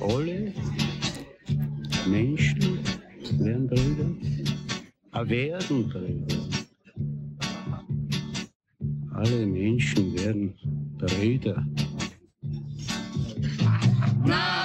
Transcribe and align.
Alle 0.00 0.52
Menschen 2.06 2.78
werden 3.38 3.66
Brüder, 3.66 5.28
werden 5.28 5.88
Brüder. 5.88 6.48
Alle 9.12 9.46
Menschen 9.46 10.14
werden 10.14 10.54
Brüder. 10.98 11.66
Na, 14.24 14.57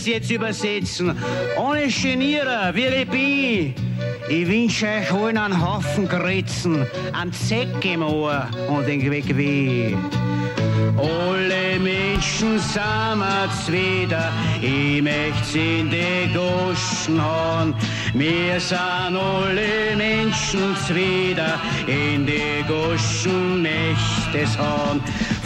das 0.00 0.06
jetzt 0.06 0.30
übersetzen. 0.30 1.14
Ohne 1.58 1.88
Genierer, 1.88 2.74
wie 2.74 2.86
ich 2.86 3.08
bin. 3.08 3.74
Ich 4.28 4.48
wünsche 4.48 4.86
euch 4.86 5.12
allen 5.12 5.36
einen 5.36 5.60
Haufen 5.60 6.08
Kritzen, 6.08 6.86
einen 7.12 7.32
Zeck 7.32 7.84
im 7.84 8.02
Ohr 8.02 8.46
und 8.68 8.86
den 8.86 9.10
Weg 9.10 9.36
weh. 9.36 9.94
Alle 10.96 11.78
Menschen 11.78 12.58
sammelt's 12.58 13.70
wieder, 13.70 14.32
ich 14.62 15.02
möcht's 15.02 15.54
in 15.54 15.90
die 15.90 16.32
Goschen 16.32 17.22
hauen. 17.22 17.74
Wir 18.14 18.58
sind 18.60 18.78
alle 18.78 19.96
Menschen 19.96 20.76
wieder, 20.94 21.60
in 21.86 22.24
die 22.26 22.64
Goschen 22.66 23.62
möcht's 23.62 24.58
hauen. 24.58 25.00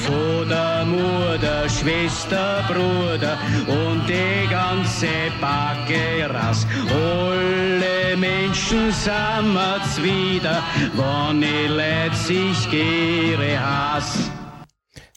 Vater, 0.05 0.85
Mutter, 0.85 1.67
Schwester, 1.67 2.63
Bruder 2.69 3.39
und 3.67 4.07
die 4.07 4.47
ganze 4.51 5.07
Backe 5.41 6.29
raus. 6.29 6.67
Alle 6.91 8.15
Menschen 8.15 8.93
sammelt's 8.93 10.03
wieder, 10.03 10.63
wann 10.95 11.41
Leute 11.41 12.17
sich 12.17 12.71
ihre 12.71 13.59
Hass. 13.59 14.31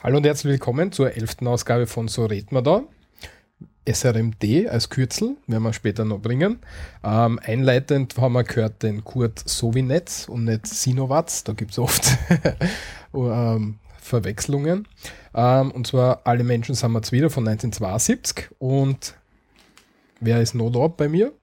Hallo 0.02 0.18
und 0.18 0.26
herzlich 0.26 0.54
willkommen 0.54 0.94
zur 0.94 1.14
elften 1.14 1.48
Ausgabe 1.48 1.86
von 1.86 2.08
So 2.08 2.26
red 2.26 2.54
man 2.54 2.64
da. 2.64 2.84
SRMD 3.86 4.70
als 4.70 4.90
Kürzel, 4.90 5.36
werden 5.48 5.64
wir 5.64 5.74
später 5.74 6.06
noch 6.06 6.20
bringen. 6.20 6.60
Ähm, 7.04 7.40
einleitend 7.44 8.18
haben 8.18 8.34
wir 8.34 8.46
gehört 8.46 8.84
den 8.84 9.04
Kurt 9.04 9.40
Sovinetz 9.40 10.30
und 10.30 10.46
nicht 10.46 10.66
Sinowatz, 10.66 11.44
da 11.44 11.52
gibt 11.52 11.72
es 11.72 11.80
oft 11.80 12.18
ähm, 13.14 13.80
Verwechslungen. 14.08 14.88
Ähm, 15.36 15.72
und 15.72 15.86
zwar 15.86 16.22
Alle 16.26 16.44
Menschen 16.44 16.76
sind 16.76 16.94
wir 16.94 17.12
wieder 17.12 17.30
von 17.30 17.48
1972 17.48 18.50
und 18.58 19.16
wer 20.20 20.42
ist 20.42 20.56
noch 20.56 20.72
da 20.72 20.88
bei 20.88 21.08
mir? 21.08 21.34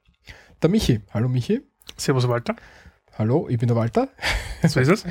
Der 0.61 0.69
Michi. 0.69 1.01
Hallo 1.13 1.29
Michi. 1.29 1.61
Servus 1.95 2.27
Walter. 2.27 2.55
Hallo, 3.17 3.47
ich 3.49 3.57
bin 3.57 3.67
der 3.67 3.77
Walter. 3.77 4.09
So 4.67 4.79
ist 4.79 4.89
es. 4.89 5.05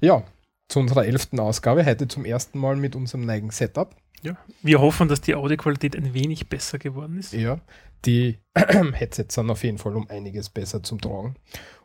Ja, 0.00 0.24
zu 0.68 0.80
unserer 0.80 1.04
elften 1.04 1.38
Ausgabe, 1.38 1.84
heute 1.84 2.08
zum 2.08 2.24
ersten 2.24 2.58
Mal 2.58 2.76
mit 2.76 2.96
unserem 2.96 3.26
neigen 3.26 3.50
Setup. 3.50 3.94
Ja. 4.22 4.38
Wir 4.62 4.80
hoffen, 4.80 5.08
dass 5.08 5.20
die 5.20 5.34
Audioqualität 5.34 5.94
ein 5.94 6.14
wenig 6.14 6.48
besser 6.48 6.78
geworden 6.78 7.18
ist. 7.18 7.34
Ja, 7.34 7.60
die 8.06 8.38
Headsets 8.54 9.34
sind 9.34 9.50
auf 9.50 9.62
jeden 9.62 9.76
Fall 9.76 9.94
um 9.94 10.08
einiges 10.08 10.48
besser 10.48 10.82
zum 10.82 11.00
Tragen. 11.00 11.34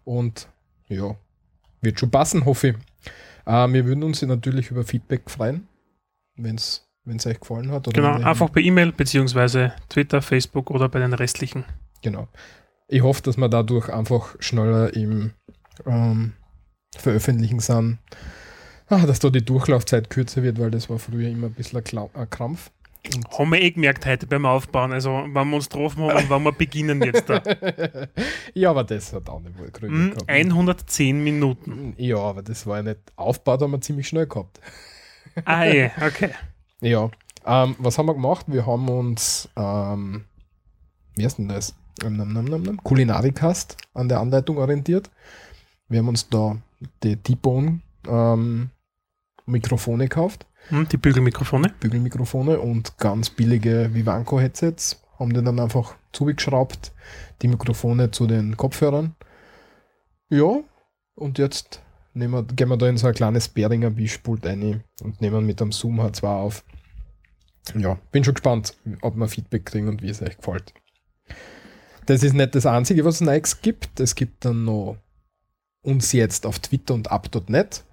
Und 0.06 0.48
ja, 0.88 1.16
wird 1.82 2.00
schon 2.00 2.12
passen, 2.12 2.46
hoffe 2.46 2.70
ich. 2.70 2.76
Äh, 3.50 3.74
wir 3.74 3.86
würden 3.86 4.04
uns 4.04 4.22
natürlich 4.22 4.70
über 4.70 4.84
Feedback 4.84 5.30
freuen, 5.30 5.68
wenn 6.36 6.56
es 6.56 6.86
euch 7.26 7.40
gefallen 7.40 7.72
hat. 7.72 7.92
Genau, 7.92 8.14
einfach 8.14 8.52
per 8.52 8.62
E-Mail 8.62 8.92
beziehungsweise 8.92 9.74
Twitter, 9.90 10.22
Facebook 10.22 10.70
oder 10.70 10.88
bei 10.88 11.00
den 11.00 11.14
restlichen. 11.14 11.66
Genau. 12.04 12.28
Ich 12.88 13.02
hoffe, 13.02 13.24
dass 13.24 13.38
wir 13.38 13.50
dadurch 13.50 13.90
einfach 13.90 14.36
schneller 14.40 14.94
im 14.94 15.32
ähm, 15.86 16.34
Veröffentlichen 16.96 17.60
sind. 17.60 17.98
Ah, 18.88 19.06
dass 19.06 19.20
da 19.20 19.30
die 19.30 19.46
Durchlaufzeit 19.46 20.10
kürzer 20.10 20.42
wird, 20.42 20.60
weil 20.60 20.72
das 20.72 20.90
war 20.90 20.98
früher 20.98 21.30
immer 21.30 21.48
ein 21.48 21.54
bisschen 21.54 21.80
ein 21.80 22.30
Krampf. 22.30 22.72
Haben 23.38 23.52
wir 23.52 23.62
eh 23.62 23.72
gemerkt 23.72 24.06
heute 24.06 24.28
beim 24.28 24.46
Aufbauen, 24.46 24.92
also 24.92 25.10
wenn 25.12 25.50
wir 25.50 25.56
uns 25.56 25.70
getroffen 25.70 26.04
haben 26.04 26.18
und 26.18 26.30
wenn 26.30 26.44
wir 26.44 26.52
beginnen 26.52 27.02
jetzt 27.02 27.30
da. 27.30 27.42
ja, 28.54 28.70
aber 28.72 28.84
das 28.84 29.14
hat 29.14 29.30
auch 29.30 29.40
nicht 29.40 29.58
wohl 29.58 29.72
Gründe 29.72 29.96
Hm, 29.96 30.10
gehabt. 30.12 30.30
110 30.30 31.24
Minuten. 31.24 31.94
Ja, 31.98 32.18
aber 32.18 32.42
das 32.44 32.68
war 32.68 32.78
ja 32.78 32.84
nicht 32.84 33.00
aufgebaut, 33.16 33.62
haben 33.62 33.72
wir 33.72 33.82
ziemlich 33.82 34.08
schnell 34.08 34.28
gehabt. 34.28 34.60
Ah 35.46 35.64
je, 35.66 35.90
okay. 36.06 36.32
Ja, 36.82 37.10
ähm, 37.46 37.76
was 37.80 37.98
haben 37.98 38.06
wir 38.06 38.14
gemacht? 38.14 38.46
Wir 38.48 38.66
haben 38.66 38.88
uns, 38.90 39.50
ähm, 39.58 40.24
wie 41.16 41.26
heißt 41.26 41.38
denn 41.40 41.50
das? 41.50 41.76
Ähm, 42.04 42.80
Kulinarikast 42.84 43.76
an 43.94 44.08
der 44.08 44.20
Anleitung 44.22 44.58
orientiert. 44.58 45.10
Wir 45.90 46.00
haben 46.00 46.08
uns 46.08 46.30
da 46.30 46.56
die 47.04 47.18
T-Bone 47.18 47.82
ähm, 48.08 48.70
Mikrofone 49.46 50.06
gekauft, 50.06 50.46
die 50.72 50.98
Bügelmikrofone. 50.98 51.74
Bügelmikrofone 51.80 52.60
und 52.60 52.98
ganz 52.98 53.30
billige 53.30 53.90
Vivanco-Headsets. 53.94 55.02
Haben 55.18 55.34
die 55.34 55.44
dann 55.44 55.60
einfach 55.60 55.96
zugeschraubt, 56.14 56.94
die 57.42 57.48
Mikrofone 57.48 58.12
zu 58.12 58.28
den 58.28 58.56
Kopfhörern. 58.56 59.16
Ja, 60.30 60.60
und 61.16 61.38
jetzt 61.38 61.82
wir, 62.14 62.44
gehen 62.44 62.70
wir 62.70 62.78
da 62.78 62.88
in 62.88 62.98
so 62.98 63.08
ein 63.08 63.14
kleines 63.14 63.48
Behringer 63.48 63.90
Mischpult 63.90 64.46
rein 64.46 64.84
und 65.02 65.22
nehmen 65.22 65.46
mit 65.46 65.60
dem 65.60 65.72
Zoom 65.72 66.00
H2 66.00 66.26
auf. 66.26 66.64
Ja, 67.76 68.00
bin 68.12 68.24
schon 68.24 68.34
gespannt, 68.34 68.76
ob 69.02 69.16
wir 69.16 69.28
Feedback 69.28 69.66
kriegen 69.66 69.88
und 69.88 70.02
wie 70.02 70.10
es 70.10 70.22
euch 70.22 70.38
gefällt. 70.38 70.74
Das 72.06 72.24
ist 72.24 72.34
nicht 72.34 72.56
das 72.56 72.66
Einzige, 72.66 73.06
was 73.06 73.16
es 73.16 73.22
Neues 73.22 73.62
gibt. 73.62 74.00
Es 74.00 74.16
gibt 74.16 74.46
dann 74.46 74.66
noch 74.66 74.98
uns 75.82 76.12
jetzt 76.12 76.46
auf 76.46 76.60
Twitter 76.60 76.94
und 76.94 77.12
up.net. 77.12 77.84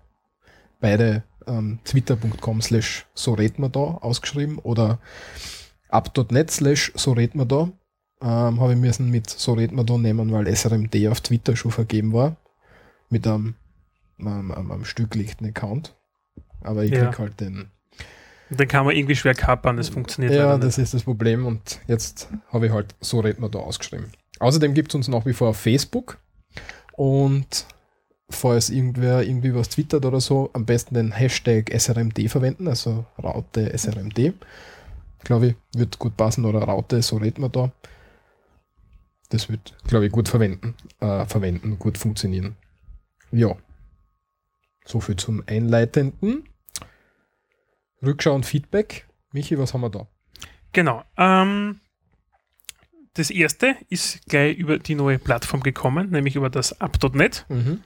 Beide 0.81 1.25
ähm, 1.47 1.79
twitter.com 1.85 2.61
slash 2.63 3.07
so 3.15 3.35
red 3.35 3.59
man 3.59 3.73
da 3.73 3.81
ausgeschrieben 3.81 4.59
oder 4.59 4.99
up.net 5.89 6.51
slash 6.51 6.93
so 6.95 7.13
red 7.13 7.35
man 7.35 7.49
da. 7.49 7.71
Ähm, 8.23 8.61
Habe 8.61 8.73
ich 8.73 8.79
müssen 8.79 9.11
mit 9.11 9.29
so 9.29 9.53
red 9.53 9.73
man 9.73 9.87
da 9.87 9.99
nehmen, 9.99 10.33
weil 10.33 10.47
SRMD 10.49 11.09
auf 11.09 11.21
Twitter 11.21 11.55
schon 11.57 11.71
vergeben 11.71 12.13
war. 12.13 12.37
Mit 13.11 13.27
einem, 13.27 13.55
einem, 14.19 14.51
einem, 14.53 14.73
einem 14.73 14.85
stücklichen 14.85 15.47
Account. 15.47 15.95
Aber 16.63 16.85
ich 16.85 16.91
Ja. 16.93 17.07
krieg 17.07 17.19
halt 17.19 17.41
den. 17.41 17.71
Und 18.49 18.61
dann 18.61 18.69
kann 18.69 18.85
man 18.87 18.95
irgendwie 18.97 19.17
schwer 19.17 19.35
kapern, 19.35 19.77
das 19.77 19.89
funktioniert 19.89 20.33
Ja, 20.33 20.57
das 20.57 20.79
ist 20.79 20.95
das 20.95 21.03
Problem 21.03 21.47
und 21.47 21.81
jetzt 21.89 22.29
habe 22.53 22.67
ich 22.67 22.73
halt 22.73 22.95
so 23.01 23.19
red 23.21 23.41
man 23.41 23.51
da 23.51 23.59
ausgeschrieben. 23.59 24.13
Außerdem 24.39 24.73
gibt 24.75 24.91
es 24.91 24.95
uns 24.95 25.09
nach 25.09 25.27
wie 25.27 25.33
vor 25.33 25.49
auf 25.49 25.57
Facebook 25.57 26.19
und 26.93 27.67
falls 28.29 28.71
irgendwer 28.71 29.23
irgendwie 29.23 29.55
was 29.55 29.69
twittert 29.69 30.05
oder 30.05 30.21
so, 30.21 30.51
am 30.53 30.67
besten 30.67 30.95
den 30.95 31.13
Hashtag 31.13 31.71
SRMD 31.71 32.29
verwenden, 32.29 32.69
also 32.69 33.07
Raute 33.23 33.73
SRMD. 33.77 34.35
Glaube 35.25 35.49
ich, 35.49 35.55
wird 35.75 35.99
gut 35.99 36.17
passen 36.17 36.45
oder 36.45 36.61
Raute, 36.61 37.03
so 37.03 37.17
redet 37.17 37.39
man 37.39 37.53
da. 37.53 37.73
Das 39.29 39.49
wird, 39.49 39.75
glaube 39.87 40.07
ich, 40.07 40.13
gut 40.13 40.29
verwenden, 40.29 40.75
äh, 41.01 41.27
verwenden, 41.27 41.79
gut 41.79 41.99
funktionieren. 41.99 42.57
Ja. 43.33 43.57
So 44.85 45.01
viel 45.01 45.17
zum 45.17 45.43
Einleitenden. 45.47 46.49
Rückschau 48.03 48.35
und 48.35 48.47
Feedback. 48.47 49.07
Michi, 49.33 49.59
was 49.59 49.75
haben 49.75 49.81
wir 49.81 49.91
da? 49.91 50.07
Genau. 50.73 51.03
Ähm, 51.17 51.81
das 53.15 53.31
erste 53.31 53.77
ist 53.89 54.27
gleich 54.27 54.57
über 54.57 54.79
die 54.79 54.95
neue 54.95 55.19
Plattform 55.19 55.63
gekommen, 55.63 56.11
nämlich 56.11 56.37
über 56.37 56.51
das 56.51 56.81
up.net. 56.81 57.47
Mhm. 57.49 57.83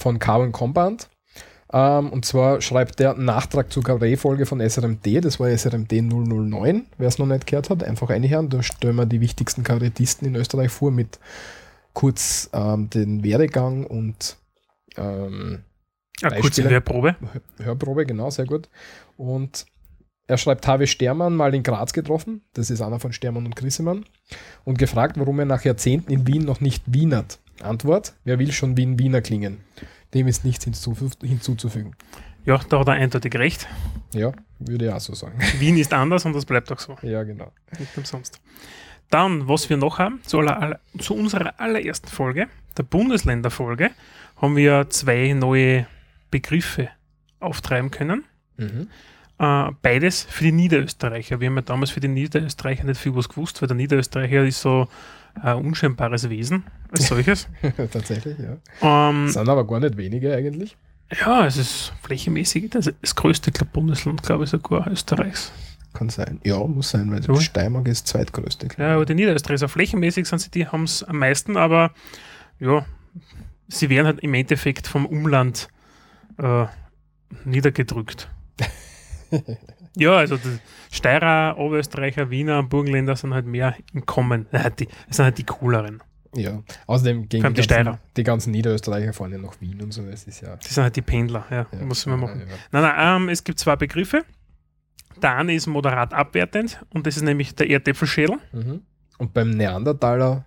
Von 0.00 0.18
Carbon 0.18 0.52
Compound. 0.52 1.08
Ähm, 1.72 2.10
und 2.10 2.24
zwar 2.24 2.60
schreibt 2.60 2.98
der 2.98 3.14
Nachtrag 3.14 3.72
zur 3.72 3.82
Kabarettfolge 3.84 4.44
von 4.44 4.60
SRMD, 4.60 5.24
das 5.24 5.38
war 5.38 5.48
SRMD 5.50 6.02
009, 6.02 6.86
wer 6.98 7.08
es 7.08 7.18
noch 7.18 7.26
nicht 7.26 7.46
gehört 7.46 7.70
hat, 7.70 7.84
einfach 7.84 8.10
reinhören. 8.10 8.48
Da 8.48 8.62
stellen 8.62 8.96
wir 8.96 9.06
die 9.06 9.20
wichtigsten 9.20 9.62
Kabarettisten 9.62 10.26
in 10.26 10.34
Österreich 10.34 10.70
vor 10.70 10.90
mit 10.90 11.20
kurz 11.92 12.50
ähm, 12.52 12.90
den 12.90 13.22
Werdegang 13.22 13.86
und 13.86 14.36
ähm, 14.96 15.62
Eine 16.22 16.40
kurze 16.40 16.62
Beispiele? 16.62 16.70
Hörprobe. 16.70 17.16
Hörprobe, 17.58 18.06
genau, 18.06 18.30
sehr 18.30 18.46
gut. 18.46 18.68
Und 19.16 19.66
er 20.26 20.38
schreibt, 20.38 20.66
habe 20.66 20.86
Stermann 20.86 21.34
mal 21.34 21.54
in 21.54 21.62
Graz 21.62 21.92
getroffen, 21.92 22.42
das 22.54 22.70
ist 22.70 22.80
einer 22.80 23.00
von 23.00 23.12
Stermann 23.12 23.46
und 23.46 23.56
Grissemann, 23.56 24.04
und 24.64 24.78
gefragt, 24.78 25.18
warum 25.18 25.38
er 25.40 25.44
nach 25.44 25.64
Jahrzehnten 25.64 26.12
in 26.12 26.26
Wien 26.26 26.44
noch 26.44 26.60
nicht 26.60 26.82
wienert. 26.86 27.40
Antwort, 27.62 28.14
wer 28.24 28.38
will 28.38 28.52
schon 28.52 28.76
Wien 28.76 28.98
Wiener 28.98 29.20
klingen? 29.20 29.58
Dem 30.14 30.26
ist 30.26 30.44
nichts 30.44 30.64
hinzuf 30.64 30.98
hinzuzufügen. 31.22 31.94
Ja, 32.44 32.58
da 32.68 32.80
hat 32.80 32.88
er 32.88 32.94
eindeutig 32.94 33.34
recht. 33.34 33.68
Ja, 34.14 34.32
würde 34.58 34.86
ich 34.86 34.92
auch 34.92 35.00
so 35.00 35.14
sagen. 35.14 35.38
Wien 35.58 35.76
ist 35.76 35.92
anders 35.92 36.24
und 36.24 36.32
das 36.32 36.44
bleibt 36.44 36.72
auch 36.72 36.78
so. 36.78 36.96
ja, 37.02 37.22
genau. 37.22 37.52
Nicht 37.78 37.96
umsonst. 37.96 38.40
Dann, 39.10 39.48
was 39.48 39.68
wir 39.68 39.76
noch 39.76 39.98
haben, 39.98 40.20
zu, 40.24 40.38
aller, 40.38 40.78
zu 40.98 41.14
unserer 41.14 41.58
allerersten 41.58 42.08
Folge, 42.08 42.48
der 42.76 42.84
Bundesländerfolge, 42.84 43.90
haben 44.36 44.56
wir 44.56 44.88
zwei 44.88 45.32
neue 45.32 45.86
Begriffe 46.30 46.88
auftreiben 47.40 47.90
können. 47.90 48.24
Mhm. 48.56 48.88
Äh, 49.38 49.70
beides 49.82 50.22
für 50.22 50.44
die 50.44 50.52
Niederösterreicher. 50.52 51.40
Wir 51.40 51.48
haben 51.48 51.56
ja 51.56 51.62
damals 51.62 51.90
für 51.90 52.00
die 52.00 52.08
Niederösterreicher 52.08 52.84
nicht 52.84 53.00
viel 53.00 53.14
was 53.16 53.28
gewusst, 53.28 53.60
weil 53.60 53.68
der 53.68 53.76
Niederösterreicher 53.76 54.44
ist 54.44 54.60
so 54.60 54.88
ein 55.34 55.56
unscheinbares 55.56 56.28
Wesen 56.30 56.64
als 56.92 57.08
solches. 57.08 57.48
Tatsächlich, 57.92 58.36
ja. 58.38 59.08
ähm, 59.10 59.28
Sind 59.28 59.48
aber 59.48 59.66
gar 59.66 59.80
nicht 59.80 59.96
wenige 59.96 60.34
eigentlich. 60.34 60.76
ja, 61.20 61.46
es 61.46 61.56
ist 61.56 61.92
flächenmäßig 62.02 62.70
das, 62.70 62.90
das 63.00 63.14
größte 63.14 63.50
glaub, 63.52 63.72
Bundesland, 63.72 64.22
glaube 64.22 64.44
ich, 64.44 64.50
sogar 64.50 64.86
Österreichs. 64.88 65.52
Kann 65.92 66.08
sein. 66.08 66.40
Ja, 66.44 66.58
muss 66.64 66.90
sein, 66.90 67.10
weil 67.10 67.22
So. 67.22 67.34
Steiermark 67.40 67.88
ist 67.88 68.06
zweitgrößte. 68.06 68.68
glaub 68.68 68.78
Ja, 68.78 68.94
aber 68.94 69.04
die 69.06 69.14
Niederösterreicher, 69.14 69.68
flächenmäßig 69.68 70.26
sind 70.28 70.38
sie, 70.38 70.50
die 70.50 70.66
haben 70.68 70.84
es 70.84 71.02
am 71.02 71.18
meisten, 71.18 71.56
aber 71.56 71.92
ja, 72.60 72.84
sie 73.68 73.90
werden 73.90 74.06
halt 74.06 74.20
im 74.20 74.32
Endeffekt 74.34 74.86
vom 74.86 75.04
Umland 75.06 75.68
äh, 76.38 76.66
niedergedrückt. 77.44 78.28
ja, 79.96 80.16
also 80.16 80.36
die 80.36 80.58
Steirer, 80.90 81.58
Oberösterreicher, 81.58 82.30
Wiener, 82.30 82.62
Burgenländer 82.62 83.16
sind 83.16 83.34
halt 83.34 83.46
mehr 83.46 83.76
im 83.92 84.06
Kommen. 84.06 84.46
Ja, 84.52 84.70
die, 84.70 84.86
das 85.08 85.16
sind 85.16 85.24
halt 85.24 85.38
die 85.38 85.44
cooleren. 85.44 86.02
Ja. 86.34 86.62
Außerdem 86.86 87.16
allem 87.16 87.28
die 87.28 87.36
die, 87.38 87.42
ganzen, 87.42 87.98
die 88.16 88.22
ganzen 88.22 88.50
Niederösterreicher 88.52 89.12
fahren 89.12 89.32
ja 89.32 89.38
nach 89.38 89.60
Wien 89.60 89.82
und 89.82 89.92
so. 89.92 90.02
Es 90.04 90.24
ist 90.24 90.42
ja. 90.42 90.56
Die 90.56 90.68
sind 90.68 90.84
halt 90.84 90.96
die 90.96 91.02
Pendler, 91.02 91.44
ja, 91.50 91.66
ja 91.72 91.84
muss 91.84 92.06
man 92.06 92.20
machen. 92.20 92.40
Ja, 92.40 92.46
ja. 92.46 92.52
Nein, 92.70 92.82
nein, 92.82 93.22
ähm, 93.22 93.28
es 93.28 93.42
gibt 93.42 93.58
zwei 93.58 93.76
Begriffe. 93.76 94.24
Der 95.20 95.36
eine 95.36 95.54
ist 95.54 95.66
moderat 95.66 96.14
abwertend 96.14 96.80
und 96.94 97.06
das 97.06 97.16
ist 97.16 97.22
nämlich 97.22 97.54
der 97.54 97.68
Erdäpfelschädel. 97.68 98.38
Mhm. 98.52 98.82
Und 99.18 99.34
beim 99.34 99.50
Neandertaler 99.50 100.46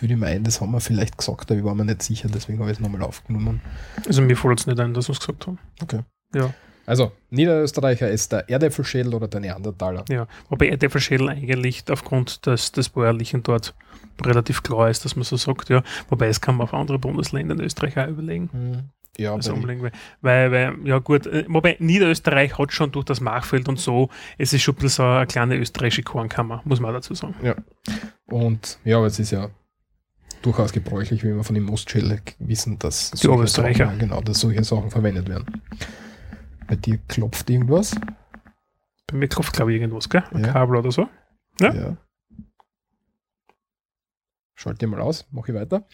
würde 0.00 0.14
ich 0.14 0.20
meinen, 0.20 0.44
das 0.44 0.60
haben 0.60 0.72
wir 0.72 0.80
vielleicht 0.80 1.18
gesagt, 1.18 1.50
aber 1.50 1.58
ich 1.58 1.64
war 1.64 1.74
mir 1.74 1.84
nicht 1.84 2.02
sicher, 2.02 2.28
deswegen 2.32 2.58
habe 2.60 2.70
ich 2.70 2.78
es 2.78 2.80
nochmal 2.80 3.02
aufgenommen. 3.02 3.60
Also 4.06 4.22
mir 4.22 4.36
fällt 4.36 4.60
es 4.60 4.66
nicht 4.66 4.80
ein, 4.80 4.94
dass 4.94 5.08
wir 5.08 5.12
es 5.12 5.20
gesagt 5.20 5.46
haben. 5.46 5.58
Okay. 5.82 6.00
Ja. 6.34 6.52
Also, 6.88 7.12
Niederösterreicher 7.28 8.08
ist 8.08 8.32
der 8.32 8.48
Erdäpfelschädel 8.48 9.14
oder 9.14 9.28
der 9.28 9.40
Neandertaler. 9.40 10.06
Ja, 10.08 10.26
wobei 10.48 10.68
Erdäpfelschädel 10.68 11.28
eigentlich 11.28 11.84
aufgrund 11.90 12.46
des, 12.46 12.72
des 12.72 12.88
Bäuerlichen 12.88 13.42
dort 13.42 13.74
relativ 14.24 14.62
klar 14.62 14.88
ist, 14.88 15.04
dass 15.04 15.14
man 15.14 15.24
so 15.24 15.36
sagt, 15.36 15.68
ja. 15.68 15.82
Wobei 16.08 16.28
es 16.28 16.40
kann 16.40 16.56
man 16.56 16.64
auf 16.66 16.72
andere 16.72 16.98
Bundesländer 16.98 17.54
in 17.54 17.60
Österreich 17.60 17.98
auch 17.98 18.08
überlegen. 18.08 18.48
Mhm. 18.52 18.90
Ja, 19.18 19.34
Also 19.34 19.54
weil, 19.62 19.92
weil, 20.22 20.52
weil, 20.52 20.74
ja 20.84 20.98
gut, 20.98 21.26
äh, 21.26 21.44
wobei 21.48 21.76
Niederösterreich 21.78 22.56
hat 22.56 22.72
schon 22.72 22.90
durch 22.90 23.04
das 23.04 23.20
Machfeld 23.20 23.68
und 23.68 23.78
so, 23.78 24.08
es 24.38 24.54
ist 24.54 24.62
schon 24.62 24.74
ein 24.76 24.80
bisschen 24.80 25.04
so 25.04 25.10
eine 25.10 25.26
kleine 25.26 25.56
österreichische 25.56 26.04
Kornkammer, 26.04 26.62
muss 26.64 26.80
man 26.80 26.94
dazu 26.94 27.14
sagen. 27.14 27.34
Und 28.26 28.78
ja, 28.84 28.96
aber 28.96 29.06
es 29.08 29.18
ist 29.18 29.32
ja 29.32 29.50
durchaus 30.40 30.72
gebräuchlich, 30.72 31.22
wie 31.22 31.34
wir 31.34 31.44
von 31.44 31.54
dem 31.54 31.64
Mostschädel 31.64 32.20
wissen, 32.38 32.78
dass 32.78 33.10
Die 33.10 33.28
Oberösterreicher. 33.28 33.86
Sachen, 33.86 33.98
genau, 33.98 34.20
dass 34.22 34.40
solche 34.40 34.64
Sachen 34.64 34.90
verwendet 34.90 35.28
werden. 35.28 35.62
Bei 36.68 36.76
dir 36.76 36.98
klopft 37.08 37.50
irgendwas. 37.50 37.96
Bei 39.08 39.16
mir 39.16 39.26
klopft, 39.26 39.54
glaube 39.54 39.74
ich, 39.74 39.80
irgendwas, 39.80 40.08
gell? 40.08 40.22
Ein 40.32 40.44
Ja. 40.44 40.52
Kabel 40.52 40.76
oder 40.76 40.92
so. 40.92 41.08
Ja. 41.60 41.96
Schalte 44.54 44.86
mal 44.86 45.00
aus, 45.00 45.26
mache 45.30 45.52
ich 45.52 45.58
weiter. 45.58 45.86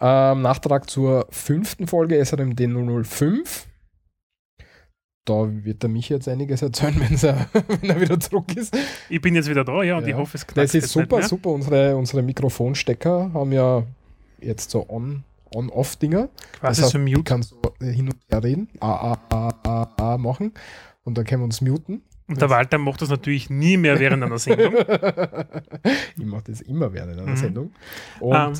Ähm, 0.00 0.42
Nachtrag 0.42 0.88
zur 0.90 1.26
fünften 1.30 1.86
Folge 1.86 2.18
SRMD 2.24 2.60
005. 3.04 3.66
Da 5.24 5.34
wird 5.64 5.82
der 5.82 5.90
Michi 5.90 6.12
jetzt 6.14 6.28
einiges 6.28 6.62
erzählen, 6.62 7.00
er, 7.22 7.48
wenn 7.52 7.90
er 7.90 8.00
wieder 8.00 8.20
zurück 8.20 8.54
ist. 8.56 8.76
Ich 9.08 9.20
bin 9.20 9.34
jetzt 9.34 9.48
wieder 9.50 9.64
da, 9.64 9.82
ja, 9.82 9.96
und 9.96 10.04
Ja. 10.04 10.10
ich 10.10 10.14
hoffe, 10.14 10.36
es 10.36 10.46
knackt 10.46 10.58
Das 10.58 10.74
ist 10.74 10.90
super, 10.90 11.22
super. 11.22 11.50
Unsere, 11.50 11.96
unsere 11.96 12.22
Mikrofonstecker 12.22 13.32
haben 13.32 13.50
ja 13.52 13.82
jetzt 14.40 14.70
so 14.70 14.88
On- 14.88 15.24
On-Off-Dinger. 15.54 16.28
Quasi 16.60 16.82
Das 16.82 16.90
so 16.90 16.98
heißt, 16.98 17.04
Mute. 17.06 17.18
Ich 17.20 17.24
kann 17.24 17.42
so 17.42 17.60
hin 17.80 18.06
und 18.08 18.16
her 18.30 18.42
reden, 18.42 18.68
A, 18.80 19.12
A, 19.30 19.48
A, 19.62 19.92
A, 20.14 20.18
machen 20.18 20.52
und 21.04 21.16
dann 21.18 21.24
können 21.24 21.42
wir 21.42 21.46
uns 21.46 21.60
muten. 21.60 22.02
Und 22.28 22.40
der 22.40 22.50
Walter 22.50 22.78
macht 22.78 23.02
das 23.02 23.08
natürlich 23.08 23.50
nie 23.50 23.76
mehr 23.76 24.00
während 24.00 24.24
einer 24.24 24.38
Sendung. 24.38 24.74
ich 26.16 26.24
mache 26.24 26.44
das 26.48 26.60
immer 26.62 26.92
während 26.92 27.12
einer 27.12 27.30
Mhm. 27.30 27.36
Sendung. 27.36 27.72
Und 28.20 28.34
Ähm, 28.34 28.54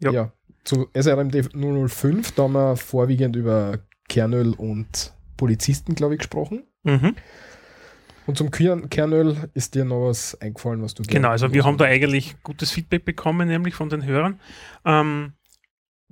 ja. 0.00 0.10
ja. 0.12 0.32
zu 0.64 0.88
SRMD 0.92 1.50
005, 1.54 2.32
da 2.32 2.42
haben 2.44 2.52
wir 2.54 2.76
vorwiegend 2.76 3.36
über 3.36 3.78
Kernöl 4.08 4.54
und 4.54 5.12
Polizisten, 5.36 5.94
glaube 5.94 6.14
ich, 6.14 6.18
gesprochen. 6.18 6.64
mhm. 6.82 7.14
Und 8.24 8.38
zum 8.38 8.52
Kern 8.52 8.88
Kernöl 8.88 9.36
ist 9.52 9.74
dir 9.74 9.84
noch 9.84 10.06
was 10.08 10.40
eingefallen, 10.40 10.80
was 10.80 10.94
du 10.94 11.02
Genau, 11.02 11.30
also 11.30 11.52
wir 11.52 11.64
haben 11.64 11.76
da 11.76 11.86
eigentlich 11.86 12.36
gutes 12.44 12.70
Feedback 12.70 13.04
bekommen, 13.04 13.48
nämlich 13.48 13.74
von 13.74 13.88
den 13.88 14.04
Hörern. 14.04 14.38
Ähm, 14.84 15.32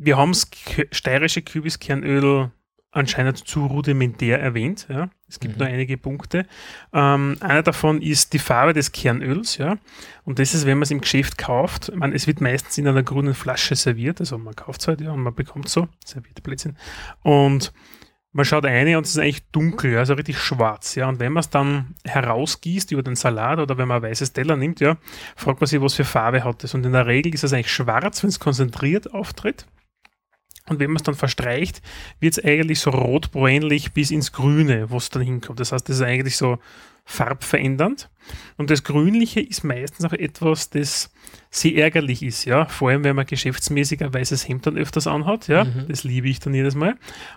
wir 0.02 0.16
haben 0.16 0.32
das 0.32 0.48
steirische 0.92 1.42
Kübiskernöl 1.42 2.50
anscheinend 2.90 3.46
zu 3.46 3.66
rudimentär 3.66 4.40
erwähnt. 4.40 4.86
Ja. 4.88 5.10
Es 5.28 5.38
gibt 5.38 5.54
Mhm. 5.54 5.58
nur 5.60 5.68
einige 5.68 5.96
Punkte. 5.96 6.46
Ähm, 6.92 7.36
einer 7.40 7.62
davon 7.62 8.02
ist 8.02 8.32
die 8.32 8.40
Farbe 8.40 8.72
des 8.72 8.90
Kernöls. 8.90 9.58
Ja. 9.58 9.76
Und 10.24 10.38
das 10.40 10.54
ist, 10.54 10.66
wenn 10.66 10.78
man 10.78 10.82
es 10.82 10.90
im 10.90 11.00
Geschäft 11.00 11.38
kauft, 11.38 11.92
meine, 11.94 12.14
es 12.14 12.26
wird 12.26 12.40
meistens 12.40 12.78
in 12.78 12.88
einer 12.88 13.04
grünen 13.04 13.34
Flasche 13.34 13.76
serviert. 13.76 14.18
Also 14.20 14.38
man 14.38 14.56
kauft 14.56 14.80
es 14.80 14.88
halt 14.88 15.00
ja 15.02 15.12
und 15.12 15.22
man 15.22 15.34
bekommt 15.34 15.68
so, 15.68 15.86
serviert 16.04 16.42
Blödsinn. 16.42 16.76
Und 17.22 17.72
man 18.32 18.44
schaut 18.44 18.64
eine 18.64 18.96
und 18.96 19.04
es 19.04 19.12
ist 19.12 19.18
eigentlich 19.18 19.48
dunkel, 19.50 19.98
also 19.98 20.14
richtig 20.14 20.38
schwarz. 20.38 20.94
Ja. 20.96 21.08
Und 21.08 21.20
wenn 21.20 21.32
man 21.32 21.42
es 21.42 21.50
dann 21.50 21.94
herausgießt 22.04 22.90
über 22.90 23.02
den 23.02 23.14
Salat 23.16 23.60
oder 23.60 23.78
wenn 23.78 23.86
man 23.86 24.02
weißes 24.02 24.32
Teller 24.32 24.56
nimmt, 24.56 24.80
ja, 24.80 24.96
fragt 25.36 25.60
man 25.60 25.68
sich, 25.68 25.80
was 25.80 25.94
für 25.94 26.04
Farbe 26.04 26.42
hat 26.42 26.64
es. 26.64 26.74
Und 26.74 26.84
in 26.86 26.92
der 26.92 27.06
Regel 27.06 27.34
ist 27.34 27.44
es 27.44 27.52
eigentlich 27.52 27.70
schwarz, 27.72 28.22
wenn 28.24 28.30
es 28.30 28.40
konzentriert 28.40 29.14
auftritt. 29.14 29.66
Und 30.70 30.78
wenn 30.78 30.90
man 30.90 30.98
es 30.98 31.02
dann 31.02 31.16
verstreicht, 31.16 31.82
wird 32.20 32.38
es 32.38 32.44
eigentlich 32.44 32.78
so 32.78 32.90
rotbräunlich 32.90 33.92
bis 33.92 34.12
ins 34.12 34.30
Grüne, 34.30 34.88
wo 34.88 34.98
es 34.98 35.10
dann 35.10 35.22
hinkommt. 35.22 35.58
Das 35.58 35.72
heißt, 35.72 35.88
das 35.88 35.96
ist 35.96 36.02
eigentlich 36.02 36.36
so 36.36 36.58
farbverändernd. 37.04 38.08
Und 38.56 38.70
das 38.70 38.84
Grünliche 38.84 39.40
ist 39.40 39.64
meistens 39.64 40.04
auch 40.04 40.12
etwas, 40.12 40.70
das 40.70 41.12
sehr 41.50 41.74
ärgerlich 41.74 42.22
ist, 42.22 42.44
ja. 42.44 42.66
Vor 42.66 42.90
allem, 42.90 43.02
wenn 43.02 43.16
man 43.16 43.26
geschäftsmäßig 43.26 44.04
ein 44.04 44.14
weißes 44.14 44.48
Hemd 44.48 44.64
dann 44.64 44.78
öfters 44.78 45.08
anhat, 45.08 45.48
ja. 45.48 45.64
Mhm. 45.64 45.86
Das 45.88 46.04
liebe 46.04 46.28
ich 46.28 46.38
dann 46.38 46.54
jedes 46.54 46.76
Mal. 46.76 46.90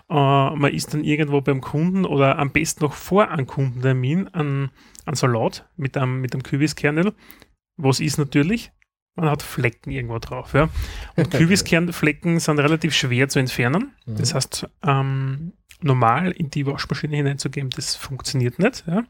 Äh, 0.08 0.14
man 0.14 0.72
ist 0.72 0.94
dann 0.94 1.02
irgendwo 1.02 1.40
beim 1.40 1.60
Kunden 1.60 2.04
oder 2.04 2.38
am 2.38 2.52
besten 2.52 2.84
noch 2.84 2.92
vor 2.92 3.30
einem 3.30 3.48
Kundentermin 3.48 4.28
an, 4.28 4.70
an 5.06 5.14
Salat 5.16 5.68
mit 5.76 5.96
einem, 5.96 6.20
mit 6.20 6.34
einem 6.34 6.44
Kübiskernel. 6.44 7.12
Was 7.76 7.98
ist 7.98 8.16
natürlich? 8.16 8.70
Man 9.16 9.30
hat 9.30 9.42
Flecken 9.42 9.90
irgendwo 9.90 10.18
drauf, 10.18 10.54
ja. 10.54 10.68
Und 11.16 11.30
Kübiskernflecken 11.30 12.40
sind 12.40 12.58
relativ 12.58 12.94
schwer 12.94 13.28
zu 13.28 13.38
entfernen. 13.38 13.92
Mhm. 14.06 14.16
Das 14.16 14.34
heißt, 14.34 14.68
ähm, 14.84 15.52
normal 15.80 16.32
in 16.32 16.50
die 16.50 16.66
Waschmaschine 16.66 17.16
hineinzugeben, 17.16 17.70
das 17.70 17.94
funktioniert 17.94 18.58
nicht, 18.58 18.84
ja. 18.86 19.04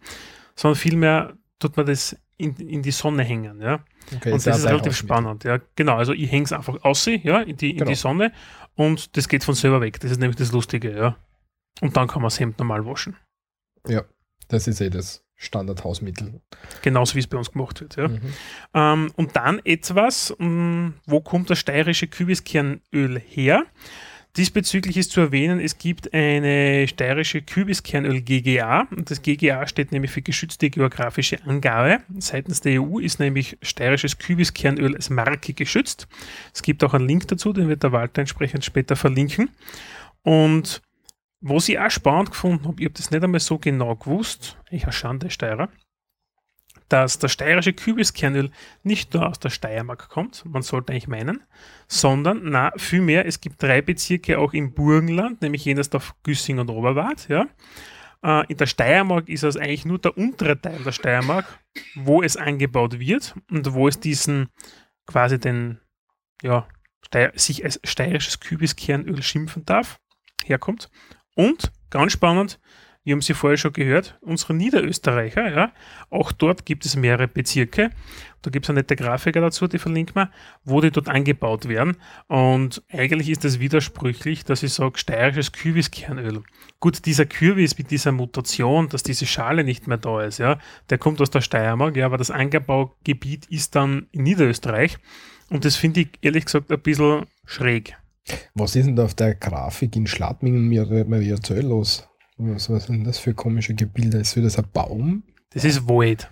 Sondern 0.57 0.77
vielmehr 0.77 1.35
tut 1.59 1.77
man 1.77 1.87
das 1.87 2.17
in, 2.37 2.55
in 2.57 2.83
die 2.83 2.91
Sonne 2.91 3.23
hängen, 3.23 3.61
ja. 3.61 3.85
Okay, 4.15 4.33
und 4.33 4.45
ja 4.45 4.53
das 4.53 4.59
ist 4.59 4.67
relativ 4.67 4.97
spannend, 4.97 5.45
ja. 5.45 5.61
Genau, 5.77 5.97
also 5.97 6.13
ich 6.13 6.31
hänge 6.31 6.45
es 6.45 6.53
einfach 6.53 6.83
aus, 6.85 7.07
ja, 7.07 7.41
in 7.41 7.57
die, 7.57 7.71
in 7.71 7.79
Genau. 7.79 7.89
die 7.89 7.95
Sonne 7.95 8.33
und 8.75 9.17
das 9.17 9.29
geht 9.29 9.45
von 9.45 9.55
selber 9.55 9.81
weg. 9.81 10.01
Das 10.01 10.11
ist 10.11 10.21
nämlich 10.21 10.37
das 10.37 10.53
Lustige, 10.53 10.95
ja. 10.95 11.17
Und 11.81 11.97
dann 11.97 12.09
kann 12.09 12.23
man 12.23 12.29
das 12.29 12.39
Hemd 12.39 12.59
normal 12.59 12.85
waschen. 12.87 13.17
Das 14.49 14.67
ist 14.67 14.81
eh 14.81 14.91
das 14.91 15.24
Standardhausmittel. 15.45 16.41
Genauso 16.83 17.15
wie 17.15 17.21
es 17.21 17.27
bei 17.27 17.39
uns 17.39 17.53
gemacht 17.53 17.81
wird, 17.81 17.97
ja. 17.97 18.09
Mhm. 18.09 18.21
Ähm, 18.75 19.13
und 19.17 19.37
dann 19.37 19.61
etwas, 19.65 20.35
mh, 20.39 20.93
wo 21.07 21.21
kommt 21.21 21.51
das 21.51 21.59
steirische 21.59 22.07
Kübiskernöl 22.07 23.21
her? 23.21 23.65
Diesbezüglich 24.37 24.97
ist 24.97 25.13
zu 25.13 25.21
erwähnen, 25.21 25.61
es 25.61 25.79
gibt 25.79 26.13
eine 26.13 26.89
steirische 26.89 27.41
Kübiskernöl 27.41 28.21
GGA. 28.21 28.89
Und 28.91 29.09
das 29.09 29.23
GGA 29.23 29.69
steht 29.69 29.93
nämlich 29.93 30.11
für 30.11 30.23
geschützte 30.23 30.71
geografische 30.71 31.41
Angabe. 31.45 31.99
Seitens 32.19 32.61
der 32.61 32.83
EU 32.83 32.99
ist 32.99 33.21
nämlich 33.21 33.57
steirisches 33.63 34.19
Kübiskernöl 34.19 34.97
als 34.97 35.09
Marke 35.09 35.53
geschützt. 35.53 36.09
Es 36.53 36.63
gibt 36.63 36.83
auch 36.83 36.95
einen 36.95 37.07
Link 37.07 37.29
dazu, 37.29 37.53
den 37.53 37.69
wird 37.69 37.85
der 37.85 37.93
Walter 37.93 38.23
entsprechend 38.23 38.65
später 38.65 38.97
verlinken. 38.97 39.51
Und 40.25 40.83
was 41.47 41.69
ich 41.69 41.79
auch 41.79 41.91
spannend 41.91 42.31
gefunden 42.31 42.67
habe, 42.67 42.81
ich 42.81 42.87
habe 42.87 42.95
das 42.95 43.11
nicht 43.11 43.23
einmal 43.23 43.39
so 43.39 43.59
genau 43.59 43.95
gewusst, 43.97 44.57
ich 44.71 44.85
habe 44.85 44.93
Schande, 44.93 45.31
Steirer, 45.31 45.69
dass 46.89 47.19
das 47.19 47.33
steirische 47.33 47.75
Kübiskernöl 47.75 48.51
nicht 48.83 49.13
nur 49.13 49.29
aus 49.29 49.41
der 49.41 49.51
Steiermark 49.51 50.09
kommt, 50.09 50.43
man 50.47 50.63
sollte 50.63 50.93
eigentlich 50.93 51.07
meinen, 51.07 51.43
sondern 51.87 52.41
na, 52.45 52.73
vielmehr, 52.79 53.27
es 53.27 53.43
gibt 53.43 53.63
drei 53.63 53.83
Bezirke 53.83 54.39
auch 54.39 54.55
im 54.55 54.73
Burgenland, 54.73 55.43
nämlich 55.43 55.67
Jenersdorf, 55.67 56.15
Güssing 56.23 56.61
und 56.61 56.71
Oberwart. 56.71 57.29
Ja. 57.29 57.47
Äh, 58.23 58.47
in 58.49 58.57
der 58.57 58.67
Steiermark 58.67 59.29
ist 59.29 59.45
es 59.45 59.59
eigentlich 59.59 59.85
nur 59.85 59.99
der 59.99 60.17
untere 60.17 60.59
Teil 60.59 60.83
der 60.83 60.93
Steiermark, 60.93 61.59
wo 61.95 62.23
es 62.23 62.39
angebaut 62.39 62.99
wird 62.99 63.35
und 63.51 63.75
wo 63.75 63.87
es 63.87 64.01
diesen 64.01 64.49
quasi 65.07 65.39
den, 65.39 65.79
ja, 66.43 66.67
sich 67.35 67.65
als 67.65 67.81
steirisches 67.85 68.41
Kübiskernöl 68.41 69.23
schimpfen 69.23 69.67
darf, 69.67 70.01
herkommt. 70.47 70.91
Und, 71.35 71.73
ganz 71.91 72.13
spannend, 72.13 72.59
wir 73.05 73.13
haben 73.13 73.21
sie 73.21 73.35
vorher 73.35 73.59
schon 73.59 73.75
gehört, 73.75 74.19
unsere 74.23 74.55
Niederösterreicher, 74.55 75.55
ja, 75.55 75.73
auch 76.09 76.33
dort 76.33 76.65
gibt 76.65 76.87
es 76.87 76.97
mehrere 76.97 77.29
Bezirke. 77.29 77.91
Da 78.41 78.51
gibt 78.51 78.65
es 78.65 78.71
eine 78.71 78.81
nette 78.81 78.97
Grafiker 78.97 79.43
dazu, 79.43 79.67
die 79.67 79.79
verlinkt 79.79 80.15
man, 80.15 80.29
wo 80.65 80.81
die 80.81 80.91
dort 80.91 81.09
angebaut 81.09 81.69
werden. 81.69 81.97
Und 82.29 82.83
eigentlich 82.91 83.29
ist 83.29 83.45
das 83.45 83.61
widersprüchlich, 83.61 84.45
dass 84.45 84.63
ich 84.63 84.73
sage, 84.73 84.99
steirisches 84.99 85.53
Kürbiskernöl. 85.53 86.43
Gut, 86.81 87.05
dieser 87.05 87.27
Kürbis 87.27 87.77
mit 87.77 87.91
dieser 87.91 88.13
Mutation, 88.13 88.89
dass 88.89 89.03
diese 89.03 89.27
Schale 89.27 89.65
nicht 89.65 89.87
mehr 89.87 89.99
da 89.99 90.23
ist, 90.23 90.39
ja, 90.39 90.59
der 90.89 90.97
kommt 90.97 91.21
aus 91.21 91.31
der 91.31 91.43
Steiermark, 91.43 91.97
ja, 91.97 92.07
aber 92.07 92.17
das 92.17 92.31
Angebaugebiet 92.31 93.47
ist 93.47 93.75
dann 93.77 94.07
in 94.13 94.23
Niederösterreich. 94.23 94.97
Und 95.51 95.67
das 95.67 95.77
finde 95.77 96.01
ich 96.01 96.09
ehrlich 96.23 96.47
gesagt 96.47 96.73
ein 96.73 96.81
bisschen 96.81 97.27
schräg. 97.45 97.97
Was 98.55 98.77
ist 98.77 98.87
denn 98.87 98.97
da 98.97 99.05
auf 99.05 99.15
der 99.15 99.35
Grafik 99.35 99.97
in 99.97 100.07
Schladmingen 100.07 100.69
Mariazell 100.69 101.67
los? 101.67 102.09
Was, 102.37 102.71
was 102.71 102.87
sind 102.87 103.05
das 103.05 103.19
für 103.19 103.35
komische 103.35 103.75
Gebilde? 103.75 104.19
Ist 104.19 104.37
das 104.37 104.59
ein 104.59 104.67
Baum? 104.73 105.23
Das 105.51 105.65
ist 105.65 105.89
Wald. 105.89 106.31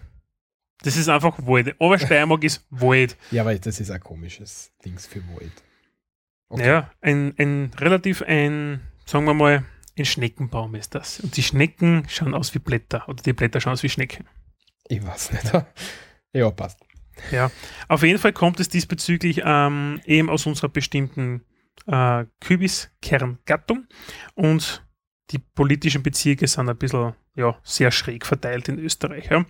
Das 0.82 0.96
ist 0.96 1.08
einfach 1.08 1.38
Wald. 1.46 1.76
Obersteiermark 1.78 2.42
ist 2.44 2.66
Wald. 2.70 3.16
Ja, 3.30 3.42
aber 3.42 3.54
das 3.54 3.78
ist 3.78 3.90
ein 3.90 4.00
komisches 4.00 4.72
Dings 4.84 5.06
für 5.06 5.22
Wald. 5.28 5.52
Okay. 6.49 6.66
Ja, 6.66 6.90
ein, 7.00 7.34
ein 7.38 7.70
relativ 7.78 8.22
ein, 8.22 8.80
sagen 9.06 9.25
wir 9.25 9.34
mal, 9.34 9.64
ein 9.96 10.04
Schneckenbaum 10.04 10.75
ist 10.75 10.94
das. 10.94 11.20
Und 11.20 11.37
die 11.37 11.42
Schnecken 11.42 12.04
schauen 12.08 12.34
aus 12.34 12.54
wie 12.54 12.58
Blätter 12.58 13.08
oder 13.08 13.22
die 13.22 13.32
Blätter 13.32 13.61
schauen 13.61 13.75
aus 13.75 13.82
wie 13.82 13.88
Schnecken. 13.88 14.26
Ich 14.88 15.04
weiß 15.04 15.32
nicht. 15.32 15.52
Ja, 16.34 16.50
passt. 16.50 16.80
Ja, 17.30 17.50
auf 17.88 18.02
jeden 18.02 18.18
Fall 18.18 18.32
kommt 18.32 18.58
es 18.58 18.70
diesbezüglich 18.70 19.42
ähm, 19.44 20.00
eben 20.06 20.30
aus 20.30 20.46
unserer 20.46 20.70
bestimmten 20.70 21.44
äh, 21.87 22.25
Kübiskerngattung 22.41 23.87
und 24.35 24.87
die 25.31 25.38
politischen 25.38 26.02
Bezirke 26.02 26.47
sind 26.47 26.69
ein 26.69 26.76
bisschen 26.76 27.14
ja, 27.35 27.57
sehr 27.62 27.91
schräg 27.91 28.26
verteilt 28.26 28.69
in 28.69 28.79
Österreich. 28.79 29.31
Ja. 29.31 29.45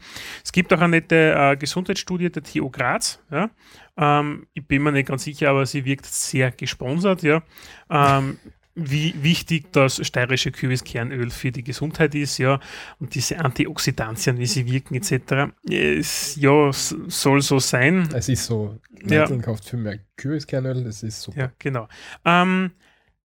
Es 0.44 0.52
gibt 0.52 0.72
auch 0.72 0.80
eine 0.80 1.00
nette 1.00 1.34
äh, 1.36 1.56
Gesundheitsstudie 1.56 2.30
der 2.30 2.44
TU 2.44 2.70
Graz. 2.70 3.20
Ja. 3.30 3.50
Ähm, 3.96 4.46
ich 4.54 4.66
bin 4.66 4.82
mir 4.82 4.92
nicht 4.92 5.08
ganz 5.08 5.24
sicher, 5.24 5.50
aber 5.50 5.66
sie 5.66 5.84
wirkt 5.84 6.06
sehr 6.06 6.52
gesponsert. 6.52 7.22
Ja. 7.22 7.42
Ähm, 7.90 8.38
wie 8.74 9.14
wichtig 9.22 9.72
das 9.72 10.04
steirische 10.06 10.50
Kürbiskernöl 10.50 11.30
für 11.30 11.52
die 11.52 11.62
Gesundheit 11.62 12.14
ist, 12.14 12.38
ja, 12.38 12.58
und 12.98 13.14
diese 13.14 13.38
Antioxidantien, 13.38 14.38
wie 14.38 14.46
sie 14.46 14.66
wirken, 14.66 14.94
etc. 14.94 15.52
Es, 15.68 16.36
ja, 16.36 16.68
s- 16.68 16.96
soll 17.08 17.42
so 17.42 17.58
sein. 17.58 18.08
Es 18.14 18.28
ist 18.28 18.46
so, 18.46 18.78
Ja. 19.04 19.20
Leute 19.28 19.38
kauft 19.40 19.64
viel 19.68 19.78
mehr 19.80 19.98
Kürbiskernöl, 20.16 20.84
das 20.84 21.02
ist 21.02 21.20
super. 21.22 21.38
Ja, 21.38 21.52
genau. 21.58 21.88
Ähm, 22.24 22.70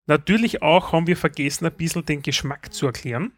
natürlich 0.08 0.62
auch 0.62 0.92
haben 0.92 1.08
wir 1.08 1.16
vergessen, 1.18 1.66
ein 1.66 1.74
bisschen 1.74 2.06
den 2.06 2.22
Geschmack 2.22 2.74
zu 2.74 2.88
erklären. 2.88 3.32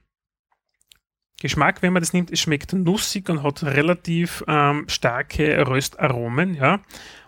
Geschmack, 1.39 1.81
wenn 1.81 1.93
man 1.93 2.03
das 2.03 2.13
nimmt, 2.13 2.31
es 2.31 2.39
schmeckt 2.39 2.72
nussig 2.74 3.27
und 3.29 3.41
hat 3.41 3.63
relativ 3.63 4.43
ähm, 4.48 4.86
starke 4.88 5.67
Röstaromen, 5.67 6.53
ja. 6.53 6.81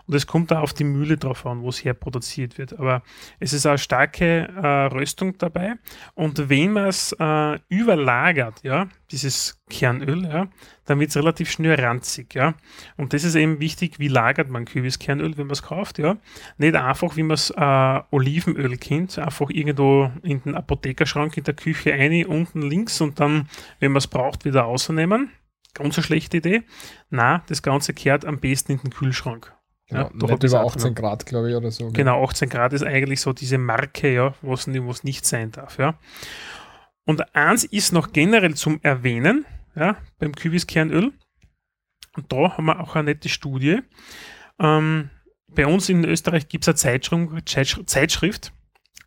Und 0.06 0.14
es 0.14 0.26
kommt 0.26 0.50
da 0.50 0.60
auf 0.60 0.74
die 0.74 0.84
Mühle 0.84 1.16
drauf 1.16 1.46
an, 1.46 1.62
wo 1.62 1.70
es 1.70 1.84
her 1.84 1.94
produziert 1.94 2.58
wird. 2.58 2.78
Aber 2.78 3.02
es 3.40 3.52
ist 3.52 3.66
eine 3.66 3.78
starke 3.78 4.48
äh, 4.48 4.94
Röstung 4.94 5.38
dabei. 5.38 5.74
Und 6.14 6.48
wenn 6.50 6.72
man 6.72 6.86
es 6.86 7.12
äh, 7.18 7.58
überlagert, 7.68 8.62
ja, 8.62 8.88
dieses 9.10 9.62
Kernöl, 9.70 10.24
ja, 10.24 10.48
dann 10.84 11.00
wird 11.00 11.10
es 11.10 11.16
relativ 11.16 11.50
schnell 11.50 11.80
ranzig, 11.80 12.34
ja. 12.34 12.54
Und 12.96 13.14
das 13.14 13.24
ist 13.24 13.34
eben 13.34 13.60
wichtig, 13.60 13.98
wie 13.98 14.08
lagert 14.08 14.50
man 14.50 14.66
Kürbiskernöl, 14.66 15.38
wenn 15.38 15.46
man 15.46 15.52
es 15.52 15.62
kauft, 15.62 15.98
ja. 15.98 16.18
Nicht 16.58 16.74
einfach, 16.74 17.16
wie 17.16 17.22
man 17.22 17.34
es 17.34 17.50
äh, 17.50 18.00
Olivenöl 18.10 18.76
kennt, 18.76 19.18
einfach 19.18 19.48
irgendwo 19.48 20.10
in 20.22 20.42
den 20.42 20.54
Apothekerschrank 20.54 21.36
in 21.36 21.44
der 21.44 21.54
Küche 21.54 21.94
ein, 21.94 22.26
unten 22.26 22.62
links 22.62 23.00
und 23.00 23.20
dann, 23.20 23.48
wenn 23.80 23.92
man 23.92 23.98
es 23.98 24.06
braucht, 24.06 24.44
wieder 24.44 24.62
rausnehmen. 24.62 25.30
Ganz 25.72 25.96
eine 25.96 26.04
schlechte 26.04 26.36
Idee. 26.36 26.62
Na, 27.10 27.42
das 27.48 27.62
Ganze 27.62 27.94
kehrt 27.94 28.24
am 28.24 28.38
besten 28.38 28.72
in 28.72 28.78
den 28.78 28.90
Kühlschrank. 28.90 29.52
Ja, 29.94 30.10
doch 30.14 30.28
nicht 30.28 30.44
über 30.44 30.60
18 30.60 30.66
abgenommen. 30.66 30.94
Grad, 30.94 31.26
glaube 31.26 31.50
ich, 31.50 31.56
oder 31.56 31.70
so. 31.70 31.90
Genau, 31.90 32.24
18 32.24 32.48
Grad 32.48 32.72
ist 32.72 32.84
eigentlich 32.84 33.20
so 33.20 33.32
diese 33.32 33.58
Marke, 33.58 34.12
ja, 34.12 34.34
es 34.90 35.04
nicht 35.04 35.24
sein 35.26 35.50
darf, 35.50 35.78
ja. 35.78 35.98
Und 37.06 37.34
eins 37.34 37.64
ist 37.64 37.92
noch 37.92 38.12
generell 38.12 38.54
zum 38.54 38.80
Erwähnen, 38.82 39.44
ja, 39.76 39.96
beim 40.18 40.34
Kübiskernöl. 40.34 41.12
Und 42.16 42.32
da 42.32 42.56
haben 42.56 42.66
wir 42.66 42.80
auch 42.80 42.94
eine 42.94 43.10
nette 43.10 43.28
Studie. 43.28 43.80
Ähm, 44.58 45.10
bei 45.48 45.66
uns 45.66 45.88
in 45.88 46.04
Österreich 46.04 46.48
gibt 46.48 46.64
es 46.64 46.68
eine 46.68 46.76
Zeitschrift, 46.76 47.48
Zeitsch- 47.48 47.86
Zeitschrift, 47.86 48.52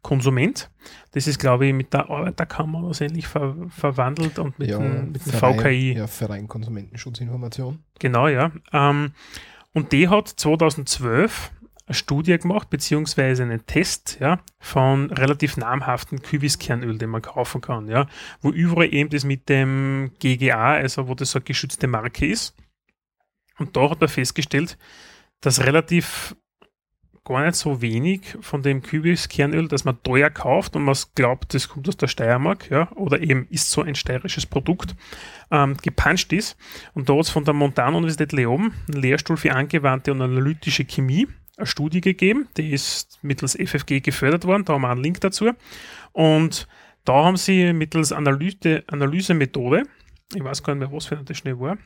Konsument. 0.02 0.70
Das 1.12 1.28
ist, 1.28 1.40
glaube 1.40 1.68
ich, 1.68 1.74
mit 1.74 1.94
der 1.94 2.10
Arbeiterkammer 2.10 2.84
oder 2.84 2.94
so 2.94 3.04
ähnlich 3.04 3.28
ver 3.28 3.56
verwandelt 3.70 4.40
und 4.40 4.58
mit, 4.60 4.70
ja, 4.70 4.78
dem, 4.78 5.12
mit 5.12 5.26
dem 5.26 5.32
Verein, 5.34 5.60
VKI. 5.60 5.94
Ja, 5.98 6.08
Verein 6.08 6.48
Konsumentenschutzinformation. 6.48 7.84
Genau, 8.00 8.28
ja. 8.28 8.52
Ähm, 8.72 9.14
und 9.74 9.92
die 9.92 10.08
hat 10.08 10.28
2012 10.28 11.52
eine 11.88 11.96
Studie 11.96 12.38
gemacht, 12.38 12.70
beziehungsweise 12.70 13.44
einen 13.44 13.66
Test, 13.66 14.18
ja, 14.20 14.42
von 14.60 15.10
relativ 15.12 15.56
namhaften 15.56 16.22
Kübiskernöl, 16.22 16.98
den 16.98 17.10
man 17.10 17.22
kaufen 17.22 17.62
kann, 17.62 17.88
ja, 17.88 18.08
wo 18.42 18.50
überall 18.50 18.94
eben 18.94 19.10
das 19.10 19.24
mit 19.24 19.48
dem 19.48 20.12
GGA, 20.20 20.74
also 20.74 21.08
wo 21.08 21.16
das 21.16 21.32
so 21.32 21.40
eine 21.40 21.46
geschützte 21.46 21.88
Marke 21.88 22.26
ist. 22.26 22.56
Und 23.58 23.78
da 23.78 23.90
hat 23.90 24.02
man 24.02 24.10
festgestellt, 24.10 24.78
dass 25.40 25.64
relativ 25.66 26.36
gar 27.28 27.46
nicht 27.46 27.56
so 27.56 27.82
wenig 27.82 28.38
von 28.40 28.62
dem 28.62 28.82
Kübiskernöl, 28.82 29.68
das 29.68 29.84
man 29.84 30.02
teuer 30.02 30.30
kauft 30.30 30.76
und 30.76 30.84
man 30.84 30.96
glaubt, 31.14 31.54
das 31.54 31.68
kommt 31.68 31.88
aus 31.90 31.98
der 31.98 32.08
Steiermark, 32.08 32.70
ja, 32.70 32.90
oder 32.94 33.22
eben 33.22 33.48
ist 33.50 33.70
so 33.70 33.82
ein 33.82 33.96
steirisches 33.96 34.46
Produkt, 34.46 34.96
ähm, 35.52 35.76
gepanscht 35.78 36.32
ist. 36.32 36.58
Und 36.94 37.10
da 37.10 37.14
hat 37.14 37.22
es 37.22 37.30
von 37.30 37.44
der 37.44 37.54
Montanuniversität 37.54 38.32
Leoben, 38.32 38.74
einen 38.88 39.02
Lehrstuhl 39.02 39.36
für 39.36 39.54
angewandte 39.54 40.14
und 40.14 40.22
analytische 40.22 40.86
Chemie, 40.86 41.28
eine 41.58 41.66
Studie 41.66 42.02
gegeben, 42.02 42.48
die 42.56 42.72
ist 42.72 43.20
mittels 43.24 43.56
FFG 43.56 44.00
gefördert 44.00 44.46
worden, 44.46 44.64
da 44.64 44.74
haben 44.74 44.84
wir 44.84 44.90
einen 44.90 45.04
Link 45.04 45.20
dazu. 45.20 45.52
Und 46.14 46.68
da 47.04 47.26
haben 47.26 47.38
sie 47.38 47.74
mittels 47.74 48.14
Analyse, 48.14 48.84
Analysemethode, 48.88 49.84
ich 50.34 50.44
weiß 50.44 50.64
gar 50.64 50.76
nicht 50.76 50.88
mehr, 50.88 50.96
was 50.96 51.06
für 51.06 51.16
eine 51.16 51.26
das 51.26 51.38
schnell 51.38 51.60
war, 51.60 51.78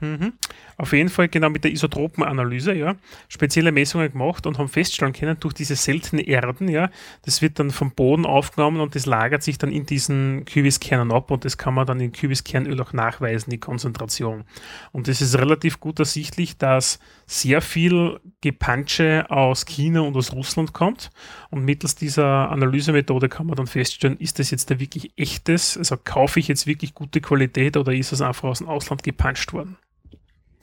Mhm. 0.00 0.34
Auf 0.76 0.92
jeden 0.92 1.08
Fall 1.08 1.28
genau 1.28 1.48
mit 1.48 1.64
der 1.64 1.72
Isotopenanalyse, 1.72 2.74
ja, 2.74 2.96
spezielle 3.28 3.72
Messungen 3.72 4.12
gemacht 4.12 4.46
und 4.46 4.58
haben 4.58 4.68
feststellen 4.68 5.14
können, 5.14 5.38
durch 5.40 5.54
diese 5.54 5.74
seltenen 5.74 6.24
Erden, 6.24 6.68
ja, 6.68 6.90
das 7.24 7.40
wird 7.40 7.58
dann 7.58 7.70
vom 7.70 7.92
Boden 7.92 8.26
aufgenommen 8.26 8.80
und 8.80 8.94
das 8.94 9.06
lagert 9.06 9.42
sich 9.42 9.56
dann 9.56 9.72
in 9.72 9.86
diesen 9.86 10.44
Kübiskernen 10.44 11.12
ab 11.12 11.30
und 11.30 11.44
das 11.44 11.56
kann 11.56 11.74
man 11.74 11.86
dann 11.86 12.00
in 12.00 12.12
Kübiskernöl 12.12 12.80
auch 12.80 12.92
nachweisen, 12.92 13.50
die 13.50 13.58
Konzentration. 13.58 14.44
Und 14.92 15.08
es 15.08 15.22
ist 15.22 15.38
relativ 15.38 15.80
gut 15.80 15.98
ersichtlich, 15.98 16.58
dass 16.58 16.98
sehr 17.26 17.60
viel 17.60 18.20
Gepansche 18.40 19.26
aus 19.30 19.66
China 19.66 20.00
und 20.00 20.16
aus 20.16 20.32
Russland 20.32 20.72
kommt 20.72 21.10
und 21.50 21.64
mittels 21.64 21.96
dieser 21.96 22.50
Analysemethode 22.50 23.28
kann 23.28 23.46
man 23.46 23.56
dann 23.56 23.66
feststellen, 23.66 24.16
ist 24.18 24.38
das 24.38 24.52
jetzt 24.52 24.70
da 24.70 24.78
wirklich 24.78 25.12
echtes, 25.16 25.76
also 25.76 25.96
kaufe 25.96 26.38
ich 26.38 26.46
jetzt 26.46 26.68
wirklich 26.68 26.94
gute 26.94 27.20
Qualität 27.20 27.76
oder 27.76 27.92
ist 27.92 28.12
es 28.12 28.20
einfach 28.20 28.48
aus 28.48 28.58
dem 28.58 28.68
Ausland 28.68 29.02
gepanscht 29.02 29.52
worden? 29.52 29.76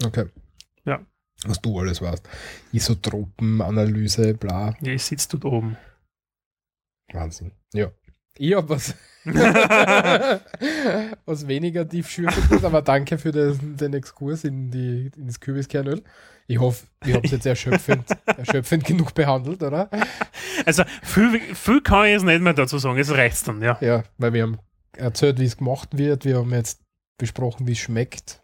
Okay. 0.05 0.25
Ja. 0.86 1.05
Was 1.46 1.62
du 1.62 1.77
alles 1.79 2.01
weißt. 2.01 2.27
Isotropenanalyse, 2.72 4.34
bla. 4.34 4.75
Ja, 4.82 4.93
ich 4.93 5.03
sitze 5.03 5.27
dort 5.32 5.46
oben. 5.46 5.77
Wahnsinn. 7.12 7.51
Ja. 7.74 7.91
Ich 8.38 8.55
hab 8.55 8.70
was, 8.70 8.96
was 11.25 11.48
weniger 11.48 11.88
tiefschürfendes, 11.88 12.63
aber 12.63 12.82
danke 12.82 13.17
für 13.20 13.32
den, 13.32 13.77
den 13.77 13.93
Exkurs 13.93 14.43
in, 14.43 14.72
die, 14.72 15.12
in 15.15 15.27
das 15.27 15.39
Kürbiskernöl. 15.39 16.01
Ich 16.47 16.59
hoffe, 16.59 16.85
ich 17.05 17.13
habe 17.13 17.25
es 17.25 17.31
jetzt 17.31 17.45
erschöpfend, 17.45 18.05
erschöpfend 18.25 18.83
genug 18.85 19.13
behandelt, 19.13 19.63
oder? 19.63 19.89
Also 20.65 20.83
viel, 21.01 21.39
viel 21.39 21.81
kann 21.81 22.05
ich 22.05 22.12
jetzt 22.12 22.25
nicht 22.25 22.41
mehr 22.41 22.53
dazu 22.53 22.77
sagen, 22.77 23.00
es 23.00 23.12
reicht 23.12 23.47
dann, 23.47 23.62
ja. 23.62 23.77
Ja, 23.81 24.03
weil 24.17 24.33
wir 24.33 24.43
haben 24.43 24.59
erzählt, 24.97 25.39
wie 25.39 25.45
es 25.45 25.57
gemacht 25.57 25.97
wird. 25.97 26.25
Wir 26.25 26.38
haben 26.38 26.51
jetzt 26.51 26.81
besprochen, 27.17 27.67
wie 27.67 27.71
es 27.71 27.79
schmeckt. 27.79 28.43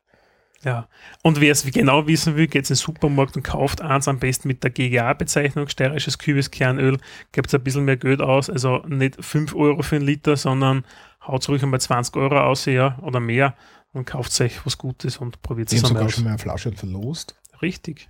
ja. 0.63 0.87
Und 1.23 1.41
wer 1.41 1.51
es 1.51 1.63
genau 1.63 2.07
wissen 2.07 2.35
will, 2.35 2.47
geht 2.47 2.65
in 2.65 2.67
den 2.67 2.75
Supermarkt 2.75 3.35
und 3.35 3.43
kauft 3.43 3.81
eins 3.81 4.07
am 4.07 4.19
besten 4.19 4.47
mit 4.47 4.63
der 4.63 4.71
GGA-Bezeichnung, 4.71 5.67
steirisches 5.67 6.17
Kübiskernöl, 6.17 6.97
gibt 7.31 7.47
es 7.47 7.55
ein 7.55 7.63
bisschen 7.63 7.85
mehr 7.85 7.97
Geld 7.97 8.21
aus, 8.21 8.49
also 8.49 8.77
nicht 8.87 9.23
5 9.23 9.55
Euro 9.55 9.81
für 9.81 9.97
einen 9.97 10.05
Liter, 10.05 10.37
sondern 10.37 10.85
haut 11.25 11.47
ruhig 11.49 11.63
einmal 11.63 11.81
20 11.81 12.15
Euro 12.15 12.39
aus, 12.39 12.65
ja, 12.65 12.97
oder 13.01 13.19
mehr 13.19 13.55
und 13.91 14.05
kauft 14.05 14.39
euch 14.41 14.65
was 14.65 14.77
Gutes 14.77 15.17
und 15.17 15.41
probiert 15.41 15.71
es 15.71 15.83
habe 15.83 15.87
einmal 15.87 16.01
sogar 16.01 16.05
aus. 16.07 16.13
schon 16.13 16.23
mal 16.23 16.29
eine 16.31 16.39
Flasche 16.39 16.71
verlost. 16.71 17.35
Richtig. 17.61 18.09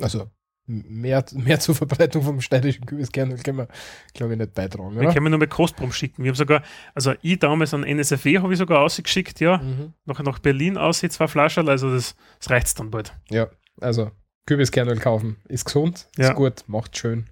Also 0.00 0.30
mehr, 0.66 1.24
mehr 1.34 1.60
zur 1.60 1.74
Verbreitung 1.74 2.22
vom 2.22 2.40
steirischen 2.40 2.86
Kürbiskernöl 2.86 3.38
können 3.38 3.58
wir, 3.58 3.68
glaube 4.14 4.32
ich, 4.34 4.38
nicht 4.38 4.54
beitragen, 4.54 4.94
Wir 4.94 5.02
oder? 5.02 5.12
können 5.12 5.30
nur 5.30 5.38
mal 5.38 5.46
Kostproben 5.48 5.92
schicken. 5.92 6.22
Wir 6.22 6.30
haben 6.30 6.36
sogar, 6.36 6.62
also 6.94 7.14
ich 7.22 7.38
damals 7.38 7.74
an 7.74 7.82
NSFW 7.84 8.38
habe 8.38 8.52
ich 8.52 8.58
sogar 8.58 8.80
ausgeschickt, 8.80 9.40
ja, 9.40 9.58
Mhm. 9.58 9.94
nachher 10.04 10.22
nach 10.22 10.38
Berlin 10.38 10.76
aus, 10.78 11.00
zwei 11.00 11.26
Flaschen, 11.28 11.68
also 11.68 11.92
das, 11.92 12.14
das 12.38 12.50
reicht 12.50 12.78
dann 12.78 12.90
bald. 12.90 13.12
Ja, 13.30 13.48
also 13.80 14.10
Kürbiskernöl 14.46 14.98
kaufen 14.98 15.36
ist 15.48 15.64
gesund, 15.64 16.08
Ja. 16.16 16.28
ist 16.30 16.36
gut, 16.36 16.64
macht 16.68 16.96
schön. 16.96 17.26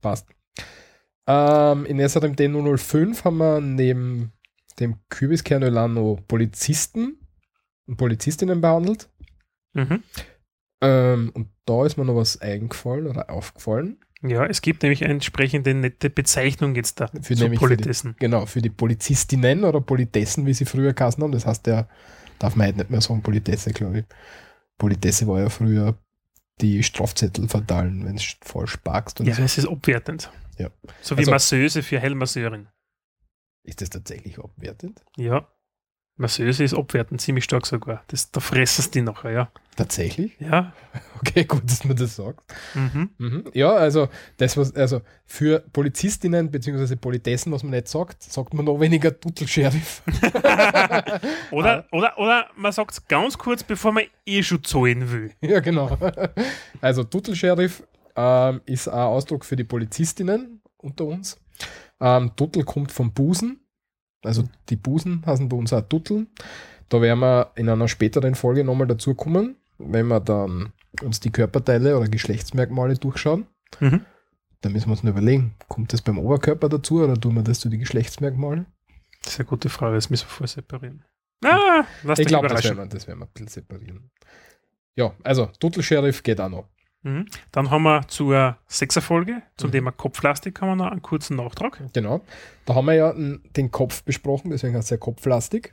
Passt. 0.00 0.26
Ähm, 1.26 1.86
in 1.86 1.98
SRMD 2.00 2.48
005 2.48 3.24
haben 3.24 3.38
wir 3.38 3.60
neben 3.62 4.32
dem 4.78 4.96
Kürbiskernöl 5.08 5.76
auch 5.78 5.88
noch 5.88 6.20
Polizisten 6.28 7.18
und 7.86 7.96
Polizistinnen 7.96 8.60
behandelt. 8.60 9.08
Mhm. 9.74 10.02
Ähm, 10.82 11.30
und 11.34 11.48
da 11.66 11.84
ist 11.86 11.96
mir 11.96 12.04
noch 12.04 12.16
was 12.16 12.40
eingefallen 12.40 13.06
oder 13.06 13.30
aufgefallen. 13.30 13.98
Ja, 14.22 14.46
es 14.46 14.62
gibt 14.62 14.82
nämlich 14.82 15.04
eine 15.04 15.12
entsprechende 15.14 15.74
nette 15.74 16.08
Bezeichnung 16.08 16.74
jetzt 16.74 16.98
da 17.00 17.08
Für 17.08 17.20
zu 17.36 17.42
nämlich 17.42 17.60
für 17.60 17.68
die- 17.68 17.74
Politessen. 17.76 18.16
Genau, 18.18 18.46
für 18.46 18.62
die 18.62 18.70
Polizistinnen 18.70 19.64
oder 19.64 19.80
Politessen, 19.80 20.46
wie 20.46 20.54
sie 20.54 20.64
früher 20.64 20.94
geheißen 20.94 21.22
haben. 21.22 21.32
Das 21.32 21.44
heißt, 21.46 21.66
der 21.66 21.88
darf 22.38 22.56
man 22.56 22.68
heute 22.68 22.78
nicht 22.78 22.90
mehr 22.90 23.00
sagen, 23.02 23.22
Politesse, 23.22 23.72
glaube 23.72 24.00
ich. 24.00 24.04
Politesse 24.78 25.26
war 25.28 25.40
ja 25.40 25.50
früher 25.50 25.98
die 26.60 26.82
Strafzettel 26.82 27.48
verteilen, 27.48 28.04
wenn 28.06 28.16
es 28.16 28.36
falsch 28.42 28.76
parkst. 28.78 29.20
Ja, 29.20 29.34
so. 29.34 29.42
es 29.42 29.58
ist 29.58 29.66
abwertend. 29.68 30.30
Ja. 30.58 30.70
So 31.02 31.16
wie 31.16 31.20
Also- 31.20 31.30
Masseuse 31.30 31.82
für 31.82 32.00
Heilmasseurin. 32.00 32.68
Ist 33.62 33.80
das 33.80 33.90
tatsächlich 33.90 34.38
abwertend? 34.38 35.02
Ja. 35.16 35.48
Masseuse 36.16 36.62
ist 36.62 36.74
abwertend, 36.74 37.20
ziemlich 37.20 37.44
stark 37.44 37.66
sogar. 37.66 38.04
Das, 38.06 38.30
da 38.30 38.38
fressen 38.40 38.90
die 38.92 39.02
nachher, 39.02 39.32
ja. 39.32 39.48
Tatsächlich? 39.76 40.32
Ja. 40.38 40.72
Okay, 41.26 41.44
gut, 41.44 41.62
dass 41.64 41.84
man 41.84 41.96
das 41.96 42.16
sagt. 42.16 42.40
Mhm. 42.74 43.08
Mhm. 43.16 43.44
Ja, 43.54 43.72
also 43.72 44.10
das 44.36 44.58
was, 44.58 44.76
also 44.76 45.00
für 45.24 45.60
Polizistinnen 45.72 46.50
bzw. 46.50 46.96
Politessen, 46.96 47.50
was 47.50 47.62
man 47.62 47.70
nicht 47.70 47.88
sagt, 47.88 48.22
sagt 48.22 48.52
man 48.52 48.66
noch 48.66 48.78
weniger 48.78 49.18
Tuttel-Sheriff. 49.18 50.02
Oder, 51.50 51.86
oder, 51.92 52.18
oder 52.18 52.46
man 52.56 52.72
sagt 52.72 52.92
es 52.92 53.08
ganz 53.08 53.38
kurz, 53.38 53.62
bevor 53.62 53.92
man 53.92 54.04
eh 54.26 54.42
schon 54.42 54.62
zahlen 54.64 55.10
will. 55.10 55.32
ja, 55.40 55.60
genau. 55.60 55.96
Also 56.82 57.04
Tuttel-Sheriff 57.04 57.82
ähm, 58.16 58.60
ist 58.66 58.88
ein 58.88 58.94
Ausdruck 58.94 59.46
für 59.46 59.56
die 59.56 59.64
Polizistinnen 59.64 60.60
unter 60.76 61.06
uns. 61.06 61.40
Ähm, 62.00 62.32
Tuttel 62.36 62.64
kommt 62.64 62.92
vom 62.92 63.14
Busen. 63.14 63.63
Also 64.24 64.44
die 64.68 64.76
Busen 64.76 65.22
heißen 65.26 65.48
bei 65.48 65.56
uns 65.56 65.72
auch 65.72 65.82
Tutteln. 65.82 66.28
Da 66.88 67.00
werden 67.00 67.20
wir 67.20 67.50
in 67.56 67.68
einer 67.68 67.88
späteren 67.88 68.34
Folge 68.34 68.64
nochmal 68.64 68.86
dazu 68.86 69.14
kommen, 69.14 69.56
wenn 69.78 70.06
wir 70.08 70.20
dann 70.20 70.72
uns 71.02 71.20
die 71.20 71.30
Körperteile 71.30 71.98
oder 71.98 72.08
Geschlechtsmerkmale 72.08 72.96
durchschauen. 72.96 73.46
Mhm. 73.80 74.00
Da 74.60 74.68
müssen 74.70 74.86
wir 74.86 74.92
uns 74.92 75.02
nur 75.02 75.12
überlegen, 75.12 75.54
kommt 75.68 75.92
das 75.92 76.02
beim 76.02 76.18
Oberkörper 76.18 76.68
dazu 76.68 77.02
oder 77.02 77.20
tun 77.20 77.34
wir 77.34 77.42
das 77.42 77.60
zu 77.60 77.68
den 77.68 77.80
Geschlechtsmerkmalen? 77.80 78.66
Das 79.22 79.34
ist 79.34 79.40
eine 79.40 79.48
gute 79.48 79.68
Frage, 79.68 79.94
das 79.94 80.10
müssen 80.10 80.26
wir 80.26 80.30
voll 80.30 80.46
separieren. 80.46 81.04
Ah, 81.44 81.84
lass 82.02 82.18
ich 82.18 82.26
glaube, 82.26 82.48
das 82.48 82.60
überraschen. 82.60 82.78
werden 82.78 82.90
wir, 82.90 82.94
das 82.94 83.06
werden 83.06 83.18
wir 83.18 83.26
ein 83.26 83.30
bisschen 83.32 83.48
separieren. 83.48 84.10
Ja, 84.96 85.12
also 85.22 85.46
Tuttel-Sheriff 85.58 86.22
geht 86.22 86.40
auch 86.40 86.48
noch. 86.48 86.68
Mhm. 87.04 87.26
Dann 87.52 87.70
haben 87.70 87.84
wir 87.84 88.08
zur 88.08 88.58
Sechserfolge, 88.66 89.42
zum 89.56 89.68
Mhm. 89.68 89.72
Thema 89.72 89.92
Kopflastik, 89.92 90.60
haben 90.60 90.70
wir 90.70 90.76
noch 90.76 90.90
einen 90.90 91.02
kurzen 91.02 91.36
Nachtrag. 91.36 91.80
Genau. 91.92 92.22
Da 92.64 92.74
haben 92.74 92.86
wir 92.86 92.94
ja 92.94 93.14
den 93.14 93.70
Kopf 93.70 94.02
besprochen, 94.02 94.50
deswegen 94.50 94.74
heißt 94.74 94.86
es 94.86 94.90
ja 94.90 94.96
kopflastig. 94.96 95.72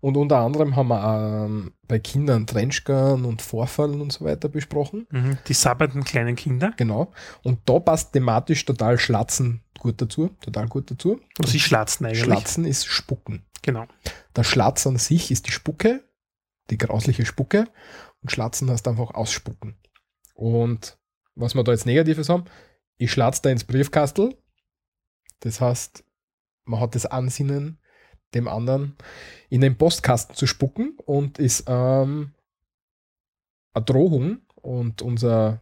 Und 0.00 0.16
unter 0.18 0.38
anderem 0.38 0.76
haben 0.76 0.88
wir 0.88 1.44
ähm, 1.46 1.72
bei 1.88 1.98
Kindern 1.98 2.46
Trenchgun 2.46 3.24
und 3.24 3.40
Vorfallen 3.40 4.00
und 4.02 4.12
so 4.12 4.24
weiter 4.24 4.48
besprochen. 4.48 5.06
Mhm. 5.10 5.38
Die 5.46 5.54
sabbernden 5.54 6.04
kleinen 6.04 6.36
Kinder. 6.36 6.74
Genau. 6.76 7.12
Und 7.42 7.60
da 7.64 7.78
passt 7.78 8.12
thematisch 8.12 8.64
total 8.66 8.98
Schlatzen 8.98 9.62
gut 9.78 10.02
dazu. 10.02 10.30
Total 10.42 10.68
gut 10.68 10.90
dazu. 10.90 11.20
Und 11.38 11.48
sie 11.48 11.58
schlatzen 11.60 12.04
eigentlich. 12.06 12.22
Schlatzen 12.24 12.64
ist 12.66 12.86
Spucken. 12.86 13.44
Genau. 13.62 13.86
Der 14.36 14.44
Schlatz 14.44 14.86
an 14.86 14.96
sich 14.98 15.30
ist 15.30 15.46
die 15.46 15.52
Spucke, 15.52 16.04
die 16.70 16.76
grausliche 16.78 17.24
Spucke. 17.24 17.66
Und 18.20 18.30
Schlatzen 18.30 18.70
heißt 18.70 18.86
einfach 18.88 19.14
ausspucken. 19.14 19.76
Und 20.42 20.98
was 21.36 21.54
wir 21.54 21.62
da 21.62 21.70
jetzt 21.70 21.86
Negatives 21.86 22.28
haben, 22.28 22.46
ich 22.96 23.12
schlatze 23.12 23.42
da 23.42 23.50
ins 23.50 23.62
Briefkastel. 23.62 24.36
Das 25.38 25.60
heißt, 25.60 26.02
man 26.64 26.80
hat 26.80 26.96
das 26.96 27.06
Ansinnen, 27.06 27.78
dem 28.34 28.48
anderen 28.48 28.96
in 29.50 29.60
den 29.60 29.78
Postkasten 29.78 30.34
zu 30.34 30.48
spucken 30.48 30.98
und 31.06 31.38
ist 31.38 31.66
ähm, 31.68 32.34
eine 33.72 33.84
Drohung. 33.84 34.40
Und 34.56 35.00
unser, 35.00 35.60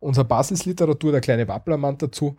unser 0.00 0.24
Basisliteratur, 0.24 1.12
der 1.12 1.20
kleine 1.20 1.46
Wapplermann 1.46 1.98
dazu, 1.98 2.36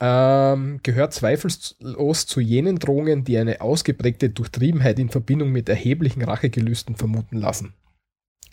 ähm, 0.00 0.80
gehört 0.82 1.12
zweifellos 1.12 2.24
zu 2.26 2.40
jenen 2.40 2.78
Drohungen, 2.78 3.24
die 3.24 3.36
eine 3.36 3.60
ausgeprägte 3.60 4.30
Durchtriebenheit 4.30 4.98
in 4.98 5.10
Verbindung 5.10 5.52
mit 5.52 5.68
erheblichen 5.68 6.22
Rachegelüsten 6.22 6.96
vermuten 6.96 7.36
lassen. 7.36 7.74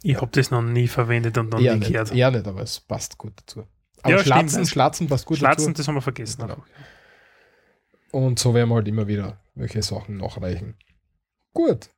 Ich 0.04 0.16
habe 0.18 0.32
das 0.32 0.50
noch 0.52 0.62
nie 0.62 0.88
verwendet 0.88 1.38
und 1.38 1.50
noch 1.52 1.60
Eher 1.60 1.74
nie 1.74 1.80
nicht, 1.80 1.92
gehört. 1.92 2.14
eher 2.14 2.32
nicht, 2.32 2.48
aber 2.48 2.62
es 2.62 2.80
passt 2.80 3.18
gut 3.18 3.34
dazu. 3.36 3.66
Aber 4.02 4.12
Ja, 4.16 4.20
Schlatzen, 4.24 4.60
also 4.60 4.70
Schlatzen 4.70 5.08
passt 5.08 5.26
gut 5.26 5.38
Schlatzen, 5.38 5.68
dazu. 5.74 5.78
das 5.78 5.88
haben 5.88 5.96
wir 5.96 6.02
vergessen. 6.02 6.42
Genau. 6.42 6.64
Und 8.12 8.40
so 8.40 8.54
werden 8.54 8.70
wir 8.70 8.76
halt 8.76 8.88
immer 8.88 9.08
wieder 9.08 9.40
welche 9.56 9.82
Sachen 9.84 10.18
nachreichen. 10.18 10.76
Gut. 11.54 11.90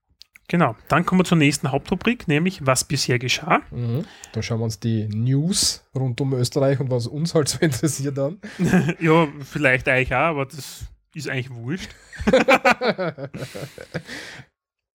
Genau. 0.47 0.75
Dann 0.89 1.05
kommen 1.05 1.21
wir 1.21 1.25
zur 1.25 1.37
nächsten 1.37 1.71
Hauptrubrik, 1.71 2.27
nämlich 2.27 2.65
was 2.65 2.83
bisher 2.83 3.19
geschah. 3.19 3.61
Mhm. 3.71 4.03
Da 4.33 4.41
schauen 4.41 4.59
wir 4.59 4.65
uns 4.65 4.79
die 4.79 5.07
News 5.07 5.85
rund 5.95 6.19
um 6.19 6.33
Österreich 6.33 6.79
und 6.81 6.89
was 6.91 7.07
uns 7.07 7.33
halt 7.35 7.47
so 7.47 7.59
interessiert 7.61 8.17
an. 8.19 8.41
ja, 8.99 9.27
vielleicht 9.49 9.87
euch 9.87 10.11
auch, 10.13 10.17
aber 10.17 10.45
das 10.47 10.85
ist 11.13 11.29
eigentlich 11.29 11.51
wurscht. 11.51 11.91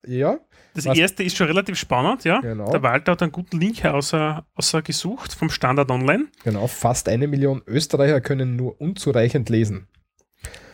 ja, 0.07 0.38
Das 0.75 0.87
erste 0.87 1.23
ist 1.23 1.37
schon 1.37 1.47
relativ 1.47 1.79
spannend, 1.79 2.25
ja. 2.25 2.40
Genau. 2.40 2.71
Der 2.71 2.83
Walter 2.83 3.12
hat 3.12 3.23
einen 3.23 3.33
guten 3.33 3.59
Link 3.59 3.85
außer, 3.85 4.45
außer 4.55 4.83
gesucht 4.83 5.33
vom 5.35 5.51
Standard 5.51 5.90
Online. 5.90 6.27
genau. 6.45 6.66
Fast 6.66 7.09
eine 7.09 7.27
Million 7.29 7.62
Österreicher 7.66 8.21
können 8.21 8.57
nur 8.57 8.81
unzureichend 8.81 9.49
lesen. 9.49 9.88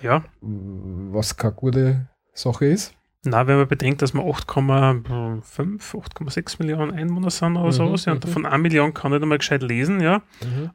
Ja. 0.02 0.24
Was 0.40 1.36
keine 1.36 1.54
gute 1.54 2.08
Sache 2.34 2.66
ist. 2.66 2.94
Na, 3.24 3.46
wenn 3.46 3.56
man 3.56 3.68
bedenkt, 3.68 4.02
dass 4.02 4.14
wir 4.14 4.22
8,5, 4.22 5.94
8,6 5.94 6.56
Millionen 6.58 6.90
Einwohner 6.92 7.30
sind 7.30 7.56
oder 7.56 7.66
Mhm, 7.66 7.72
sowas, 7.72 8.04
ja, 8.04 8.12
und 8.12 8.24
mhm. 8.24 8.28
davon 8.28 8.46
1 8.46 8.60
Million 8.62 8.94
kann 8.94 9.12
nicht 9.12 9.22
einmal 9.22 9.38
gescheit 9.38 9.62
lesen, 9.62 10.00
ja, 10.00 10.22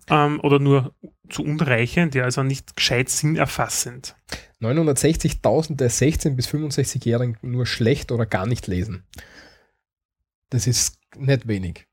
ähm, 0.10 0.39
oder 0.41 0.60
nur 0.60 0.93
zu 1.30 1.43
unreichend, 1.43 2.15
ja, 2.15 2.24
also 2.24 2.43
nicht 2.43 2.76
gescheit 2.78 3.10
sinnerfassend. 3.10 4.15
960.000 4.62 5.76
der 5.76 5.91
16- 5.91 6.36
bis 6.36 6.48
65-Jährigen 6.48 7.38
nur 7.41 7.65
schlecht 7.65 8.12
oder 8.12 8.26
gar 8.26 8.46
nicht 8.46 8.67
lesen. 8.67 9.04
Das 10.50 10.67
ist 10.67 11.00
nicht 11.15 11.48
wenig. 11.48 11.88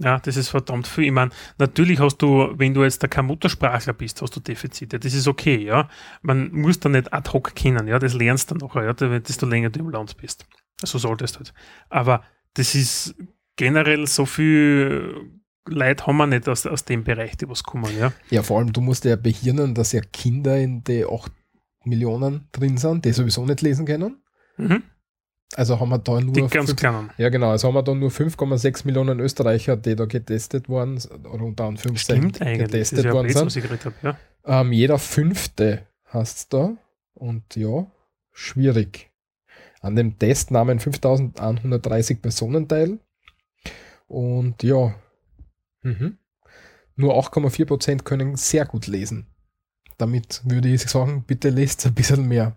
Ja, 0.00 0.20
das 0.20 0.36
ist 0.36 0.48
verdammt 0.48 0.86
viel. 0.86 1.04
Ich 1.04 1.12
meine, 1.12 1.32
natürlich 1.58 1.98
hast 1.98 2.18
du, 2.18 2.52
wenn 2.56 2.72
du 2.72 2.84
jetzt 2.84 3.02
da 3.02 3.08
kein 3.08 3.26
Muttersprachler 3.26 3.92
bist, 3.92 4.22
hast 4.22 4.34
du 4.36 4.40
Defizite. 4.40 5.00
Das 5.00 5.12
ist 5.12 5.26
okay, 5.26 5.56
ja. 5.56 5.88
Man 6.22 6.52
muss 6.52 6.78
da 6.78 6.88
nicht 6.88 7.12
ad 7.12 7.30
hoc 7.32 7.54
kennen, 7.56 7.88
ja. 7.88 7.98
Das 7.98 8.14
lernst 8.14 8.50
du 8.50 8.54
dann 8.54 8.68
nachher, 8.68 8.84
ja, 8.84 9.18
desto 9.18 9.46
länger 9.46 9.70
du 9.70 9.80
im 9.80 9.90
Land 9.90 10.16
bist. 10.16 10.46
So 10.82 10.98
solltest 10.98 11.34
du 11.34 11.38
halt. 11.40 11.54
Aber 11.88 12.22
das 12.54 12.76
ist 12.76 13.16
generell 13.56 14.06
so 14.06 14.24
viel 14.24 15.32
Leute 15.68 16.06
haben 16.06 16.16
wir 16.16 16.26
nicht 16.26 16.48
aus, 16.48 16.64
aus 16.66 16.84
dem 16.84 17.04
Bereich, 17.04 17.36
die 17.36 17.48
was 17.48 17.62
kommen, 17.62 17.96
ja. 17.98 18.12
Ja, 18.30 18.42
vor 18.42 18.58
allem, 18.58 18.72
du 18.72 18.80
musst 18.80 19.04
ja 19.04 19.16
behirnen, 19.16 19.74
dass 19.74 19.92
ja 19.92 20.00
Kinder 20.00 20.56
in 20.56 20.82
die 20.84 21.04
8 21.04 21.30
Millionen 21.88 22.48
drin 22.52 22.76
sind, 22.76 23.04
die 23.04 23.12
sowieso 23.12 23.44
nicht 23.44 23.62
lesen 23.62 23.86
können. 23.86 24.22
Mhm. 24.56 24.82
Also 25.54 25.80
haben 25.80 25.88
wir 25.88 25.98
da 25.98 26.20
nur. 26.20 26.34
Die 26.34 26.40
ganz 26.42 26.70
fünf- 26.70 26.76
kleinen. 26.76 27.10
ja, 27.16 27.30
genau. 27.30 27.50
Also 27.50 27.68
haben 27.68 27.74
wir 27.74 27.82
da 27.82 27.94
nur 27.94 28.10
5,6 28.10 28.84
Millionen 28.84 29.18
Österreicher, 29.18 29.76
die 29.76 29.96
da 29.96 30.04
getestet 30.04 30.68
worden 30.68 31.00
oder 31.32 31.42
unter 31.42 31.64
Anführungszeichen 31.64 32.32
getestet 32.32 33.04
ja 33.04 33.12
worden 33.12 33.28
Blödsinn, 33.28 33.48
sind. 33.48 33.84
habe, 33.84 33.94
ja. 34.02 34.18
Ähm, 34.44 34.72
jeder 34.72 34.98
fünfte 34.98 35.86
hast 36.04 36.52
da. 36.52 36.76
Und 37.14 37.56
ja, 37.56 37.86
schwierig. 38.32 39.10
An 39.80 39.96
dem 39.96 40.18
Test 40.18 40.50
nahmen 40.50 40.80
5130 40.80 42.20
Personen 42.20 42.68
teil. 42.68 42.98
Und 44.06 44.62
ja, 44.62 44.94
mhm. 45.82 46.18
nur 46.96 47.14
8,4 47.14 47.64
Prozent 47.64 48.04
können 48.04 48.36
sehr 48.36 48.66
gut 48.66 48.86
lesen. 48.86 49.27
Damit 49.98 50.42
würde 50.44 50.68
ich 50.68 50.82
sagen, 50.82 51.24
bitte 51.26 51.50
lest 51.50 51.86
ein 51.86 51.94
bisschen 51.94 52.26
mehr. 52.26 52.56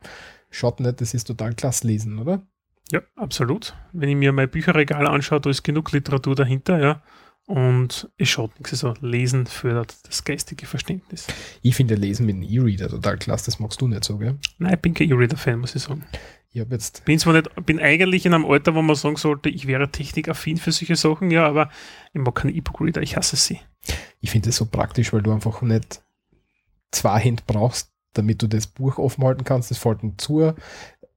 Schaut 0.49 0.79
nicht, 0.79 1.01
das 1.01 1.13
ist 1.13 1.25
total 1.25 1.53
klasse 1.53 1.87
lesen, 1.87 2.19
oder? 2.19 2.45
Ja, 2.91 3.01
absolut. 3.15 3.75
Wenn 3.93 4.09
ich 4.09 4.15
mir 4.15 4.31
mein 4.31 4.49
Bücherregal 4.49 5.07
anschaue, 5.07 5.41
da 5.41 5.49
ist 5.49 5.63
genug 5.63 5.91
Literatur 5.91 6.35
dahinter, 6.35 6.79
ja. 6.79 7.01
Und 7.47 8.09
es 8.17 8.29
schaut 8.29 8.57
nichts. 8.59 8.71
Also 8.71 8.93
Lesen 9.01 9.47
fördert 9.47 9.95
das 10.07 10.23
geistige 10.23 10.65
Verständnis. 10.65 11.27
Ich 11.61 11.75
finde 11.75 11.95
Lesen 11.95 12.25
mit 12.25 12.35
einem 12.35 12.43
E-Reader 12.43 12.89
total 12.89 13.17
klasse, 13.17 13.45
das 13.45 13.59
magst 13.59 13.81
du 13.81 13.87
nicht 13.87 14.03
so, 14.03 14.17
gell? 14.17 14.37
Nein, 14.57 14.75
ich 14.75 14.79
bin 14.79 14.93
kein 14.93 15.09
E-Reader-Fan, 15.09 15.59
muss 15.59 15.75
ich 15.75 15.81
sagen. 15.81 16.05
Ich 16.53 16.59
habe 16.59 16.73
jetzt, 16.73 17.05
Bin 17.05 17.17
zwar 17.17 17.33
nicht, 17.33 17.49
bin 17.65 17.79
eigentlich 17.79 18.25
in 18.25 18.33
einem 18.33 18.45
Alter, 18.45 18.75
wo 18.75 18.81
man 18.81 18.95
sagen 18.95 19.15
sollte, 19.15 19.49
ich 19.49 19.67
wäre 19.67 19.89
technikaffin 19.89 20.57
für 20.57 20.73
solche 20.73 20.97
Sachen, 20.97 21.31
ja, 21.31 21.47
aber 21.47 21.69
ich 22.13 22.19
mag 22.19 22.35
keine 22.35 22.53
E-Book-Reader, 22.53 23.01
ich 23.01 23.15
hasse 23.15 23.37
sie. 23.37 23.59
ich 24.19 24.31
finde 24.31 24.49
es 24.49 24.57
so 24.57 24.65
praktisch, 24.65 25.13
weil 25.13 25.21
du 25.21 25.31
einfach 25.31 25.61
nicht 25.61 26.01
zwei 26.91 27.19
Hände 27.19 27.43
brauchst, 27.45 27.91
damit 28.13 28.41
du 28.41 28.47
das 28.47 28.67
Buch 28.67 28.97
offen 28.97 29.23
halten 29.23 29.43
kannst, 29.43 29.71
das 29.71 29.77
fällt 29.77 30.03
nicht 30.03 30.21
zu. 30.21 30.53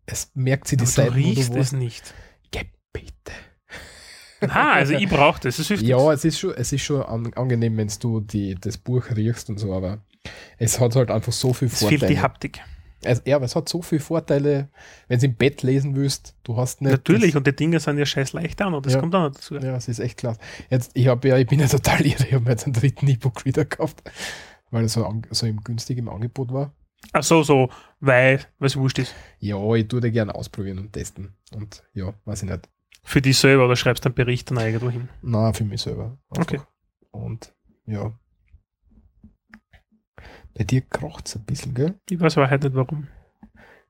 Es 0.07 0.31
merkt 0.35 0.69
sie 0.69 0.77
die 0.77 0.83
Aber 0.83 0.91
Seiten, 0.91 1.11
du 1.11 1.17
riechst 1.17 1.55
du 1.55 1.59
es 1.59 1.73
nicht. 1.73 2.15
Geh 2.51 2.65
bitte. 2.93 3.33
Ah, 4.49 4.75
also 4.75 4.93
ich 4.95 5.09
brauche 5.09 5.41
das, 5.41 5.57
das 5.57 5.69
Ja, 5.81 6.13
es 6.13 6.25
ist 6.25 6.39
schon, 6.39 6.53
es 6.55 6.73
ist 6.73 6.83
schon 6.83 7.03
an, 7.03 7.33
angenehm, 7.35 7.77
wenn 7.79 7.91
du 8.01 8.21
die, 8.21 8.55
das 8.55 8.77
Buch 8.77 9.05
riechst 9.15 9.49
und 9.49 9.59
so, 9.59 9.73
aber 9.73 9.99
Es 10.59 10.79
hat 10.81 10.95
halt 10.97 11.11
einfach 11.11 11.33
so 11.33 11.53
viel 11.55 11.69
Es 11.69 11.79
fehlt 11.79 11.93
die 11.93 11.99
Vorteile. 11.99 12.23
Haptik. 12.23 12.61
Also, 13.07 13.23
ja, 13.27 13.37
aber 13.37 13.45
es 13.45 13.55
hat 13.57 13.69
so 13.69 13.83
viele 13.83 14.01
Vorteile, 14.01 14.69
wenn 15.09 15.19
du 15.21 15.27
im 15.27 15.35
Bett 15.35 15.63
lesen 15.63 15.95
willst. 15.95 16.37
Du 16.43 16.57
hast 16.57 16.81
nicht. 16.81 16.91
Natürlich, 16.91 17.37
und 17.37 17.47
die 17.47 17.55
Dinger 17.55 17.79
sind 17.81 17.99
ja 17.99 18.07
scheiß 18.07 18.33
leicht 18.33 18.61
an, 18.63 18.73
und 18.73 18.87
das 18.87 18.95
Ja. 18.95 19.01
kommt 19.01 19.15
auch 19.15 19.21
noch 19.29 19.33
dazu. 19.35 19.57
Ja, 19.57 19.77
es 19.77 19.89
ist 19.89 19.99
echt 19.99 20.19
klasse. 20.19 20.41
Jetzt, 20.71 20.91
ich, 20.95 21.09
hab 21.09 21.23
ja, 21.25 21.37
ich 21.37 21.47
bin 21.47 21.61
ja 21.61 21.67
total 21.67 22.01
irre. 22.07 22.25
Ich 22.27 22.33
habe 22.33 22.45
mir 22.45 22.51
jetzt 22.53 22.65
einen 22.65 22.73
dritten 22.73 23.07
E-Book 23.09 23.45
Reader 23.45 23.65
gekauft, 23.67 24.03
weil 24.75 24.83
er 24.83 24.89
so, 24.89 25.23
so 25.31 25.47
im 25.47 25.63
günstig 25.63 25.99
im 25.99 26.09
Angebot 26.09 26.53
war. 26.53 26.75
Ach 27.13 27.23
so, 27.23 27.43
so, 27.43 27.71
weil, 28.01 28.41
es 28.59 28.77
wurscht 28.77 28.99
ist. 28.99 29.15
Ja, 29.39 29.57
ich 29.75 29.87
tue 29.89 30.01
den 30.01 30.13
gerne 30.13 30.35
ausprobieren 30.35 30.79
und 30.79 30.93
testen. 30.93 31.35
Und 31.55 31.85
ja, 31.95 32.13
weiß 32.25 32.43
ich 32.43 32.51
nicht. 32.51 32.69
Für 33.05 33.23
dich 33.23 33.39
selber 33.39 33.67
oder 33.67 33.77
schreibst 33.77 34.05
du 34.05 34.09
einen 34.09 34.15
Bericht 34.17 34.51
dann 34.51 34.59
irgendwo 34.59 34.91
hin. 34.91 35.09
Na, 35.23 35.53
für 35.53 35.65
mich 35.65 35.83
selber. 35.83 36.19
Einfach. 36.31 36.43
Okay. 36.43 36.61
Und 37.13 37.55
ja. 37.87 38.13
Bei 40.55 40.65
dir 40.65 40.81
kracht 40.83 41.29
es 41.29 41.37
ein 41.37 41.45
bisschen, 41.45 41.75
gell? 41.75 41.95
Ich 42.09 42.19
weiß 42.19 42.37
aber 42.39 42.51
heute 42.51 42.69
nicht 42.69 42.77
warum. 42.77 43.07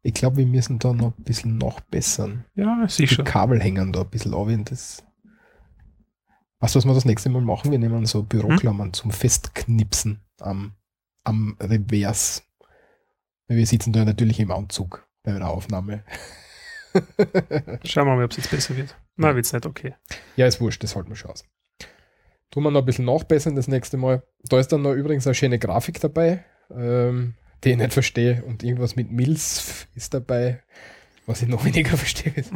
Ich 0.02 0.12
glaube, 0.14 0.36
wir 0.38 0.46
müssen 0.46 0.78
da 0.78 0.92
noch 0.92 1.16
ein 1.16 1.24
bisschen 1.24 1.56
nachbessern. 1.56 2.44
Ja, 2.54 2.84
Die 2.84 2.90
sicher. 2.92 3.22
Kabel 3.24 3.60
hängen 3.62 3.92
da 3.92 4.02
ein 4.02 4.10
bisschen 4.10 4.34
auf. 4.34 4.48
und 4.48 4.70
Das 4.70 5.02
weißt 6.60 6.74
du, 6.74 6.78
was 6.78 6.86
wir 6.86 6.94
das 6.94 7.04
nächste 7.04 7.28
Mal 7.30 7.42
machen? 7.42 7.70
Wir 7.70 7.78
nehmen 7.78 8.06
so 8.06 8.22
Büroklammern 8.22 8.92
zum 8.92 9.10
Festknipsen 9.10 10.20
am, 10.40 10.74
am 11.24 11.56
Revers. 11.60 12.42
Wir 13.48 13.66
sitzen 13.66 13.92
da 13.92 14.04
natürlich 14.04 14.40
im 14.40 14.50
Anzug 14.50 15.06
bei 15.22 15.32
der 15.32 15.48
Aufnahme. 15.48 16.04
Schauen 17.84 18.06
wir 18.06 18.16
mal, 18.16 18.24
ob 18.24 18.30
es 18.30 18.36
jetzt 18.38 18.50
besser 18.50 18.76
wird. 18.76 18.96
Nein, 19.16 19.34
wird 19.34 19.46
es 19.46 19.52
nicht, 19.52 19.66
okay. 19.66 19.94
Ja, 20.36 20.46
ist 20.46 20.60
wurscht, 20.60 20.82
das 20.82 20.94
halten 20.96 21.10
wir 21.10 21.16
schon 21.16 21.30
aus. 21.30 21.44
Tun 22.50 22.62
wir 22.62 22.70
noch 22.70 22.80
ein 22.80 22.86
bisschen 22.86 23.04
nachbessern 23.04 23.56
das 23.56 23.68
nächste 23.68 23.96
Mal. 23.96 24.22
Da 24.44 24.58
ist 24.60 24.68
dann 24.68 24.82
noch 24.82 24.92
übrigens 24.92 25.26
eine 25.26 25.34
schöne 25.34 25.58
Grafik 25.58 26.00
dabei, 26.00 26.44
ähm, 26.70 27.34
die 27.64 27.70
ich 27.70 27.76
nicht 27.76 27.92
verstehe. 27.92 28.44
Und 28.44 28.62
irgendwas 28.62 28.94
mit 28.96 29.10
Mills 29.10 29.86
ist 29.94 30.14
dabei, 30.14 30.62
was 31.26 31.42
ich 31.42 31.48
noch 31.48 31.64
weniger 31.64 31.96
verstehe, 31.96 32.32
ist. 32.34 32.52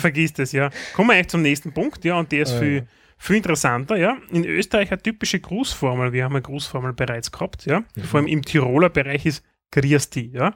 Vergiss 0.00 0.32
das, 0.32 0.52
ja. 0.52 0.70
Kommen 0.94 1.08
wir 1.10 1.14
eigentlich 1.14 1.28
zum 1.28 1.42
nächsten 1.42 1.72
Punkt, 1.72 2.04
ja, 2.04 2.18
und 2.18 2.30
der 2.30 2.42
ist 2.42 2.52
Äh. 2.52 2.58
viel, 2.58 2.88
viel 3.20 3.36
interessanter, 3.36 3.96
ja. 3.96 4.16
In 4.30 4.44
Österreich 4.46 4.90
eine 4.90 5.02
typische 5.02 5.40
Grußformel, 5.40 6.12
wir 6.12 6.24
haben 6.24 6.32
eine 6.32 6.42
Grußformel 6.42 6.94
bereits 6.94 7.30
gehabt, 7.30 7.66
ja. 7.66 7.80
Mhm. 7.80 8.02
Vor 8.02 8.18
allem 8.18 8.26
im 8.26 8.42
Tiroler 8.42 8.88
Bereich 8.88 9.26
ist 9.26 9.44
Griesti, 9.70 10.30
ja. 10.32 10.54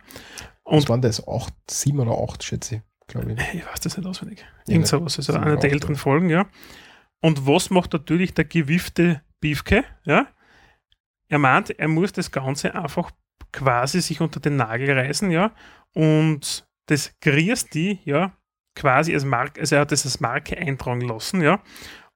Was 0.64 0.84
Und 0.84 0.88
waren 0.88 1.02
das? 1.02 1.28
Acht, 1.28 1.52
sieben 1.70 2.00
oder 2.00 2.18
acht, 2.18 2.42
schätze 2.42 2.76
ich, 2.76 2.82
glaube 3.06 3.32
ich. 3.32 3.54
ich 3.54 3.66
weiß 3.66 3.80
das 3.80 3.98
nicht 3.98 4.06
auswendig. 4.06 4.46
Ja, 4.66 4.72
Irgend 4.72 4.88
sowas, 4.88 5.18
also 5.18 5.32
sieben 5.32 5.44
eine 5.44 5.52
oder 5.52 5.60
der 5.60 5.72
älteren 5.72 5.94
ja. 5.94 6.00
Folgen, 6.00 6.30
ja. 6.30 6.46
Und 7.20 7.46
was 7.46 7.68
macht 7.68 7.92
natürlich 7.92 8.32
der 8.32 8.46
gewiffte 8.46 9.20
Biefke, 9.40 9.84
ja? 10.04 10.26
Er 11.28 11.38
meint, 11.38 11.70
er 11.78 11.88
muss 11.88 12.12
das 12.12 12.30
Ganze 12.30 12.74
einfach 12.74 13.10
quasi 13.52 14.00
sich 14.00 14.22
unter 14.22 14.40
den 14.40 14.56
Nagel 14.56 14.90
reißen, 14.98 15.30
ja, 15.30 15.52
und 15.92 16.66
das 16.86 17.14
Griesti, 17.20 18.00
ja, 18.04 18.32
quasi 18.74 19.12
als 19.12 19.24
Marke, 19.24 19.60
also 19.60 19.76
er 19.76 19.82
hat 19.82 19.92
das 19.92 20.06
als 20.06 20.20
Marke 20.20 20.56
eintragen 20.56 21.02
lassen, 21.02 21.42
ja. 21.42 21.62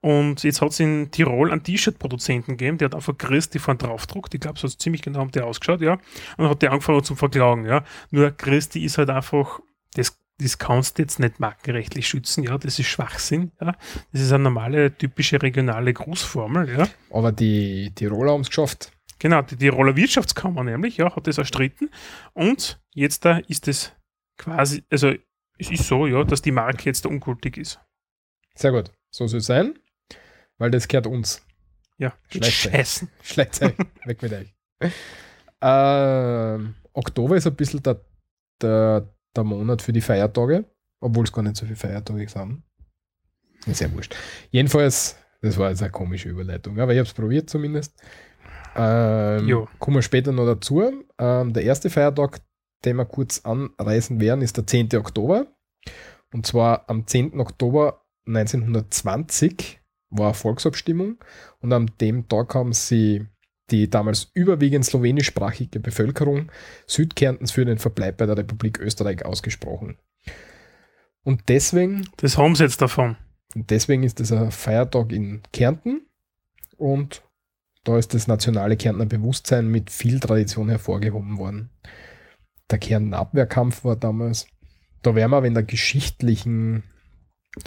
Und 0.01 0.45
jetzt 0.45 0.61
hat 0.63 0.71
es 0.71 0.81
in 0.81 1.11
Tirol 1.11 1.51
einen 1.51 1.63
T-Shirt-Produzenten 1.63 2.53
gegeben, 2.53 2.79
der 2.79 2.87
hat 2.87 2.95
einfach 2.95 3.19
Christi 3.19 3.59
vorn 3.59 3.79
draufgedruckt. 3.79 4.33
Ich 4.33 4.41
glaube, 4.41 4.59
so 4.59 4.69
ziemlich 4.69 5.03
genau 5.03 5.25
hat 5.25 5.35
der 5.35 5.47
ausgeschaut, 5.47 5.81
ja. 5.81 5.99
Und 6.37 6.49
hat 6.49 6.63
der 6.63 6.73
angefangen 6.73 7.03
zum 7.03 7.17
Verklagen, 7.17 7.67
ja. 7.67 7.85
Nur 8.11 8.31
Christi 8.31 8.85
ist 8.85 8.99
halt 8.99 9.11
einfach, 9.11 9.59
das, 9.95 10.21
das 10.39 10.59
kannst 10.59 10.99
du 10.99 11.03
jetzt 11.03 11.19
nicht 11.19 11.41
markenrechtlich 11.41 12.07
schützen, 12.07 12.45
ja. 12.45 12.57
Das 12.59 12.79
ist 12.79 12.87
Schwachsinn, 12.87 13.51
ja. 13.61 13.75
Das 14.13 14.21
ist 14.21 14.33
eine 14.33 14.45
normale, 14.45 14.97
typische 14.97 15.43
regionale 15.43 15.93
Grußformel, 15.93 16.79
ja. 16.79 16.89
Aber 17.11 17.33
die 17.33 17.93
Tiroler 17.95 18.33
haben 18.33 18.43
es 18.43 18.49
geschafft. 18.49 18.93
Genau, 19.19 19.43
die 19.43 19.57
Tiroler 19.57 19.97
Wirtschaftskammer 19.97 20.63
nämlich, 20.63 20.97
ja, 20.97 21.15
hat 21.15 21.27
das 21.27 21.39
erstritten. 21.39 21.91
Und 22.35 22.81
jetzt 22.95 23.25
da 23.25 23.39
ist 23.39 23.67
es 23.67 23.93
quasi, 24.37 24.85
also 24.91 25.13
es 25.59 25.71
ist 25.73 25.89
so, 25.89 26.07
ja, 26.07 26.23
dass 26.23 26.41
die 26.41 26.53
Marke 26.53 26.85
jetzt 26.85 27.05
da 27.05 27.09
ungültig 27.09 27.57
ist. 27.57 27.81
Sehr 28.55 28.71
gut. 28.71 28.93
So 29.11 29.27
soll 29.27 29.39
es 29.41 29.47
sein, 29.47 29.79
weil 30.59 30.71
das 30.71 30.89
gehört 30.89 31.07
uns. 31.07 31.43
Ja, 31.99 32.13
Scheiße. 32.29 32.51
scheißen. 32.51 33.11
Schleizt 33.23 33.63
euch. 33.63 33.75
Weg 34.05 34.23
mit 34.23 34.33
euch. 34.33 34.55
Ähm, 35.61 36.75
Oktober 36.93 37.37
ist 37.37 37.47
ein 37.47 37.57
bisschen 37.57 37.83
der, 37.83 38.01
der, 38.63 39.13
der 39.35 39.45
Monat 39.45 39.83
für 39.83 39.93
die 39.93 40.01
Feiertage, 40.01 40.65
obwohl 41.01 41.25
es 41.25 41.33
gar 41.33 41.43
nicht 41.43 41.57
so 41.57 41.65
viele 41.67 41.77
Feiertage 41.77 42.29
sind. 42.29 42.63
Ist 43.67 43.81
ja 43.81 43.93
wurscht. 43.93 44.15
Jedenfalls, 44.51 45.17
das 45.43 45.57
war 45.59 45.71
jetzt 45.71 45.83
eine 45.83 45.91
komische 45.91 46.29
Überleitung, 46.29 46.79
aber 46.79 46.93
ich 46.93 46.99
habe 46.99 47.09
es 47.09 47.15
probiert 47.15 47.51
zumindest. 47.51 48.01
Ähm, 48.77 49.49
Jo. 49.49 49.69
kommen 49.81 49.97
wir 49.97 50.03
später 50.03 50.31
noch 50.31 50.47
dazu. 50.47 51.05
Ähm, 51.19 51.53
der 51.53 51.65
erste 51.65 51.91
Feiertag, 51.91 52.41
den 52.85 52.97
wir 52.97 53.07
kurz 53.07 53.41
anreißen 53.45 54.21
werden, 54.21 54.43
ist 54.43 54.57
der 54.57 54.67
10. 54.67 54.95
Oktober. 54.97 55.49
Und 56.33 56.47
zwar 56.47 56.89
am 56.89 57.07
10. 57.07 57.41
Oktober 57.41 58.05
1920 58.27 59.78
war 60.11 60.27
eine 60.27 60.35
Volksabstimmung 60.35 61.19
und 61.61 61.73
an 61.73 61.91
dem 62.01 62.29
Tag 62.29 62.55
haben 62.55 62.73
sie 62.73 63.27
die 63.71 63.91
damals 63.91 64.31
überwiegend 64.35 64.85
slowenischsprachige 64.85 65.81
Bevölkerung 65.81 66.51
Südkärntens 66.87 67.51
für 67.51 67.65
den 67.65 67.79
Verbleib 67.79 68.17
bei 68.17 68.27
der 68.27 68.39
Republik 68.39 68.79
Österreich 68.81 69.25
ausgesprochen. 69.25 69.99
Und 71.23 71.43
deswegen, 71.49 72.09
Das 72.17 72.39
haben 72.39 72.55
sie 72.55 72.65
jetzt 72.65 72.81
davon. 72.81 73.17
und 73.55 73.71
deswegen 73.71 74.03
ist 74.03 74.21
das 74.21 74.33
ein 74.33 74.51
Feiertag 74.51 75.13
in 75.13 75.43
Kärnten 75.53 76.07
und 76.79 77.23
da 77.85 77.99
ist 77.99 78.15
das 78.15 78.27
nationale 78.27 78.77
Kärntner 78.77 79.07
Bewusstsein 79.07 79.69
mit 79.69 79.91
viel 79.91 80.21
Tradition 80.21 80.69
hervorgehoben 80.69 81.39
worden. 81.39 81.71
Der 82.71 82.79
Kärntner 82.79 83.19
Abwehrkampf 83.19 83.85
war 83.85 83.97
damals, 83.97 84.47
da 85.03 85.15
wären 85.15 85.31
wir 85.31 85.45
in 85.45 85.55
der 85.55 85.63
geschichtlichen 85.63 86.83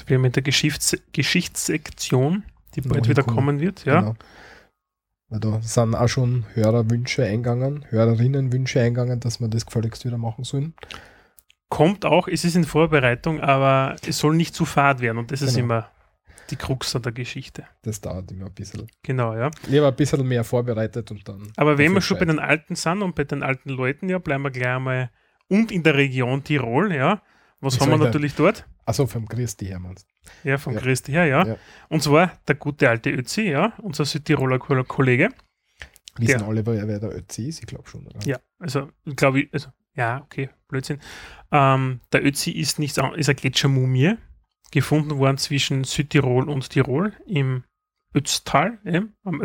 Wir 0.08 0.16
haben 0.16 0.22
mit 0.22 0.36
der 0.36 0.44
Geschichts 0.44 0.98
Geschichtssektion, 1.12 2.44
die 2.76 2.82
bald 2.82 3.08
wieder 3.10 3.24
hinkommen. 3.24 3.36
kommen 3.36 3.60
wird, 3.60 3.86
ja. 3.86 4.00
Genau. 4.02 4.16
Da 5.30 5.62
sind 5.62 5.96
auch 5.96 6.08
schon 6.10 6.46
Hörerwünsche 6.54 7.24
eingegangen, 7.26 7.86
Hörerinnenwünsche 7.90 8.82
eingegangen, 8.82 9.20
dass 9.22 9.40
wir 9.40 9.48
das 9.48 9.66
gefälligst 9.66 10.04
wieder 10.06 10.18
machen 10.18 10.44
sollen. 10.44 10.74
Kommt 11.70 12.04
auch, 12.06 12.28
es 12.28 12.44
ist 12.44 12.56
in 12.58 12.66
Vorbereitung, 12.66 13.40
aber 13.40 13.96
es 14.06 14.18
soll 14.18 14.36
nicht 14.36 14.54
zu 14.54 14.66
fad 14.66 15.00
werden 15.00 15.18
und 15.18 15.32
das 15.32 15.42
ist 15.42 15.56
Genau. 15.56 15.66
immer 15.66 15.90
die 16.50 16.58
Krux 16.58 16.94
an 16.98 17.02
der 17.04 17.14
Geschichte. 17.14 17.64
Das 17.84 18.02
dauert 18.02 18.30
immer 18.30 18.48
ein 18.48 18.54
bisschen. 18.54 18.88
Genau, 19.04 19.34
ja. 19.36 19.50
Lieber 19.68 19.88
ein 19.88 19.96
bisschen 19.96 20.28
mehr 20.28 20.44
vorbereitet 20.44 21.10
und 21.12 21.26
dann. 21.30 21.48
Aber 21.56 21.78
wenn 21.78 21.94
wir 21.94 22.02
schon 22.02 22.20
bei 22.20 22.26
den 22.26 22.40
Alten 22.40 22.76
sind 22.76 23.02
und 23.02 23.16
bei 23.16 23.24
den 23.24 23.42
alten 23.42 23.70
Leuten, 23.70 24.10
ja, 24.10 24.18
bleiben 24.20 24.44
wir 24.44 24.52
gleich 24.52 24.76
einmal 24.76 25.12
und 25.48 25.72
in 25.72 25.84
der 25.84 25.96
Region 25.96 26.44
Tirol, 26.44 26.94
ja. 26.94 27.22
Was 27.62 27.80
haben 27.80 27.92
wir 27.92 27.98
der- 27.98 28.08
natürlich 28.08 28.34
dort? 28.36 28.68
Achso, 28.86 29.06
vom 29.08 29.28
Christi 29.28 29.66
her, 29.68 29.80
meinst 29.80 30.08
du? 30.44 30.50
Ja, 30.50 30.58
vom 30.58 30.74
Ja. 30.74 30.80
Christi 30.82 31.12
her, 31.12 31.26
ja. 31.26 31.46
Ja. 31.46 31.58
Und 31.90 32.02
zwar 32.04 32.32
der 32.48 32.56
gute 32.56 32.90
alte 32.90 33.10
Ötzi, 33.12 33.44
ja, 33.44 33.74
unser 33.82 34.06
Südtiroler 34.06 34.60
Ko- 34.60 34.84
Kollege. 34.84 35.30
Wissen 36.18 36.42
alle, 36.44 36.66
wer, 36.66 37.00
der 37.00 37.16
Ötzi 37.16 37.48
ist? 37.48 37.60
Ich 37.60 37.68
glaube 37.68 37.88
schon, 37.88 38.06
oder? 38.08 38.20
Ja, 38.26 38.40
also 38.60 38.90
glaube 39.16 39.42
ich, 39.42 39.54
also 39.54 39.70
ja, 39.96 40.22
okay, 40.22 40.50
Blödsinn. 40.68 41.00
Ähm, 41.52 42.02
der 42.12 42.26
Ötzi 42.26 42.52
ist 42.52 42.80
nichts 42.80 42.98
ist 42.98 43.30
eine 43.30 43.36
Gletschermumie, 43.36 44.16
gefunden 44.72 45.18
worden 45.18 45.38
zwischen 45.38 45.84
Südtirol 45.84 46.50
und 46.50 46.70
Tirol 46.70 47.14
im 47.28 47.64
Ötztal, 48.14 48.80
eben, 48.86 49.16
am 49.24 49.42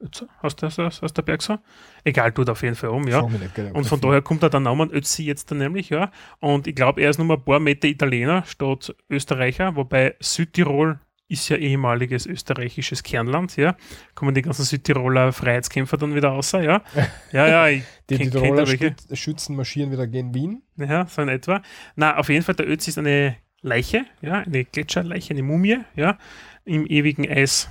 Ötzer, 0.00 0.28
heißt 0.42 0.62
das, 0.62 0.78
heißt 0.78 1.16
der 1.16 1.22
Berg 1.22 1.42
so? 1.42 1.58
Egal, 2.04 2.32
tut 2.32 2.48
auf 2.50 2.62
jeden 2.62 2.74
Fall 2.76 2.90
um, 2.90 3.08
ja. 3.08 3.22
Nicht, 3.28 3.58
Und 3.74 3.84
von 3.86 4.00
daher 4.00 4.22
kommt 4.22 4.42
er 4.44 4.50
der 4.50 4.60
Name 4.60 4.84
Ötzi 4.84 5.24
jetzt 5.24 5.50
dann 5.50 5.58
nämlich, 5.58 5.90
ja. 5.90 6.10
Und 6.38 6.66
ich 6.66 6.74
glaube, 6.76 7.00
er 7.00 7.10
ist 7.10 7.18
nur 7.18 7.28
ein 7.36 7.44
paar 7.44 7.58
Meter 7.60 7.88
Italiener 7.88 8.44
statt 8.46 8.94
Österreicher, 9.10 9.74
wobei 9.76 10.14
Südtirol 10.20 11.00
ist 11.30 11.48
ja 11.50 11.56
ehemaliges 11.58 12.24
österreichisches 12.26 13.02
Kernland, 13.02 13.56
ja. 13.56 13.76
Kommen 14.14 14.34
die 14.34 14.40
ganzen 14.42 14.64
Südtiroler 14.64 15.32
Freiheitskämpfer 15.32 15.96
dann 15.98 16.14
wieder 16.14 16.28
raus, 16.28 16.52
ja. 16.52 16.80
Ja, 17.32 17.46
ja, 17.48 17.68
ich 17.68 17.82
Die 18.08 18.16
kenn- 18.16 18.30
Tiroler 18.30 18.66
Schützen 19.14 19.56
marschieren 19.56 19.90
wieder 19.90 20.06
gegen 20.06 20.32
Wien. 20.32 20.62
Ja, 20.76 21.06
so 21.06 21.20
in 21.22 21.28
etwa. 21.28 21.60
Na, 21.96 22.16
auf 22.16 22.28
jeden 22.28 22.44
Fall, 22.44 22.54
der 22.54 22.68
Ötzi 22.68 22.90
ist 22.90 22.98
eine 22.98 23.36
Leiche, 23.60 24.06
ja, 24.22 24.34
eine 24.38 24.64
Gletscherleiche, 24.64 25.34
eine 25.34 25.42
Mumie, 25.42 25.78
ja, 25.96 26.16
im 26.64 26.86
ewigen 26.86 27.28
Eis 27.28 27.68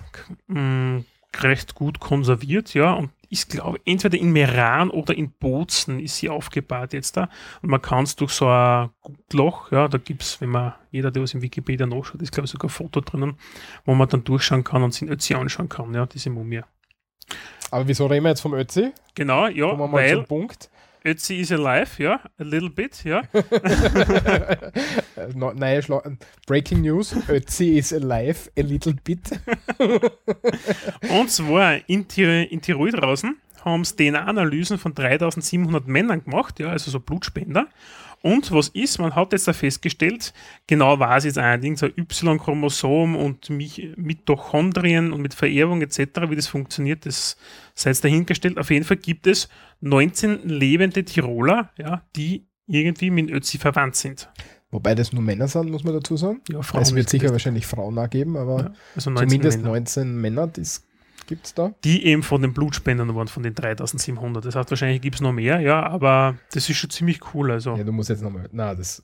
mh, 0.47 1.03
recht 1.35 1.75
gut 1.75 1.99
konserviert, 1.99 2.73
ja, 2.73 2.93
und 2.93 3.11
ist, 3.29 3.49
glaube 3.49 3.79
ich, 3.83 3.91
entweder 3.91 4.17
in 4.17 4.31
Meran 4.31 4.89
oder 4.89 5.15
in 5.15 5.31
Bozen 5.31 5.99
ist 5.99 6.17
sie 6.17 6.29
aufgebahrt 6.29 6.93
jetzt 6.93 7.17
da. 7.17 7.29
Und 7.61 7.69
man 7.69 7.81
kann 7.81 8.05
es 8.05 8.15
durch 8.15 8.31
so 8.31 8.47
ein 8.47 8.89
Loch, 9.33 9.71
ja, 9.71 9.87
da 9.87 9.97
gibt 9.97 10.23
es, 10.23 10.39
wenn 10.39 10.49
man, 10.49 10.73
jeder, 10.91 11.11
der 11.11 11.23
was 11.23 11.33
im 11.33 11.41
Wikipedia 11.41 11.85
nachschaut, 11.85 12.21
ist, 12.21 12.31
glaube 12.31 12.45
ich, 12.45 12.51
sogar 12.51 12.69
ein 12.69 12.73
Foto 12.73 13.01
drinnen, 13.01 13.37
wo 13.85 13.93
man 13.95 14.07
dann 14.07 14.23
durchschauen 14.23 14.63
kann 14.63 14.83
und 14.83 14.93
sich 14.93 15.01
den 15.01 15.09
Ötzi 15.09 15.33
anschauen 15.33 15.69
kann, 15.69 15.93
ja, 15.93 16.05
diese 16.05 16.29
Mumie. 16.29 16.61
Aber 17.69 17.87
wieso 17.87 18.05
reden 18.05 18.23
wir 18.23 18.29
jetzt 18.29 18.41
vom 18.41 18.53
Ötzi? 18.53 18.93
Genau, 19.15 19.47
ja, 19.47 19.67
Kommen 19.67 19.79
wir 19.79 19.87
mal 19.87 19.93
weil 19.93 20.15
zum 20.15 20.25
Punkt. 20.25 20.69
Ötzi 21.07 21.39
is 21.39 21.51
alive, 21.53 22.03
ja, 22.03 22.19
a 22.37 22.43
little 22.43 22.69
bit, 22.69 23.05
ja. 23.05 23.21
No- 25.33 25.53
Schla 25.81 26.03
Breaking 26.45 26.81
News: 26.81 27.15
Ötzi 27.29 27.77
is 27.77 27.93
alive, 27.93 28.51
a 28.57 28.61
little 28.61 28.93
bit. 29.03 29.39
Und 31.09 31.31
zwar 31.31 31.77
in, 31.87 32.07
Tir 32.09 32.51
in 32.51 32.61
Tirol 32.61 32.91
draußen 32.91 33.37
haben 33.63 33.85
sie 33.85 33.95
DNA-Analysen 33.95 34.77
von 34.77 34.93
3700 34.93 35.87
Männern 35.87 36.23
gemacht, 36.25 36.59
ja, 36.59 36.67
also 36.69 36.91
so 36.91 36.99
Blutspender. 36.99 37.67
Und 38.21 38.51
was 38.51 38.69
ist, 38.69 38.99
man 38.99 39.15
hat 39.15 39.31
jetzt 39.31 39.47
da 39.47 39.53
festgestellt, 39.53 40.33
genau 40.65 40.99
weiß 40.99 41.25
jetzt 41.25 41.37
allerdings 41.37 41.83
ein 41.83 41.93
Y-Chromosom 41.97 43.15
und 43.15 43.49
Mitochondrien 43.49 45.13
und 45.13 45.21
mit 45.21 45.33
Vererbung 45.33 45.81
etc., 45.81 45.99
wie 46.29 46.35
das 46.35 46.47
funktioniert, 46.47 47.05
das 47.05 47.37
sei 47.73 47.91
jetzt 47.91 48.03
dahingestellt. 48.03 48.57
Auf 48.57 48.71
jeden 48.71 48.85
Fall 48.85 48.97
gibt 48.97 49.27
es 49.27 49.49
19 49.81 50.49
lebende 50.49 51.05
Tiroler, 51.05 51.71
ja, 51.77 52.03
die 52.15 52.47
irgendwie 52.67 53.11
mit 53.11 53.31
Ötzi 53.31 53.57
verwandt 53.57 53.95
sind. 53.95 54.29
Wobei 54.69 54.95
das 54.95 55.13
nur 55.13 55.23
Männer 55.23 55.47
sind, 55.47 55.71
muss 55.71 55.85
man 55.85 55.93
dazu 55.93 56.17
sagen. 56.17 56.41
Ja, 56.49 56.61
Frauen 56.61 56.81
es 56.81 56.93
wird 56.93 57.09
sicher 57.09 57.31
wahrscheinlich 57.31 57.65
Frauen 57.65 57.97
auch 57.97 58.09
geben, 58.09 58.35
aber 58.35 58.59
Ja, 58.59 58.73
also 58.95 59.09
19 59.11 59.29
zumindest 59.29 59.57
Männer. 59.59 59.69
19 59.69 60.21
Männer, 60.21 60.47
das 60.47 60.86
gibt 61.27 61.45
es 61.45 61.53
da. 61.53 61.73
die 61.83 62.05
eben 62.05 62.23
von 62.23 62.41
den 62.41 62.53
Blutspendern 62.53 63.13
waren, 63.15 63.27
von 63.27 63.43
den 63.43 63.53
3700. 63.53 64.43
Das 64.45 64.55
heißt, 64.55 64.69
wahrscheinlich 64.69 65.01
gibt 65.01 65.15
es 65.15 65.21
noch 65.21 65.33
mehr, 65.33 65.59
ja, 65.59 65.85
aber 65.85 66.37
das 66.53 66.69
ist 66.69 66.77
schon 66.77 66.89
ziemlich 66.89 67.19
cool. 67.33 67.51
Also, 67.51 67.75
Ja, 67.75 67.83
du 67.83 67.91
musst 67.91 68.09
jetzt 68.09 68.23
nochmal. 68.23 68.49
Na, 68.51 68.73
das. 68.73 69.03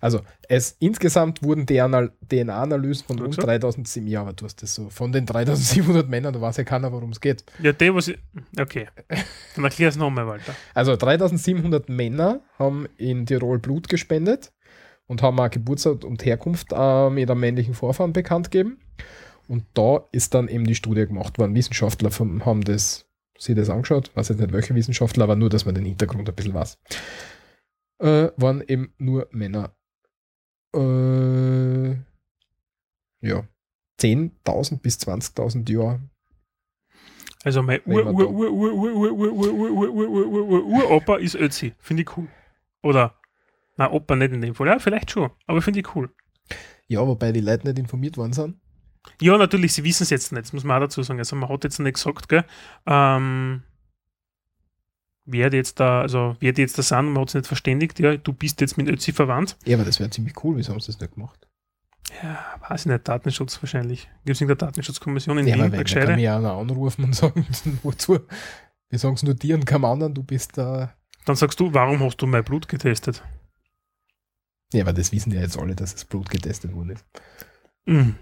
Also, 0.00 0.20
es 0.48 0.76
insgesamt 0.78 1.42
wurden 1.42 1.66
DNA 1.66 2.08
DNA-Analysen 2.28 3.06
von 3.06 3.18
rund 3.18 3.30
gesagt? 3.36 3.46
3700. 3.48 4.10
Ja, 4.10 4.20
aber 4.22 4.32
du 4.32 4.44
hast 4.44 4.62
das 4.62 4.74
so. 4.74 4.88
Von 4.90 5.12
den 5.12 5.26
3700 5.26 6.08
Männern, 6.08 6.32
da 6.32 6.40
weiß 6.40 6.56
ja 6.58 6.64
keiner, 6.64 6.92
worum 6.92 7.10
es 7.10 7.20
geht. 7.20 7.44
ja, 7.62 7.72
der, 7.72 7.94
was 7.94 8.08
ich, 8.08 8.18
okay. 8.58 8.88
Dann 9.54 9.64
erklär 9.64 9.88
es 9.88 9.96
nochmal, 9.96 10.26
Walter. 10.26 10.54
Also 10.74 10.94
3700 10.96 11.88
Männer 11.88 12.40
haben 12.58 12.86
in 12.96 13.26
Tirol 13.26 13.58
Blut 13.58 13.88
gespendet 13.88 14.52
und 15.06 15.22
haben 15.22 15.40
auch 15.40 15.50
Geburtsort 15.50 16.04
und 16.04 16.24
Herkunft 16.24 16.68
äh, 16.72 17.10
mit 17.10 17.30
einem 17.30 17.40
männlichen 17.40 17.74
Vorfahren 17.74 18.12
bekannt 18.12 18.50
gegeben. 18.50 18.78
Und 19.48 19.64
da 19.74 20.06
ist 20.12 20.34
dann 20.34 20.48
eben 20.48 20.66
die 20.66 20.74
Studie 20.74 21.06
gemacht 21.06 21.38
worden. 21.38 21.54
Wissenschaftler 21.54 22.10
haben 22.44 22.62
das, 22.62 23.06
sie 23.38 23.54
das 23.54 23.70
angeschaut, 23.70 24.08
Ich 24.08 24.16
weiß 24.16 24.28
jetzt 24.28 24.40
nicht 24.40 24.52
welche 24.52 24.74
Wissenschaftler, 24.74 25.24
aber 25.24 25.36
nur, 25.36 25.48
dass 25.48 25.64
man 25.64 25.74
den 25.74 25.86
Hintergrund 25.86 26.28
ein 26.28 26.34
bisschen 26.34 26.54
weiß. 26.54 26.78
Äh, 28.00 28.28
waren 28.36 28.62
eben 28.68 28.92
nur 28.98 29.26
Männer. 29.32 29.74
Äh, 30.74 31.92
ja. 33.26 33.48
10.000 34.00 34.80
bis 34.80 34.98
20.000 34.98 35.72
Jahre. 35.72 36.00
Also 37.42 37.62
mein 37.62 37.80
Uropa 40.76 41.16
ist 41.16 41.36
Ötzi. 41.36 41.72
Finde 41.78 42.02
ich 42.02 42.16
cool. 42.16 42.28
Oder, 42.82 43.14
na 43.76 43.90
Opa 43.90 44.14
nicht 44.14 44.32
in 44.32 44.42
dem 44.42 44.54
Fall. 44.54 44.66
Ja, 44.68 44.78
vielleicht 44.78 45.10
schon, 45.10 45.30
aber 45.46 45.62
finde 45.62 45.80
ich 45.80 45.96
cool. 45.96 46.10
Ja, 46.86 47.06
wobei 47.06 47.32
die 47.32 47.40
Leute 47.40 47.66
nicht 47.66 47.78
informiert 47.78 48.16
worden 48.16 48.32
sind. 48.32 48.56
Ja, 49.20 49.36
natürlich, 49.36 49.72
sie 49.72 49.84
wissen 49.84 50.02
es 50.04 50.10
jetzt 50.10 50.32
nicht, 50.32 50.44
das 50.44 50.52
muss 50.52 50.64
man 50.64 50.76
auch 50.76 50.86
dazu 50.86 51.02
sagen. 51.02 51.18
Also 51.18 51.36
man 51.36 51.48
hat 51.48 51.64
jetzt 51.64 51.78
nicht 51.78 51.94
gesagt, 51.94 52.28
gell, 52.28 52.44
ähm, 52.86 53.62
wer 55.24 55.52
jetzt 55.52 55.78
da, 55.80 56.00
also 56.00 56.36
wer 56.40 56.52
die 56.52 56.62
jetzt 56.62 56.78
da 56.78 56.82
sind, 56.82 57.12
man 57.12 57.22
hat 57.22 57.28
es 57.28 57.34
nicht 57.34 57.46
verständigt, 57.46 57.98
ja, 58.00 58.16
du 58.16 58.32
bist 58.32 58.60
jetzt 58.60 58.76
mit 58.76 58.88
Ötzi 58.88 59.12
verwandt. 59.12 59.56
Ja, 59.64 59.76
aber 59.76 59.84
das 59.84 60.00
wäre 60.00 60.10
ziemlich 60.10 60.42
cool, 60.42 60.56
wieso 60.56 60.72
haben 60.72 60.80
sie 60.80 60.92
das 60.92 61.00
nicht 61.00 61.14
gemacht? 61.14 61.46
Ja, 62.22 62.38
weiß 62.68 62.82
ich 62.82 62.92
nicht, 62.92 63.06
Datenschutz 63.06 63.62
wahrscheinlich. 63.62 64.08
Gibt 64.24 64.36
es 64.36 64.40
irgendeine 64.40 64.70
Datenschutzkommission 64.70 65.38
in 65.38 65.46
Ja, 65.46 65.54
Wien, 65.56 65.70
dann 65.70 65.84
kann 65.84 66.14
mich 66.14 66.24
ja 66.24 66.36
einer 66.38 66.52
anrufen 66.52 67.04
und 67.04 67.14
sagen, 67.14 67.46
wozu? 67.82 68.20
Wir 68.88 68.98
sagen 68.98 69.14
es 69.14 69.22
nur 69.22 69.34
dir 69.34 69.54
und 69.54 69.66
keinem 69.66 69.84
anderen, 69.84 70.14
du 70.14 70.22
bist 70.22 70.56
da. 70.56 70.94
Dann 71.26 71.36
sagst 71.36 71.60
du, 71.60 71.74
warum 71.74 72.00
hast 72.00 72.16
du 72.16 72.26
mein 72.26 72.42
Blut 72.42 72.68
getestet? 72.68 73.22
Ja, 74.72 74.82
aber 74.82 74.94
das 74.94 75.12
wissen 75.12 75.32
ja 75.32 75.40
jetzt 75.40 75.58
alle, 75.58 75.74
dass 75.74 75.92
das 75.92 76.06
Blut 76.06 76.30
getestet 76.30 76.74
worden 76.74 76.90
ist. 76.90 77.04
Mhm. 77.84 78.14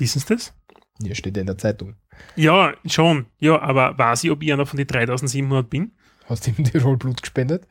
Wissen 0.00 0.20
sie 0.20 0.34
das? 0.34 0.54
Ja, 1.02 1.14
steht 1.14 1.36
ja 1.36 1.42
in 1.42 1.46
der 1.46 1.58
Zeitung. 1.58 1.96
Ja, 2.34 2.74
schon. 2.86 3.26
Ja, 3.38 3.60
aber 3.60 3.96
weiß 3.96 4.24
ich, 4.24 4.30
ob 4.30 4.42
ich 4.42 4.52
einer 4.52 4.66
von 4.66 4.78
den 4.78 4.86
3700 4.86 5.68
bin? 5.68 5.92
Hast 6.26 6.46
du 6.46 6.52
in 6.56 6.64
Tirol 6.64 6.96
Blut 6.96 7.20
gespendet? 7.20 7.66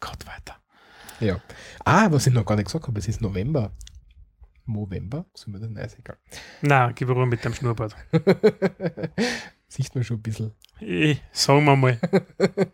Gott, 0.00 0.24
weiter. 0.26 0.56
Ja. 1.20 1.40
Ah, 1.84 2.06
was 2.10 2.26
ich 2.26 2.32
noch 2.32 2.44
gar 2.44 2.54
nicht 2.54 2.66
gesagt 2.66 2.86
habe, 2.86 2.98
es 2.98 3.08
ist 3.08 3.20
November. 3.20 3.72
November? 4.66 5.26
Sind 5.34 5.52
wir 5.52 5.60
denn? 5.60 5.72
Nein, 5.72 5.86
ist 5.86 5.98
egal. 5.98 6.16
Na, 6.62 6.92
gib 6.92 7.08
Ruhe 7.08 7.26
mit 7.26 7.44
dem 7.44 7.54
Schnurrbart. 7.54 7.96
Sieht 9.68 9.94
man 9.94 10.04
schon 10.04 10.18
ein 10.18 10.22
bisschen. 10.22 10.52
Eh, 10.80 11.16
sagen 11.32 11.64
wir 11.64 11.76
mal. 11.76 11.98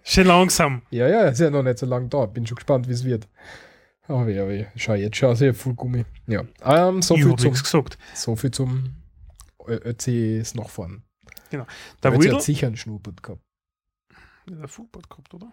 Schön 0.02 0.26
langsam. 0.26 0.82
Ja, 0.90 1.08
ja, 1.08 1.22
ist 1.28 1.40
ja 1.40 1.50
noch 1.50 1.62
nicht 1.62 1.78
so 1.78 1.86
lange 1.86 2.08
da. 2.08 2.26
Bin 2.26 2.46
schon 2.46 2.56
gespannt, 2.56 2.86
wie 2.88 2.92
es 2.92 3.04
wird. 3.04 3.28
Aber 4.08 4.28
ja, 4.28 4.42
aber 4.42 4.66
schau 4.76 4.94
jetzt 4.94 5.16
ich 5.16 5.48
hab 5.48 5.56
voll 5.56 5.74
Gummi. 5.74 6.04
Ja. 6.26 6.44
Ähm, 6.64 7.02
so, 7.02 7.14
ich 7.14 7.24
viel 7.24 7.36
zum, 7.36 7.52
gesagt. 7.52 7.98
so 8.14 8.34
viel 8.36 8.50
zum 8.50 8.94
Ötzis 9.66 10.54
nachfahren. 10.54 11.04
Der 11.52 11.66
Der 12.02 12.12
Ötzi 12.12 12.28
hat 12.30 12.42
sicher 12.42 12.66
einen 12.66 12.76
Schnurrbart 12.76 13.22
gehabt. 13.22 13.42
Der 14.48 14.66
Fußball 14.66 15.02
gehabt, 15.08 15.32
oder? 15.34 15.52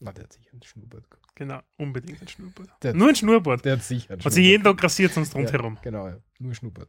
Na, 0.00 0.12
der 0.12 0.24
hat 0.24 0.32
sicher 0.32 0.52
einen 0.52 0.62
Schnurrbart 0.62 1.10
gehabt. 1.10 1.26
Genau, 1.34 1.60
unbedingt 1.78 2.20
ein 2.22 2.28
Schnurrbart. 2.28 2.70
Der- 2.82 2.94
Nur 2.94 3.08
ein 3.08 3.14
Schnurrbart. 3.16 3.64
Der 3.64 3.72
hat 3.74 3.82
sicher 3.82 4.14
einen 4.14 4.24
Hat 4.24 4.32
sich 4.32 4.44
jeden 4.44 4.64
Tag 4.64 4.82
rasiert, 4.82 5.12
sonst 5.12 5.34
rundherum. 5.34 5.78
Genau, 5.82 6.08
ja. 6.08 6.16
Nur 6.38 6.54
Schnurrbart. 6.54 6.88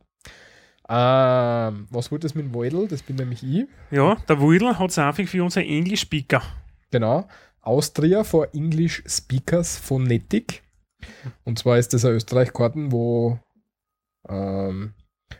Ähm, 0.90 1.88
was 1.90 2.12
wollte 2.12 2.28
das 2.28 2.36
mit 2.36 2.46
dem 2.46 2.56
Weidel? 2.56 2.88
Das 2.88 3.02
bin 3.04 3.16
nämlich 3.16 3.44
ich. 3.44 3.68
Ja, 3.92 4.16
der 4.28 4.40
Whittle 4.42 4.78
hat 4.78 4.90
es 4.90 4.98
einfach 4.98 5.28
für 5.28 5.44
unsere 5.44 5.66
English-Speaker. 5.66 6.42
Genau. 6.92 7.28
Austria 7.62 8.24
for 8.24 8.54
English 8.54 9.04
Speakers 9.08 9.78
Phonetic. 9.78 10.63
Und 11.44 11.60
zwar 11.60 11.78
ist 11.78 11.94
das 11.94 12.06
eine 12.06 12.16
Österreich-Karten, 12.16 12.92
wo 12.92 13.40
ähm, 14.28 14.94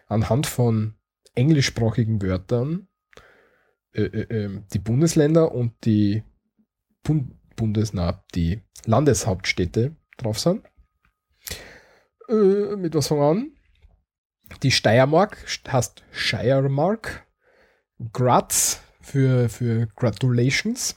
anhand 0.08 0.48
von 0.48 0.96
englischsprachigen 1.36 2.22
Wörtern 2.22 2.88
äh, 3.94 4.04
äh, 4.04 4.44
ähm, 4.44 4.66
die 4.74 4.80
Bundesländer 4.80 5.52
und 5.52 5.74
die 5.86 6.24
Bund 7.04 7.40
Bundes, 7.56 7.94
die 8.34 8.64
Landeshauptstädte 8.86 9.96
drauf 10.18 10.40
sind. 10.40 10.66
Äh, 12.28 12.76
mit 12.76 12.96
was 12.96 13.08
fangen 13.08 13.22
wir 13.22 13.30
an? 13.30 13.52
Die 14.64 14.72
Steiermark 14.72 15.38
st- 15.46 15.72
heißt 15.72 16.04
Steiermark. 16.12 17.28
Graz 18.12 18.82
für, 19.02 19.50
für 19.50 19.86
Gratulations. 19.96 20.96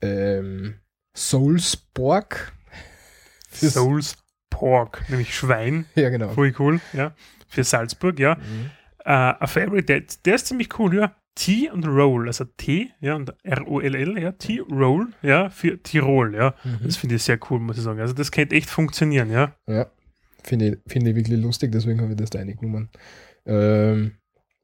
Ähm, 0.00 0.80
Soulsborg. 1.14 2.52
Fürs- 3.50 3.74
Souls 3.74 4.16
Pork, 4.48 5.04
nämlich 5.08 5.34
Schwein. 5.34 5.86
Ja, 5.94 6.08
genau. 6.10 6.28
Voll 6.30 6.52
cool, 6.58 6.80
ja. 6.92 7.14
Für 7.48 7.64
Salzburg, 7.64 8.18
ja. 8.18 8.36
Mhm. 8.36 8.70
Äh, 9.04 9.10
ein 9.12 9.46
Favorite, 9.48 9.84
der, 9.84 10.02
der 10.24 10.34
ist 10.34 10.46
ziemlich 10.46 10.78
cool, 10.78 10.94
ja. 10.94 11.14
T 11.36 11.70
und 11.70 11.86
Roll, 11.86 12.26
also 12.26 12.44
T, 12.44 12.90
ja, 13.00 13.14
und 13.14 13.32
R-O-L-L, 13.44 14.18
ja, 14.20 14.32
T-Roll, 14.32 15.08
ja, 15.22 15.48
für 15.48 15.80
Tirol, 15.82 16.34
ja. 16.34 16.54
Das 16.82 16.96
finde 16.96 17.14
ich 17.14 17.22
sehr 17.22 17.38
cool, 17.48 17.60
muss 17.60 17.78
ich 17.78 17.84
sagen. 17.84 18.00
Also 18.00 18.12
das 18.12 18.30
könnte 18.32 18.56
echt 18.56 18.68
funktionieren, 18.68 19.30
ja. 19.30 19.54
Ja, 19.66 19.86
finde 20.42 20.66
ich, 20.68 20.92
finde 20.92 21.10
ich 21.10 21.16
wirklich 21.16 21.38
lustig, 21.40 21.70
deswegen 21.72 22.00
habe 22.00 22.10
ich 22.10 22.16
das 22.18 22.30
da 22.30 22.40
reingenommen. 22.40 22.90
Ähm, 23.46 24.16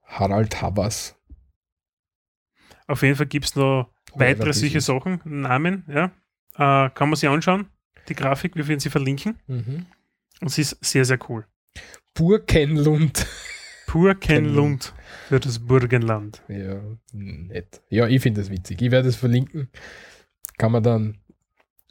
Harald 0.03 0.61
Habas. 0.61 1.15
Auf 2.89 3.03
jeden 3.03 3.17
Fall 3.17 3.27
gibt 3.27 3.47
es 3.47 3.57
noch 3.57 3.91
weitere 4.15 4.53
solche 4.53 4.81
Sachen, 4.81 5.21
Namen, 5.25 5.85
ja. 5.89 6.07
Äh, 6.57 6.91
kann 6.91 7.09
man 7.09 7.17
sich 7.17 7.29
anschauen, 7.29 7.69
die 8.09 8.15
Grafik, 8.15 8.57
wir 8.57 8.67
werden 8.67 8.81
sie 8.81 8.91
verlinken. 8.91 9.39
Mhm. 9.47 9.87
Und 10.41 10.49
sie 10.51 10.63
ist 10.63 10.77
sehr, 10.85 11.05
sehr 11.05 11.19
cool. 11.29 11.47
Burkenlund. 12.15 13.27
Pur 13.87 14.15
kein 14.15 14.45
Kenlund. 14.45 14.57
Lund 14.57 14.95
für 15.29 15.41
das 15.41 15.59
Burgenland. 15.61 16.43
Ja, 16.49 16.81
nett. 17.13 17.83
Ja, 17.89 18.09
ich 18.09 18.21
finde 18.21 18.41
das 18.41 18.51
witzig. 18.51 18.83
Ich 18.83 18.91
werde 18.91 19.09
es 19.09 19.17
verlinken. 19.17 19.71
Kann 20.59 20.73
man 20.73 20.83
dann 20.83 21.19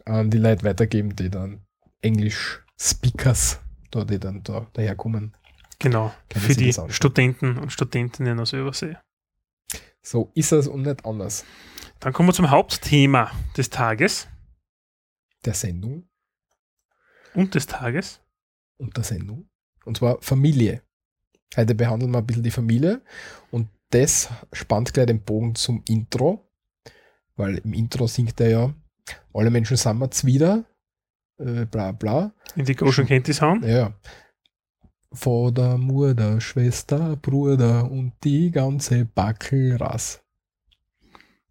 an 0.04 0.30
die 0.30 0.38
Leute 0.38 0.64
weitergeben, 0.66 1.16
die 1.16 1.30
dann 1.30 1.62
Englisch-Speakers, 2.02 3.62
da, 3.92 4.04
die 4.04 4.20
dann 4.20 4.44
da 4.44 4.68
daherkommen. 4.74 5.36
Genau, 5.80 6.14
Können 6.30 6.46
für 6.46 6.54
die. 6.54 6.74
Studenten 6.90 7.58
und 7.58 7.72
Studentinnen 7.72 8.40
aus 8.40 8.54
Übersee. 8.54 8.98
So 10.02 10.32
ist 10.36 10.52
es 10.52 10.68
und 10.68 10.84
nicht 10.84 11.06
anders. 11.06 11.46
Dann 12.00 12.14
kommen 12.14 12.30
wir 12.30 12.34
zum 12.34 12.52
Hauptthema 12.52 13.32
des 13.58 13.70
Tages 13.70 14.28
Der 15.46 15.54
Sendung 15.54 16.08
und 17.34 17.54
des 17.56 17.68
Tages. 17.68 18.20
und 18.78 18.96
der 18.98 19.04
Sendung. 19.04 19.50
Und 19.86 19.98
zwar 19.98 20.22
Familie. 20.22 20.82
Heute 21.56 21.76
behandeln 21.76 22.12
wir 22.12 22.18
ein 22.20 22.26
bisschen 22.26 22.44
die 22.44 22.52
Familie 22.52 23.02
und 23.52 23.70
das 23.92 24.30
spannt 24.52 24.94
gleich 24.94 25.06
den 25.06 25.22
Bogen 25.22 25.56
zum 25.56 25.84
Intro, 25.88 26.50
weil 27.36 27.60
im 27.60 27.74
Intro 27.74 28.08
singt 28.08 28.40
er 28.42 28.50
ja, 28.50 28.74
alle 29.34 29.52
Menschen 29.52 29.78
sind 29.78 30.00
wir 30.00 30.10
wieder, 30.26 30.66
äh, 31.38 31.66
bla 31.66 31.92
bla. 31.92 32.34
Indigo 32.56 32.92
schon 32.92 33.06
kennt 33.06 33.28
die 33.28 33.34
Sound. 33.34 33.64
Ja. 33.64 33.94
Vater, 35.14 35.78
Mutter, 35.78 36.42
Schwester, 36.42 37.16
Bruder 37.16 37.90
und 37.90 38.14
die 38.24 38.52
ganze 38.52 39.06
Backelrass. 39.06 40.22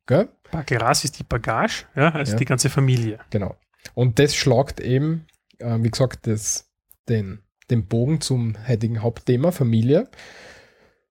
Gell? 0.07 0.28
Bakeras 0.50 1.04
ist 1.04 1.18
die 1.18 1.22
Bagage, 1.24 1.87
ja, 1.94 2.11
also 2.11 2.33
Ja. 2.33 2.38
die 2.38 2.44
ganze 2.44 2.68
Familie. 2.68 3.20
Genau. 3.30 3.57
Und 3.92 4.18
das 4.18 4.35
schlagt 4.35 4.81
eben, 4.81 5.27
äh, 5.59 5.79
wie 5.81 5.90
gesagt, 5.90 6.27
das, 6.27 6.70
den, 7.09 7.42
den 7.70 7.87
Bogen 7.87 8.20
zum 8.20 8.57
heutigen 8.66 9.03
Hauptthema 9.03 9.53
Familie. 9.53 10.09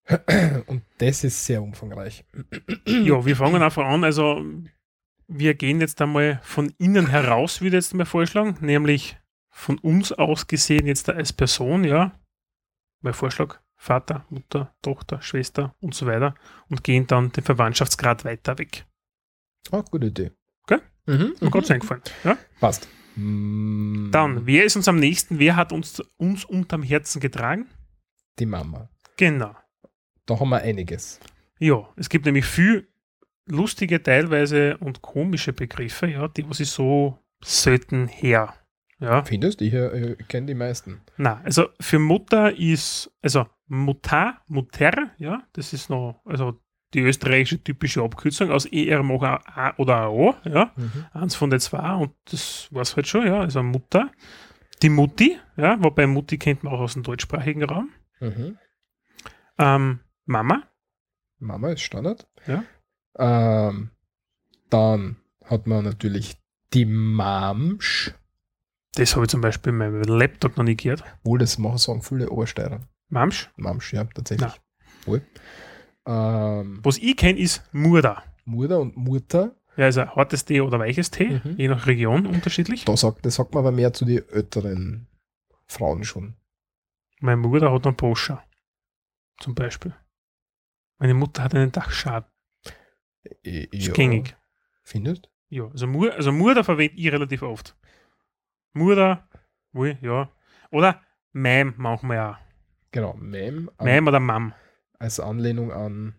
Und 0.67 0.83
das 0.97 1.23
ist 1.23 1.45
sehr 1.45 1.61
umfangreich. 1.61 2.25
Ja, 2.85 3.25
wir 3.25 3.35
fangen 3.35 3.61
einfach 3.61 3.85
an. 3.85 4.03
Also, 4.03 4.43
wir 5.27 5.53
gehen 5.53 5.79
jetzt 5.79 6.01
einmal 6.01 6.39
von 6.43 6.73
innen 6.77 7.07
heraus, 7.07 7.61
würde 7.61 7.77
ich 7.77 7.85
jetzt 7.85 7.93
mal 7.93 8.05
vorschlagen, 8.05 8.57
nämlich 8.61 9.17
von 9.49 9.77
uns 9.79 10.11
aus 10.11 10.47
gesehen 10.47 10.87
jetzt 10.87 11.09
als 11.09 11.31
Person, 11.31 11.83
ja. 11.83 12.11
Mein 13.01 13.13
Vorschlag, 13.13 13.59
Vater, 13.75 14.25
Mutter, 14.29 14.75
Tochter, 14.81 15.21
Schwester 15.21 15.75
und 15.79 15.93
so 15.93 16.05
weiter 16.05 16.35
und 16.69 16.83
gehen 16.83 17.07
dann 17.07 17.31
den 17.31 17.43
Verwandtschaftsgrad 17.43 18.25
weiter 18.25 18.57
weg. 18.57 18.85
Ah, 19.71 19.83
gute 19.89 20.07
Idee. 20.07 20.31
Mhm. 21.05 21.33
Gerade 21.39 21.65
so 21.65 21.73
eingefallen. 21.73 22.01
Ja? 22.23 22.37
Passt. 22.59 22.87
Mm, 23.15 24.09
Dann, 24.11 24.45
wer 24.45 24.65
ist 24.65 24.75
uns 24.75 24.87
am 24.87 24.97
nächsten? 24.99 25.39
Wer 25.39 25.55
hat 25.55 25.71
uns, 25.71 25.99
uns 26.17 26.45
unterm 26.45 26.83
Herzen 26.83 27.19
getragen? 27.19 27.67
Die 28.39 28.45
Mama. 28.45 28.89
Genau. 29.17 29.55
Da 30.25 30.39
haben 30.39 30.49
wir 30.49 30.61
einiges. 30.61 31.19
Ja, 31.59 31.89
es 31.95 32.09
gibt 32.09 32.25
nämlich 32.25 32.45
viel 32.45 32.87
lustige 33.45 34.01
teilweise 34.01 34.77
und 34.77 35.01
komische 35.01 35.53
Begriffe, 35.53 36.07
ja, 36.07 36.27
die 36.29 36.49
was 36.49 36.59
ich 36.61 36.69
so 36.69 37.19
selten 37.43 38.07
her. 38.07 38.53
Ja. 38.99 39.23
Findest 39.23 39.59
du? 39.59 39.65
Ich 39.65 39.73
äh, 39.73 40.15
kenne 40.29 40.47
die 40.47 40.53
meisten. 40.53 41.01
Na, 41.17 41.41
also 41.43 41.67
für 41.79 41.99
Mutter 41.99 42.57
ist, 42.57 43.11
also 43.21 43.45
Mutter, 43.67 44.41
Mutter, 44.47 45.11
ja, 45.17 45.43
das 45.51 45.73
ist 45.73 45.89
noch, 45.89 46.21
also 46.25 46.59
die 46.93 47.01
österreichische 47.01 47.63
typische 47.63 48.01
Abkürzung 48.01 48.51
aus 48.51 48.65
ER 48.65 49.03
mach 49.03 49.21
ein 49.21 49.39
A 49.45 49.73
oder 49.77 50.03
ein 50.03 50.09
O, 50.09 50.35
ja, 50.45 50.73
eins 51.13 51.35
von 51.35 51.49
den 51.49 51.59
zwei 51.59 51.93
und 51.95 52.11
das 52.31 52.67
war's 52.71 52.95
halt 52.95 53.07
schon, 53.07 53.27
ja, 53.27 53.39
also 53.39 53.63
Mutter. 53.63 54.11
Die 54.81 54.89
Mutti, 54.89 55.37
ja, 55.55 55.81
wobei 55.81 56.07
Mutti 56.07 56.37
kennt 56.37 56.63
man 56.63 56.73
auch 56.73 56.81
aus 56.81 56.93
dem 56.93 57.03
deutschsprachigen 57.03 57.63
Raum. 57.63 57.89
Mhm. 58.19 58.57
Ähm, 59.57 59.99
Mama, 60.25 60.63
Mama 61.43 61.71
ist 61.71 61.81
Standard. 61.81 62.27
Ja. 62.47 62.63
Ähm, 63.17 63.91
dann 64.69 65.17
hat 65.45 65.67
man 65.67 65.83
natürlich 65.83 66.37
die 66.73 66.85
Mamsch. 66.85 68.13
das 68.95 69.15
habe 69.15 69.25
ich 69.25 69.31
zum 69.31 69.41
Beispiel 69.41 69.71
in 69.71 69.77
meinem 69.77 70.01
Laptop 70.03 70.57
noch 70.57 70.63
nie 70.63 70.75
gehört. 70.75 71.03
Wohl, 71.23 71.39
das 71.39 71.57
machen 71.57 71.77
sagen 71.77 72.01
viele 72.01 72.29
Obersteirer. 72.29 72.79
Mamsch. 73.09 73.51
Mamsch, 73.57 73.93
ja, 73.93 74.05
tatsächlich. 74.05 74.59
Wohl. 75.05 75.21
Ähm, 76.05 76.79
Was 76.83 76.97
ich 76.97 77.15
kenne, 77.17 77.39
ist 77.39 77.63
Murda. 77.73 78.23
Mutter 78.45 78.79
und 78.79 78.97
Mutter, 78.97 79.55
Ja, 79.77 79.85
also 79.85 80.05
hartes 80.05 80.43
Tee 80.45 80.61
oder 80.61 80.77
weiches 80.79 81.09
Tee, 81.11 81.41
Mhm. 81.43 81.55
je 81.57 81.67
nach 81.69 81.87
Region 81.87 82.25
unterschiedlich. 82.27 82.85
da 82.85 82.95
sagt, 82.97 83.25
das 83.25 83.35
sagt 83.35 83.53
man 83.53 83.61
aber 83.65 83.71
mehr 83.71 83.93
zu 83.93 84.05
den 84.05 84.27
älteren 84.29 85.07
Frauen 85.67 86.03
schon. 86.03 86.35
Meine 87.21 87.37
Mutter 87.37 87.71
hat 87.71 87.87
einen 87.87 87.95
Porsche. 87.95 88.39
Zum 89.39 89.55
Beispiel. 89.55 89.95
Meine 90.99 91.13
Mutter 91.13 91.43
hat 91.43 91.55
einen 91.55 91.71
Dachschaden. 91.71 92.29
I- 93.45 93.67
Ist 93.71 93.87
ja. 93.87 93.93
gängig. 93.93 94.35
Findest? 94.83 95.29
Ja, 95.49 95.67
also, 95.67 95.87
Mur, 95.87 96.13
also 96.13 96.31
Murder 96.33 96.63
verwende 96.63 96.95
ich 96.97 97.11
relativ 97.11 97.41
oft. 97.41 97.75
Murder, 98.73 99.27
wohl, 99.71 99.97
ja. 100.01 100.29
Oder 100.71 101.01
Mem 101.31 101.73
manchmal 101.77 102.19
auch. 102.19 102.37
Genau, 102.91 103.13
Mem 103.15 103.71
Mem 103.81 104.07
oder 104.07 104.19
Mam. 104.19 104.53
Als 105.03 105.19
Anlehnung 105.19 105.71
an, 105.73 106.15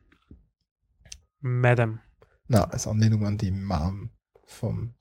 Madam. 1.40 2.00
na, 2.48 2.64
als 2.64 2.86
Anlehnung 2.86 3.24
an 3.26 3.38
die 3.38 3.50
Mom 3.50 4.10
vom, 4.46 4.94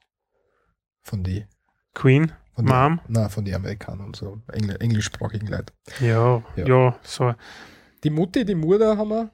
von 1.02 1.22
die, 1.24 1.46
Queen. 1.93 2.32
von 2.56 2.63
Mom. 2.65 3.02
Die, 3.08 3.12
na, 3.13 3.28
von 3.28 3.43
die 3.43 3.54
Amerikanern 3.54 4.08
und 4.08 4.15
so, 4.15 4.41
Engl 4.54 4.78
englischsprachigen 4.80 5.48
Leuten. 5.50 5.74
Ja, 6.00 6.41
Ja. 6.56 6.65
ja, 6.65 7.00
so. 7.04 7.36
Die 8.06 8.10
Mutti, 8.10 8.46
die 8.46 8.56
Mutter 8.56 8.98
haben 8.98 9.10
wir. 9.10 9.32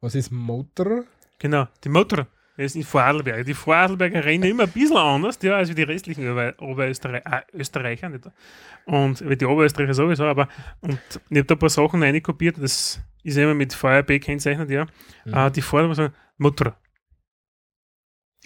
Was 0.00 0.14
ist 0.14 0.30
Motor? 0.30 1.04
Genau. 1.38 1.66
Die 1.84 1.90
Mutter. 1.90 2.26
Das 2.56 2.66
ist 2.66 2.76
in 2.76 2.84
Vorarlberg. 2.84 3.44
Die 3.44 3.54
Vorarlberger 3.54 4.24
reden 4.24 4.44
immer 4.44 4.62
ein 4.64 4.70
bisschen 4.70 4.96
anders, 4.96 5.38
ja, 5.42 5.56
als 5.56 5.74
die 5.74 5.82
restlichen 5.82 6.26
Ober 6.30 6.54
Oberösterreich 6.58 8.02
äh? 8.02 8.18
Und 8.86 9.20
die 9.20 9.46
Oberösterreicher 9.46 9.94
sowieso, 9.94 10.24
aber 10.24 10.48
und 10.80 10.98
ich 11.30 11.38
habe 11.38 11.44
da 11.44 11.54
ein 11.54 11.58
paar 11.58 11.68
Sachen 11.70 12.02
reinkopiert, 12.02 12.56
das 12.62 13.00
ist 13.22 13.36
immer 13.36 13.54
mit 13.54 13.72
VRB 13.72 14.20
kennzeichnet, 14.20 14.70
ja. 14.70 14.86
Mhm. 15.24 15.34
Äh, 15.34 15.50
die 15.50 15.62
Vordermann 15.62 15.96
sagen 15.96 16.14
Mutter. 16.38 16.76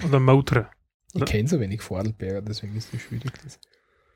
Oder 0.02 0.20
Motor. 0.20 0.70
Ich 1.14 1.24
kenne 1.26 1.48
so 1.48 1.60
wenig 1.60 1.80
Vorarlberger, 1.80 2.42
deswegen 2.42 2.76
ist 2.76 2.92
das 2.92 3.00
schwierig. 3.00 3.32
Das. 3.44 3.60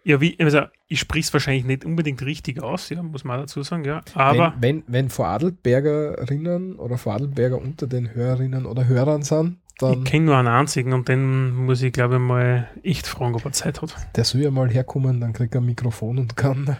Ja, 0.04 0.20
wie, 0.20 0.36
also 0.40 0.62
ich 0.88 0.98
spreche 0.98 1.26
es 1.26 1.32
wahrscheinlich 1.32 1.64
nicht 1.64 1.84
unbedingt 1.84 2.22
richtig 2.22 2.62
aus, 2.62 2.88
ja, 2.88 3.02
muss 3.02 3.24
man 3.24 3.40
dazu 3.40 3.62
sagen, 3.62 3.84
ja. 3.84 4.02
Aber 4.14 4.54
wenn, 4.58 4.84
wenn, 4.86 4.92
wenn 4.92 5.10
Vorarlbergerinnen 5.10 6.76
oder 6.76 6.98
Vorarlberger 6.98 7.58
unter 7.60 7.86
den 7.86 8.14
Hörerinnen 8.14 8.66
oder 8.66 8.88
Hörern 8.88 9.22
sind, 9.22 9.58
ich 9.72 9.78
dann 9.78 10.02
kenne 10.02 10.24
nur 10.26 10.36
einen 10.36 10.48
einzigen 10.48 10.92
und 10.92 11.08
den 11.08 11.54
muss 11.54 11.82
ich, 11.82 11.92
glaube 11.92 12.14
ich, 12.14 12.20
mal 12.20 12.68
echt 12.82 13.06
fragen, 13.06 13.36
ob 13.36 13.44
er 13.44 13.52
Zeit 13.52 13.80
hat. 13.80 13.94
der 14.16 14.24
soll 14.24 14.40
ja 14.40 14.50
mal 14.50 14.68
herkommen, 14.68 15.20
dann 15.20 15.32
kriegt 15.32 15.54
er 15.54 15.60
ein 15.60 15.66
Mikrofon 15.66 16.18
und 16.18 16.36
kann, 16.36 16.76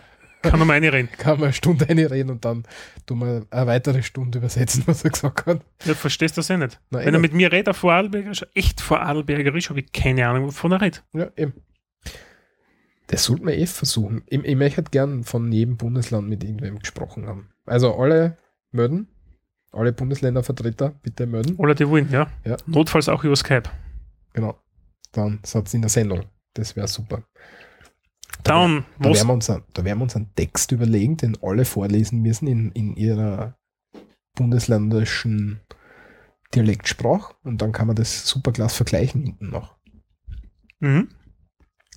Kann 0.51 0.61
er 0.61 0.67
mal 0.67 0.75
reinreden. 0.75 1.11
kann 1.19 1.39
mal 1.39 1.47
eine 1.47 1.53
Stunde 1.53 1.89
reinreden 1.89 2.31
und 2.31 2.45
dann 2.45 2.65
tun 3.07 3.21
wir 3.21 3.47
eine 3.51 3.67
weitere 3.67 4.03
Stunde 4.03 4.39
übersetzen, 4.39 4.83
was 4.87 5.05
er 5.05 5.11
gesagt 5.11 5.47
hat. 5.47 5.61
Ja, 5.85 5.95
verstehst 5.95 6.37
du 6.37 6.41
das 6.41 6.51
eh 6.51 6.57
nicht? 6.57 6.81
Nein, 6.91 7.07
Wenn 7.07 7.15
er 7.15 7.21
mit 7.21 7.33
mir 7.33 7.51
redet, 7.53 7.69
auf 7.69 7.77
Vorarlbergerisch, 7.79 8.47
echt 8.55 8.81
Vorarlbergerisch, 8.81 9.71
habe 9.71 9.81
ich 9.81 9.93
keine 9.93 10.27
Ahnung, 10.29 10.47
wovon 10.47 10.73
er 10.73 10.81
redet. 10.81 11.05
Ja, 11.13 11.31
eben. 11.37 11.53
Das 13.09 13.25
sollte 13.25 13.45
man 13.45 13.55
eh 13.55 13.67
versuchen. 13.67 14.23
Ich, 14.27 14.45
ich 14.45 14.57
möchte 14.57 14.83
gern 14.83 15.25
von 15.25 15.51
jedem 15.51 15.77
Bundesland 15.77 16.29
mit 16.29 16.45
irgendwem 16.45 16.79
gesprochen 16.79 17.27
haben. 17.27 17.49
Also 17.65 17.95
alle 17.97 18.37
melden. 18.71 19.09
Alle 19.73 19.93
Bundesländervertreter 19.93 20.95
bitte 21.03 21.27
melden. 21.27 21.57
Oder 21.57 21.75
die 21.75 21.89
wollen, 21.89 22.11
ja. 22.11 22.29
Ja. 22.45 22.57
Notfalls 22.67 23.09
auch 23.09 23.25
über 23.25 23.37
Skype. 23.37 23.69
Genau. 24.33 24.59
Dann 25.13 25.41
Satz 25.43 25.75
in 25.75 25.83
der 25.83 25.91
Sendung. 25.91 26.23
Das 26.55 26.75
wäre 26.77 26.89
super. 26.89 27.23
Dann, 28.49 28.85
Da 28.99 29.05
werden, 29.15 29.27
wir 29.29 29.35
uns, 29.35 29.51
ein- 29.51 29.63
da 29.75 29.85
werden 29.85 29.99
wir 29.99 30.03
uns 30.05 30.17
einen 30.17 30.35
Text 30.35 30.73
überlegen, 30.73 31.17
den 31.17 31.37
alle 31.43 31.65
vorlesen 31.65 32.21
müssen 32.23 32.47
in, 32.47 32.73
in 32.73 32.97
ihrer 32.97 33.57
bundesländischen 34.35 35.61
Dialektsprache. 36.55 37.35
Und 37.45 37.61
dann 37.63 37.73
kann 37.73 37.87
man 37.87 37.97
das 37.97 38.27
super 38.27 38.53
klasse 38.53 38.77
vergleichen 38.77 39.23
hinten 39.23 39.51
noch. 39.51 39.77
mhm. 40.81 41.09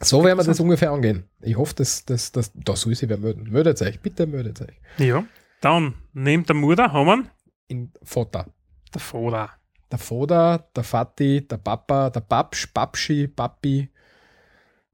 So 0.04 0.24
werden 0.24 0.40
wir 0.40 0.44
das 0.44 0.60
ungefähr 0.60 0.90
angehen. 0.90 1.30
Ich 1.42 1.56
hoffe, 1.58 1.76
dass, 1.76 2.06
dass, 2.06 2.32
dass 2.32 2.52
da 2.56 2.76
soll 2.76 2.96
sich 2.96 3.08
wer 3.08 3.20
melden. 3.20 3.44
Meldet 3.52 3.80
euch, 3.84 4.00
bitte 4.02 4.26
meldet 4.26 4.60
euch. 4.62 4.76
ja. 4.98 5.24
Dann, 5.62 5.94
neben 6.14 6.44
der 6.44 6.56
Mutter 6.56 6.92
haben 6.92 7.06
wir 7.06 7.24
In 7.68 7.92
Vater. 8.02 8.48
der 8.96 9.00
Vater. 9.00 9.52
Der 9.92 10.00
Vater, 10.00 10.70
der 10.76 10.84
Vati, 10.84 11.48
der 11.48 11.58
Papa, 11.58 12.10
der 12.10 12.22
Papsch, 12.22 12.66
Papschi, 12.74 13.28
Papi. 13.28 13.91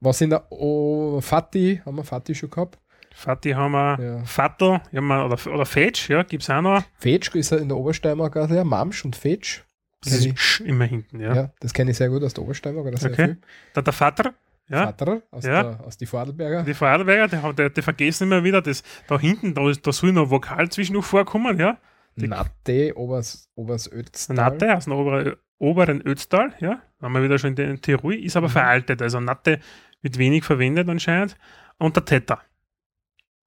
Was 0.00 0.20
in 0.20 0.30
der 0.30 0.46
oh, 0.50 1.20
Vati, 1.20 1.80
haben 1.84 1.96
wir 1.96 2.04
Vati 2.04 2.34
schon 2.34 2.50
gehabt? 2.50 2.78
Vati 3.14 3.50
haben 3.50 3.72
wir, 3.72 3.98
Ja. 4.00 4.22
Vatel, 4.24 4.80
ja, 4.92 5.00
oder, 5.24 5.52
oder 5.52 5.66
Fetsch, 5.66 6.08
ja, 6.08 6.22
gibt 6.22 6.44
es 6.44 6.50
auch 6.50 6.60
noch. 6.62 6.82
Fetsch 6.98 7.34
ist 7.34 7.50
ja 7.50 7.56
in 7.58 7.68
der 7.68 7.76
Obersteiermark 7.76 8.36
auch 8.36 8.48
sehr, 8.48 8.64
Mamsch 8.64 9.04
und 9.04 9.16
Fetsch. 9.16 9.62
Das 10.04 10.12
ist 10.12 10.26
ich. 10.26 10.60
Immer 10.66 10.84
hinten, 10.84 11.18
ja. 11.20 11.34
Ja. 11.34 11.50
das 11.58 11.72
kenne 11.72 11.90
ich 11.90 11.96
sehr 11.96 12.08
gut 12.08 12.22
aus 12.22 12.32
der 12.34 12.44
Obersteiermark. 12.44 12.86
Oder 12.86 12.98
sehr 12.98 13.10
Okay. 13.10 13.24
viel. 13.24 13.38
Dann 13.74 13.82
der 13.82 13.92
Vater, 13.92 14.34
ja. 14.68 14.84
Vater 14.84 15.22
aus, 15.32 15.44
Ja. 15.44 15.62
der, 15.64 15.84
aus 15.84 15.96
die 15.96 16.06
Vorarlberger. 16.06 16.62
Die 16.62 16.74
Vorarlberger, 16.74 17.26
die, 17.52 17.54
die, 17.64 17.74
die 17.74 17.82
vergessen 17.82 18.24
immer 18.28 18.44
wieder, 18.44 18.62
das, 18.62 18.84
da 19.08 19.18
hinten, 19.18 19.54
da, 19.54 19.68
ist- 19.68 19.84
da 19.84 19.90
soll 19.90 20.12
noch 20.12 20.30
Vokal 20.30 20.68
zwischen 20.68 20.92
noch 20.92 21.04
vorkommen, 21.04 21.58
ja. 21.58 21.78
die- 22.14 22.28
Natte, 22.28 22.92
Obers, 22.96 23.48
Obersötztal. 23.56 24.36
Natte 24.36 24.76
aus 24.76 24.84
dem 24.84 24.92
oberen, 24.92 25.34
oberen 25.58 26.00
Ötztal, 26.06 26.52
ja. 26.60 26.80
Haben 27.02 27.12
wir 27.14 27.22
wieder 27.24 27.38
schon 27.38 27.50
in, 27.50 27.56
den- 27.56 27.80
Tirol, 27.82 28.14
ist 28.14 28.36
aber 28.36 28.46
Mhm. 28.48 28.52
veraltet. 28.52 29.02
Also 29.02 29.18
Natte 29.18 29.58
wird 30.02 30.18
wenig 30.18 30.44
verwendet 30.44 30.88
anscheinend. 30.88 31.36
Und 31.78 31.96
der 31.96 32.04
Teta. 32.04 32.42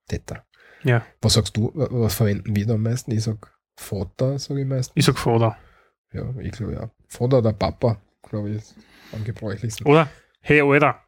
Teta. 0.08 0.46
Ja. 0.84 1.06
Was 1.22 1.34
sagst 1.34 1.56
du, 1.58 1.72
wa- 1.76 1.88
was 1.92 2.16
verwenden 2.16 2.56
wir 2.56 2.66
da 2.66 2.74
am 2.76 2.84
meisten? 2.84 3.12
Ich 3.12 3.24
sag 3.24 3.58
Vater, 3.76 4.38
sage 4.40 4.62
ich 4.62 4.68
meistens. 4.68 4.94
Ich 4.96 5.06
sag 5.06 5.18
Vater. 5.18 5.58
Ja, 6.14 6.34
ich 6.40 6.52
glaube 6.52 6.74
ja. 6.74 6.92
Vater 7.08 7.38
oder 7.40 7.54
Papa, 7.54 8.02
glaube 8.24 8.50
ich, 8.50 8.58
ist 8.58 8.76
am 9.14 9.24
gebräuchlichsten. 9.24 9.86
Oder, 9.88 10.10
hey 10.42 10.62
Alter. 10.62 11.02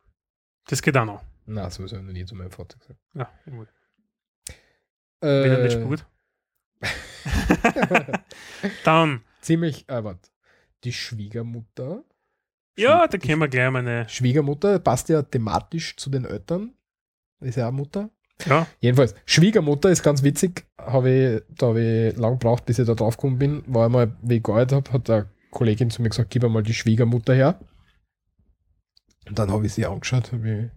Das 0.68 0.82
geht 0.82 0.96
auch 0.98 1.06
noch. 1.06 1.24
Na, 1.46 1.70
sowieso 1.70 1.98
noch 2.02 2.14
nie 2.14 2.24
zu 2.26 2.36
meinem 2.36 2.52
Vater 2.52 2.78
gesagt. 2.78 3.00
Ja, 3.14 3.30
jawohl. 3.46 3.68
wenn 5.20 5.52
er 5.52 5.64
nicht 5.64 5.76
Äh, 5.76 5.82
spurt. 5.82 6.06
Dann, 8.84 9.24
ziemlich, 9.42 9.88
äh, 9.90 10.04
warte. 10.04 10.30
Die 10.84 10.94
Schwiegermutter. 10.94 12.04
Ja, 12.78 13.08
da 13.08 13.18
können 13.18 13.40
wir 13.40 13.48
gleich 13.48 13.70
mal 13.72 13.80
eine, 13.80 14.08
Schwiegermutter 14.10 14.80
passt 14.80 15.10
ja 15.10 15.22
thematisch 15.22 15.96
zu 15.98 16.10
den 16.10 16.26
Eltern. 16.26 16.74
Ist 17.40 17.58
ja 17.58 17.68
auch 17.68 17.74
Mutter. 17.74 18.10
ja, 18.46 18.68
Jedenfalls, 18.80 19.16
Schwiegermutter 19.26 19.90
ist 19.90 20.02
ganz 20.04 20.24
witzig. 20.24 20.66
Habe 20.78 21.10
ich, 21.10 21.58
da 21.58 21.68
habe 21.68 21.82
ich 21.82 22.18
lang 22.18 22.40
gebraucht, 22.40 22.66
bis 22.66 22.80
ich 22.80 22.88
da 22.88 22.94
drauf 22.94 23.18
gekommen 23.18 23.38
bin. 23.38 23.64
War 23.68 23.86
einmal, 23.86 24.16
wie 24.22 24.38
ich 24.38 24.44
gearbeitet 24.44 24.74
habe, 24.74 24.94
hat 24.94 25.10
eine 25.10 25.30
Kollegin 25.52 25.90
zu 25.90 26.02
mir 26.02 26.10
gesagt, 26.10 26.30
gib 26.30 26.44
einmal 26.44 26.64
die 26.64 26.74
Schwiegermutter 26.74 27.34
her. 27.34 27.60
Und 29.28 29.40
dann 29.40 29.52
habe 29.52 29.66
ich 29.66 29.74
sie 29.74 29.86
angeschaut, 29.86 30.32
habe 30.32 30.72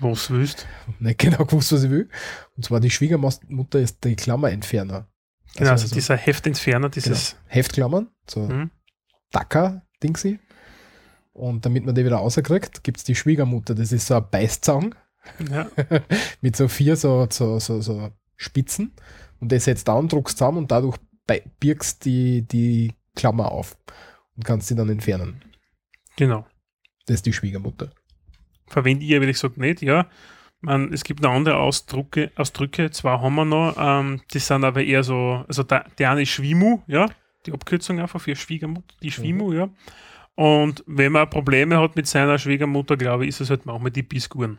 was 0.00 0.30
willst. 0.30 0.66
ich 0.88 1.00
nicht 1.00 1.18
genau 1.18 1.44
gewusst, 1.44 1.72
was 1.72 1.84
ich 1.84 1.90
will. 1.90 2.08
Und 2.56 2.64
zwar 2.64 2.80
die 2.80 2.90
Schwiegermutter 2.90 3.78
ist 3.80 4.02
die 4.04 4.16
Klammerentferner. 4.16 5.08
Genau, 5.56 5.70
also, 5.70 5.86
so 5.86 5.94
dieser 5.94 6.16
Heftentferner, 6.16 6.88
genau, 6.88 6.94
dieses. 6.94 7.36
Heftklammern, 7.46 8.08
so 8.26 8.40
Mhm. 8.40 8.70
Dacker-Dingsi. 9.32 10.38
Und 11.40 11.64
damit 11.64 11.86
man 11.86 11.94
die 11.94 12.04
wieder 12.04 12.16
rauskriegt, 12.16 12.84
gibt 12.84 12.98
es 12.98 13.04
die 13.04 13.14
Schwiegermutter. 13.14 13.74
Das 13.74 13.92
ist 13.92 14.06
so 14.06 14.14
ein 14.14 14.26
Beißzangen 14.30 14.94
Ja, 15.50 15.70
mit 16.42 16.54
so 16.54 16.68
vier 16.68 16.96
so, 16.96 17.26
so, 17.30 17.58
so, 17.58 17.80
so 17.80 18.10
Spitzen. 18.36 18.92
Und 19.40 19.50
das 19.50 19.64
setzt 19.64 19.88
da 19.88 19.94
und 19.94 20.12
druckst 20.12 20.36
zusammen 20.36 20.58
und 20.58 20.70
dadurch 20.70 20.98
birgst 21.58 22.04
die, 22.04 22.42
die 22.42 22.92
Klammer 23.16 23.50
auf 23.52 23.74
und 24.36 24.44
kannst 24.44 24.68
sie 24.68 24.74
dann 24.74 24.90
entfernen. 24.90 25.42
genau. 26.16 26.46
Das 27.06 27.16
ist 27.16 27.26
die 27.26 27.32
Schwiegermutter. 27.32 27.90
Verwende 28.66 29.04
ich, 29.04 29.10
ehrlich 29.10 29.32
gesagt 29.32 29.56
nicht, 29.56 29.80
ja. 29.80 30.08
Man, 30.60 30.92
es 30.92 31.04
gibt 31.04 31.22
noch 31.22 31.32
andere 31.32 31.56
Ausdrücke, 31.56 32.30
Ausdrücke, 32.36 32.90
zwar 32.90 33.22
haben 33.22 33.34
wir 33.34 33.46
noch, 33.46 33.76
ähm, 33.78 34.20
die 34.34 34.38
sind 34.38 34.62
aber 34.62 34.84
eher 34.84 35.02
so, 35.02 35.42
also 35.48 35.62
der, 35.62 35.86
der 35.98 36.10
eine 36.10 36.22
ist 36.22 36.28
Schwimu, 36.28 36.82
ja, 36.86 37.08
die 37.46 37.52
Abkürzung 37.52 37.98
einfach 37.98 38.20
für 38.20 38.36
Schwiegermutter, 38.36 38.94
die 39.02 39.10
Schwimu, 39.10 39.54
ja. 39.54 39.70
Und 40.40 40.82
wenn 40.86 41.12
man 41.12 41.28
Probleme 41.28 41.78
hat 41.78 41.96
mit 41.96 42.06
seiner 42.06 42.38
Schwiegermutter, 42.38 42.96
glaube 42.96 43.24
ich, 43.24 43.28
ist 43.28 43.40
es 43.42 43.50
halt 43.50 43.66
manchmal 43.66 43.90
die 43.90 44.02
Biskuren. 44.02 44.58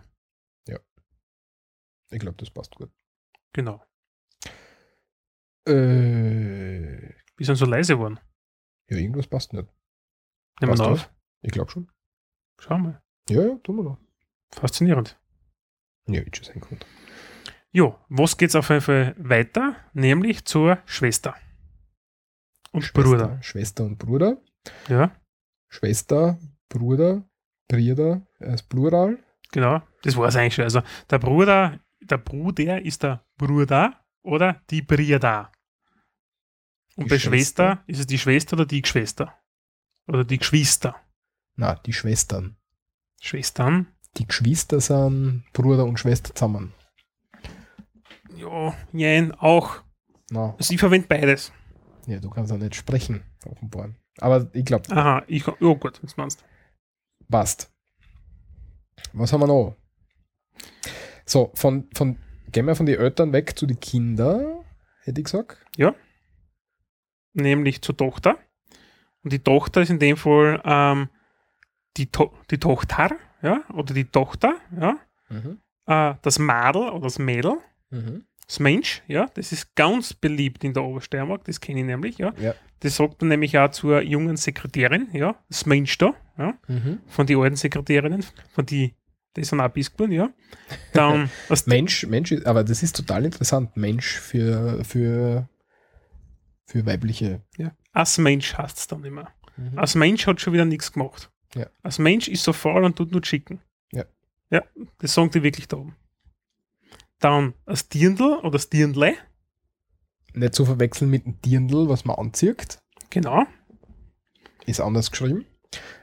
Ich 2.14 2.20
glaube, 2.20 2.36
das 2.38 2.50
passt 2.50 2.76
gut. 2.76 2.92
Genau. 3.54 3.82
Äh, 5.66 7.14
Die 7.40 7.44
sind 7.46 7.56
so 7.56 7.66
leise 7.66 7.94
geworden. 7.94 8.20
ja, 8.90 8.98
irgendwas 8.98 9.28
passt 9.28 9.54
nicht. 9.54 9.70
Nehmen 10.60 10.78
wir 10.78 10.86
auf. 10.88 11.10
Ich 11.42 11.52
glaube 11.54 11.72
schon. 11.72 11.90
Schau 12.60 12.78
mal. 12.78 13.02
Ja, 13.30 13.44
ja, 13.48 13.56
tun 13.60 13.78
wir 13.78 13.84
noch. 13.84 13.98
Faszinierend. 14.54 15.18
Ja, 16.08 16.22
ich 16.22 16.44
sein 16.46 16.60
Grund. 16.60 16.86
Jo, 17.72 17.98
was 18.10 18.36
geht's 18.36 18.56
auf 18.56 18.68
jeden 18.68 18.82
Fall 18.82 19.16
weiter? 19.18 19.78
Nämlich 19.94 20.44
zur 20.44 20.80
Schwester. 20.86 21.38
Und 22.74 22.92
Bruder. 22.92 23.42
Schwester 23.42 23.86
und 23.86 23.98
Bruder. 23.98 24.42
Ja, 24.90 25.16
Schwester, 25.74 26.38
Bruder, 26.70 27.24
Brüder 27.68 28.22
als 28.40 28.62
Plural. 28.64 29.18
genau. 29.52 29.82
Das 30.04 30.18
war 30.18 30.28
es 30.28 30.36
eigentlich 30.36 30.56
schon. 30.56 30.66
Also 30.66 30.82
der 31.10 31.20
Bruder, 31.20 31.80
der 32.02 32.18
Bruder 32.18 32.82
ist 32.82 33.04
der 33.04 33.24
Bruder 33.38 34.00
oder 34.22 34.62
die 34.70 34.82
Brüder. 34.82 35.52
Und 36.98 37.06
Die 37.06 37.10
bei 37.10 37.20
Schwester? 37.20 37.30
Schwester 37.76 37.84
ist 37.88 38.00
es 38.00 38.08
die 38.08 38.18
Schwester 38.20 38.54
oder 38.58 38.66
die 38.66 38.82
Geschwister. 38.82 39.34
Oder 40.08 40.26
die 40.26 40.38
Geschwister. 40.40 40.96
Na, 41.56 41.76
die 41.76 41.94
Schwestern. 41.94 42.58
Schwestern. 43.22 43.88
Die 44.18 44.26
Geschwister 44.28 44.82
sind 44.82 45.46
Bruder 45.54 45.86
und 45.86 45.98
Schwester 46.00 46.36
zusammen. 46.36 46.74
Ja, 48.36 48.74
jein, 48.92 49.32
auch. 49.34 49.84
Na, 50.32 50.56
Also 50.58 50.74
ich 50.74 50.80
verwende 50.80 51.08
beides. 51.08 51.52
Ja, 52.08 52.20
du 52.20 52.30
kannst 52.30 52.52
ja 52.52 52.58
nicht 52.58 52.76
sprechen, 52.76 53.24
offenbar. 53.46 53.90
Aber 54.20 54.50
ich 54.54 54.66
glaube, 54.66 54.90
Aha, 54.92 55.24
ich, 55.28 55.46
ja 55.46 55.74
gut, 55.74 56.02
was 56.04 56.18
meinst 56.18 56.42
du? 56.42 56.46
passt. 57.30 57.72
Was 59.14 59.32
haben 59.32 59.42
wir 59.42 59.48
noch? 59.48 59.76
So, 61.26 61.52
von, 61.56 61.88
von, 61.96 62.18
gehen 62.52 62.66
wir 62.66 62.76
von 62.76 62.86
den 62.86 63.00
Eltern 63.00 63.32
weg 63.34 63.58
zu 63.58 63.66
den 63.66 63.80
Kindern, 63.80 64.66
hätte 65.04 65.22
ich 65.22 65.26
gesagt. 65.26 65.58
Nämlich 67.34 67.82
zur 67.82 67.96
Tochter. 67.96 68.38
Und 69.24 69.32
die 69.32 69.40
Tochter 69.40 69.82
ist 69.82 69.90
in 69.90 70.00
dem 70.00 70.18
Fall 70.18 70.62
ähm, 70.66 71.10
die, 71.98 72.08
to 72.08 72.34
die 72.50 72.58
Tochter, 72.58 73.12
ja, 73.42 73.62
oder 73.74 73.94
die 73.94 74.06
Tochter, 74.06 74.56
ja. 74.78 74.98
Äh, 75.86 76.16
das 76.22 76.38
Madel 76.40 76.90
oder 76.90 77.04
das 77.04 77.18
Mädel, 77.20 77.58
das 78.52 78.60
Mensch, 78.60 79.02
ja, 79.08 79.28
das 79.34 79.54
ist 79.54 79.76
ganz 79.76 80.14
beliebt 80.14 80.66
in 80.66 80.74
der 80.74 80.84
Obersteiermark, 80.84 81.46
das 81.46 81.62
kenne 81.62 81.80
ich 81.80 81.86
nämlich, 81.86 82.18
ja. 82.18 82.34
Ja. 82.38 82.54
Das 82.82 82.98
sagt 82.98 83.22
man 83.22 83.30
nämlich 83.30 83.58
auch 83.58 83.72
zur 83.72 84.02
jungen 84.02 84.36
Sekretärin, 84.36 85.08
ja, 85.14 85.42
das 85.48 85.66
Mensch 85.66 85.98
da, 85.98 86.14
ja, 86.38 86.60
von 87.08 87.26
den 87.26 87.40
alten 87.40 87.56
Sekretärinnen, 87.56 88.26
von 88.54 88.66
die, 88.66 88.94
die 89.38 89.46
sind 89.46 89.62
auch 89.62 89.70
Biskuren, 89.70 90.12
ja. 90.12 90.34
Dann 90.92 91.30
Mensch, 91.66 92.06
Mensch, 92.08 92.34
aber 92.44 92.66
das 92.66 92.84
ist 92.84 92.98
total 92.98 93.24
interessant. 93.24 93.78
Mensch 93.78 94.20
für, 94.20 94.84
für, 94.84 95.48
für 96.66 96.86
weibliche. 96.86 97.44
Ja. 97.58 97.72
Als 97.94 98.18
Mensch 98.18 98.58
heißt 98.58 98.78
es 98.80 98.88
dann 98.88 99.06
immer. 99.06 99.30
Als 99.78 99.96
Mensch 99.96 100.28
hat 100.28 100.42
schon 100.42 100.52
wieder 100.52 100.66
nichts 100.66 100.92
gemacht. 100.92 101.32
Ja. 101.56 101.68
Als 101.84 102.00
Mensch 102.00 102.28
ist 102.28 102.44
so 102.44 102.52
faul 102.52 102.84
und 102.84 102.98
tut 102.98 103.14
nur 103.14 103.24
schicken. 103.24 103.62
Ja. 103.94 104.04
Ja, 104.50 104.64
das 104.98 105.14
sagen 105.14 105.32
die 105.32 105.42
wirklich 105.42 105.70
da 105.70 105.78
oben. 105.78 105.96
Dann 107.22 107.54
als 107.66 107.88
Dirndl 107.88 108.38
oder 108.40 108.52
das 108.52 108.70
Dirndle. 108.70 109.14
Nicht 110.34 110.56
zu 110.56 110.66
verwechseln 110.66 111.10
mit 111.10 111.26
dem 111.26 111.40
Dirndl, 111.42 111.88
was 111.88 112.04
man 112.06 112.18
anzieht. 112.18 112.80
Genau. 113.10 113.44
Ist 114.66 114.80
anders 114.82 115.12
geschrieben. 115.12 115.46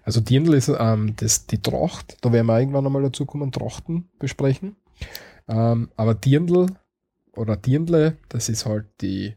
Also 0.02 0.20
Dirndl 0.20 0.54
ist 0.54 0.68
ähm, 0.68 1.14
das, 1.16 1.46
die 1.46 1.60
Tracht. 1.60 2.16
Da 2.22 2.32
werden 2.32 2.46
wir 2.46 2.58
irgendwann 2.58 2.84
nochmal 2.84 3.02
dazu 3.02 3.26
kommen, 3.26 3.52
Trachten 3.52 4.08
besprechen. 4.18 4.76
Ähm, 5.48 5.90
aber 5.96 6.14
Dirndl 6.14 6.66
oder 7.32 7.56
Dirndle, 7.56 8.16
das 8.28 8.48
ist 8.48 8.64
halt 8.66 8.86
die, 9.00 9.34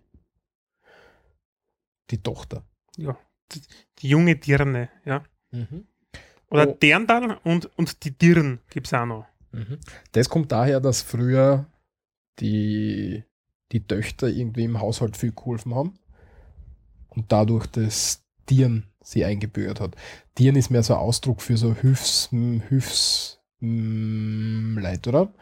die 2.09 2.21
Tochter. 2.21 2.63
Ja. 2.97 3.17
Die, 3.51 3.61
die 3.99 4.09
junge 4.09 4.35
Dirne, 4.35 4.89
ja. 5.05 5.23
Oder 6.49 6.67
Oh. 6.69 6.73
Dirndl 6.81 7.37
und, 7.43 7.65
und 7.77 8.03
die 8.03 8.17
Dirn 8.17 8.59
gibt 8.69 8.87
es 8.87 8.93
auch 8.93 9.05
noch. 9.05 9.25
Mhm. 9.51 9.79
Das 10.13 10.29
kommt 10.29 10.51
daher, 10.51 10.79
dass 10.79 11.01
früher 11.01 11.65
die, 12.39 13.23
die 13.71 13.85
Töchter 13.85 14.27
irgendwie 14.27 14.63
im 14.63 14.79
Haushalt 14.79 15.17
viel 15.17 15.31
geholfen 15.31 15.75
haben 15.75 15.99
und 17.09 17.31
dadurch 17.31 17.67
das 17.67 18.23
Tieren 18.45 18.87
sie 19.03 19.25
eingebürgert 19.25 19.79
hat. 19.79 19.95
Tieren 20.35 20.55
ist 20.55 20.69
mehr 20.69 20.83
so 20.83 20.93
ein 20.93 20.99
Ausdruck 20.99 21.41
für 21.41 21.57
so 21.57 21.73
Hilfs, 21.73 22.29
Hilfs 22.31 23.39
mm, 23.59 24.77
Leid, 24.77 25.07
oder? 25.07 25.33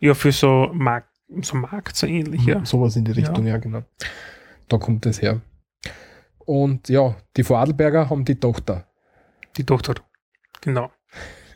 Ja, 0.00 0.14
für 0.14 0.32
so 0.32 0.70
Markt, 0.72 1.10
so 1.42 1.56
Markt 1.56 1.96
so 1.96 2.06
ähnlich, 2.06 2.44
ja. 2.44 2.64
Sowas 2.64 2.96
in 2.96 3.04
die 3.04 3.12
Richtung, 3.12 3.46
ja. 3.46 3.58
genau. 3.58 3.82
Da 4.68 4.78
kommt 4.78 5.06
das 5.06 5.22
her. 5.22 5.40
Und 6.38 6.88
ja, 6.88 7.16
die 7.36 7.44
Vorarlberger 7.44 8.10
haben 8.10 8.24
die 8.24 8.38
Tochter. 8.38 8.86
Die 9.56 9.64
Tochter. 9.64 9.94
Genau. 10.60 10.90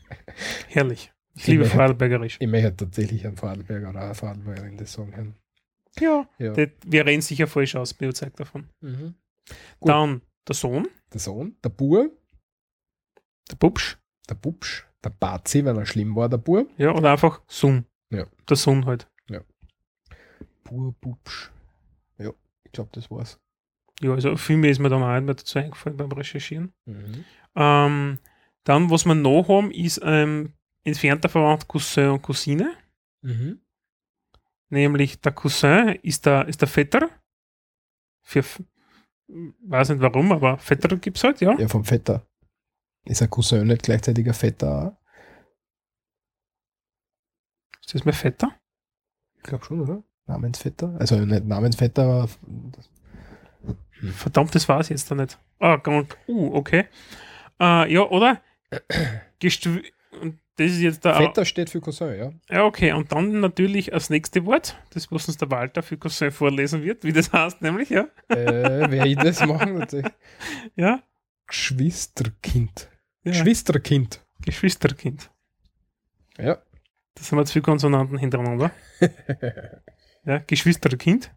Herrlich. 0.68 1.12
Ich 1.34 1.42
Ich 1.42 1.46
liebe 1.48 1.60
möchte- 1.60 1.74
Vorarlbergerisch. 1.76 2.36
Ich 2.40 2.48
möchte 2.48 2.76
tatsächlich 2.76 3.26
einen 3.26 3.36
Vorarlberger 3.36 3.90
oder 3.90 4.00
eine 4.02 4.14
Vorarlbergerin 4.14 4.76
das 4.76 4.92
sagen 4.92 5.14
hören. 5.16 5.34
Ja. 5.98 6.28
Ja. 6.38 6.52
Das, 6.52 6.68
wir 6.86 7.06
reden 7.06 7.22
sicher 7.22 7.46
falsch 7.46 7.74
aus, 7.76 7.94
bin 7.94 8.08
überzeugt 8.08 8.38
davon. 8.40 8.68
Mhm. 8.80 9.14
Dann 9.80 10.22
der 10.46 10.54
Sohn, 10.54 10.88
Der 11.12 11.20
Sohn, 11.20 11.56
der 11.64 11.68
Bur, 11.70 12.10
der 13.50 13.56
Bubsch, 13.56 13.96
der 14.28 14.34
Bubsch, 14.34 14.84
der 15.04 15.10
Bazi, 15.10 15.64
weil 15.64 15.76
er 15.76 15.86
schlimm 15.86 16.14
war, 16.14 16.28
der 16.28 16.38
Bur. 16.38 16.66
ja, 16.76 16.92
oder 16.94 17.12
einfach 17.12 17.40
Sohn. 17.48 17.84
Ja. 18.10 18.26
Der 18.48 18.56
Sohn 18.56 18.86
halt. 18.86 19.06
Bur, 20.64 20.94
Bubsch. 21.00 21.50
Ja, 22.18 22.30
ich 22.64 22.70
glaube, 22.72 22.90
das 22.92 23.10
war's. 23.10 23.40
Ja, 24.00 24.12
also 24.12 24.36
viel 24.36 24.56
mehr 24.56 24.70
ist 24.70 24.78
mir 24.78 24.88
dann 24.88 25.02
auch 25.02 25.12
nicht 25.14 25.24
mehr 25.24 25.34
dazu 25.34 25.58
eingefallen 25.58 25.96
beim 25.96 26.12
Recherchieren. 26.12 26.72
Ähm, 27.56 28.18
dann, 28.64 28.90
was 28.90 29.04
wir 29.04 29.14
noch 29.16 29.48
haben, 29.48 29.72
ist 29.72 30.00
ähm, 30.04 30.52
entfernter 30.84 31.28
Verwandt 31.28 31.68
Cousin 31.68 32.10
und 32.10 32.22
Cousine. 32.22 32.76
Mhm. 33.22 33.60
Nämlich 34.68 35.20
der 35.20 35.32
Cousin 35.32 35.98
ist 36.02 36.26
der, 36.26 36.46
ist 36.48 36.60
der 36.60 36.68
Vetter. 36.68 37.10
Für, 38.22 38.44
weiß 39.28 39.90
nicht 39.90 40.00
warum, 40.00 40.32
aber 40.32 40.58
Vetter 40.58 40.96
gibt 40.96 41.16
es 41.16 41.24
halt, 41.24 41.40
ja. 41.40 41.58
Ja, 41.58 41.68
vom 41.68 41.84
Vetter. 41.84 42.26
Ist 43.04 43.22
ein 43.22 43.30
Cousin 43.30 43.66
nicht 43.66 43.82
gleichzeitig 43.82 44.26
ein 44.26 44.34
Vetter? 44.34 44.96
Ist 47.80 47.94
das 47.94 48.04
mein 48.04 48.14
Vetter? 48.14 48.54
Ich 49.36 49.42
glaube 49.42 49.64
schon, 49.64 49.80
oder? 49.80 50.04
Namensvetter? 50.26 50.96
Also 50.98 51.18
nicht 51.18 51.44
Namensvetter, 51.44 52.02
aber 52.04 52.28
Verdammt, 54.12 54.54
das 54.54 54.68
war 54.68 54.80
es 54.80 54.88
jetzt 54.88 55.10
da 55.10 55.14
nicht. 55.14 55.38
Ah, 55.58 55.76
ganz, 55.76 56.16
uh, 56.28 56.54
okay. 56.54 56.86
Äh, 57.60 57.92
ja, 57.92 58.02
oder? 58.02 58.40
Gestw 59.40 59.82
und 60.20 60.38
das 60.60 60.72
ist 60.72 60.80
jetzt 60.80 61.06
der. 61.06 61.14
Vetter 61.14 61.46
steht 61.46 61.70
für 61.70 61.80
Cousin, 61.80 62.18
ja. 62.18 62.32
Ja, 62.50 62.64
okay. 62.66 62.92
Und 62.92 63.10
dann 63.12 63.40
natürlich 63.40 63.86
das 63.86 64.10
nächste 64.10 64.44
Wort, 64.44 64.76
das 64.90 65.10
was 65.10 65.26
uns 65.26 65.38
der 65.38 65.50
Walter 65.50 65.82
für 65.82 65.96
Cousin 65.96 66.30
vorlesen 66.30 66.82
wird, 66.82 67.02
wie 67.02 67.14
das 67.14 67.32
heißt, 67.32 67.62
nämlich, 67.62 67.88
ja. 67.88 68.08
äh, 68.28 68.90
wer 68.90 69.06
ich 69.06 69.16
das 69.16 69.44
machen? 69.46 69.78
Tatsächlich. 69.78 70.12
Ja. 70.76 71.02
Geschwisterkind. 71.46 72.90
ja. 73.24 73.32
Geschwisterkind. 73.32 74.22
Geschwisterkind. 74.44 75.30
Ja. 76.38 76.58
Das 77.14 77.28
sind 77.28 77.38
wir 77.38 77.46
zwei 77.46 77.60
Konsonanten 77.60 78.18
hintereinander. 78.18 78.70
ja, 80.26 80.38
Geschwisterkind. 80.46 81.34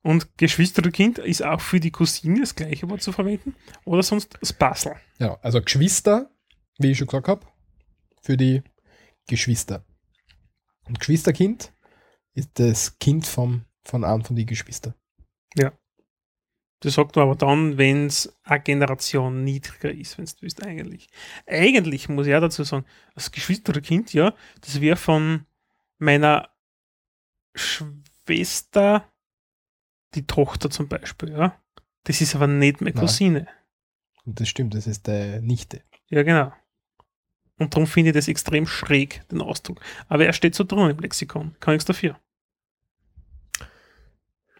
Und 0.00 0.38
Geschwisterkind 0.38 1.18
ist 1.18 1.44
auch 1.44 1.60
für 1.60 1.80
die 1.80 1.90
Cousine 1.90 2.40
das 2.40 2.54
gleiche 2.54 2.88
Wort 2.88 3.02
zu 3.02 3.12
verwenden. 3.12 3.56
Oder 3.84 4.02
sonst 4.02 4.38
das 4.40 4.54
Basel. 4.54 4.96
Ja, 5.18 5.38
also 5.42 5.60
Geschwister, 5.60 6.30
wie 6.78 6.92
ich 6.92 6.98
schon 6.98 7.06
gesagt 7.06 7.28
habe, 7.28 7.46
für 8.24 8.36
die 8.36 8.62
Geschwister. 9.26 9.84
Und 10.86 10.98
Geschwisterkind 10.98 11.72
ist 12.34 12.50
das 12.54 12.98
Kind 12.98 13.26
vom, 13.26 13.64
von 13.82 14.04
einem 14.04 14.24
von 14.24 14.36
den 14.36 14.46
Geschwistern. 14.46 14.94
Das 16.84 16.94
sagt 16.94 17.16
man 17.16 17.22
aber 17.24 17.34
dann, 17.34 17.78
wenn 17.78 18.06
es 18.06 18.36
eine 18.42 18.60
Generation 18.60 19.42
niedriger 19.42 19.90
ist, 19.90 20.18
wenn 20.18 20.26
du 20.26 20.32
willst, 20.40 20.62
eigentlich. 20.62 21.08
Eigentlich 21.46 22.10
muss 22.10 22.26
ich 22.26 22.34
auch 22.34 22.42
dazu 22.42 22.62
sagen, 22.62 22.84
das 23.14 23.32
Geschwisterkind, 23.32 24.12
ja, 24.12 24.34
das 24.60 24.82
wäre 24.82 24.96
von 24.96 25.46
meiner 25.96 26.50
Schwester 27.54 29.10
die 30.14 30.26
Tochter 30.26 30.68
zum 30.68 30.88
Beispiel, 30.88 31.32
ja. 31.32 31.58
Das 32.02 32.20
ist 32.20 32.34
aber 32.34 32.48
nicht 32.48 32.82
meine 32.82 32.94
Nein. 32.94 33.00
Cousine. 33.00 33.48
Und 34.26 34.38
das 34.38 34.50
stimmt, 34.50 34.74
das 34.74 34.86
ist 34.86 35.08
deine 35.08 35.40
Nichte. 35.40 35.80
Ja, 36.08 36.22
genau. 36.22 36.52
Und 37.58 37.72
darum 37.74 37.86
finde 37.86 38.10
ich 38.10 38.14
das 38.14 38.28
extrem 38.28 38.66
schräg, 38.66 39.22
den 39.28 39.40
Ausdruck. 39.40 39.80
Aber 40.08 40.26
er 40.26 40.32
steht 40.32 40.54
so 40.54 40.64
drin 40.64 40.90
im 40.90 40.98
Lexikon. 40.98 41.54
Kann 41.60 41.74
nichts 41.74 41.84
dafür. 41.84 42.18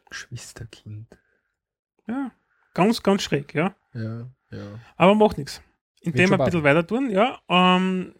Geschwisterkind. 0.09 1.07
Ja. 2.07 2.30
Ganz, 2.74 3.03
ganz 3.03 3.22
schräg, 3.22 3.55
ja. 3.55 3.74
Ja, 3.95 4.26
ja. 4.51 4.80
Aber 4.97 5.14
macht 5.14 5.38
nichts. 5.38 5.61
Indem 6.01 6.30
wir 6.30 6.38
ein 6.38 6.45
bisschen 6.45 6.62
weiter 6.64 6.86
tun, 6.86 7.11
ja. 7.11 7.40
Ähm, 7.49 8.14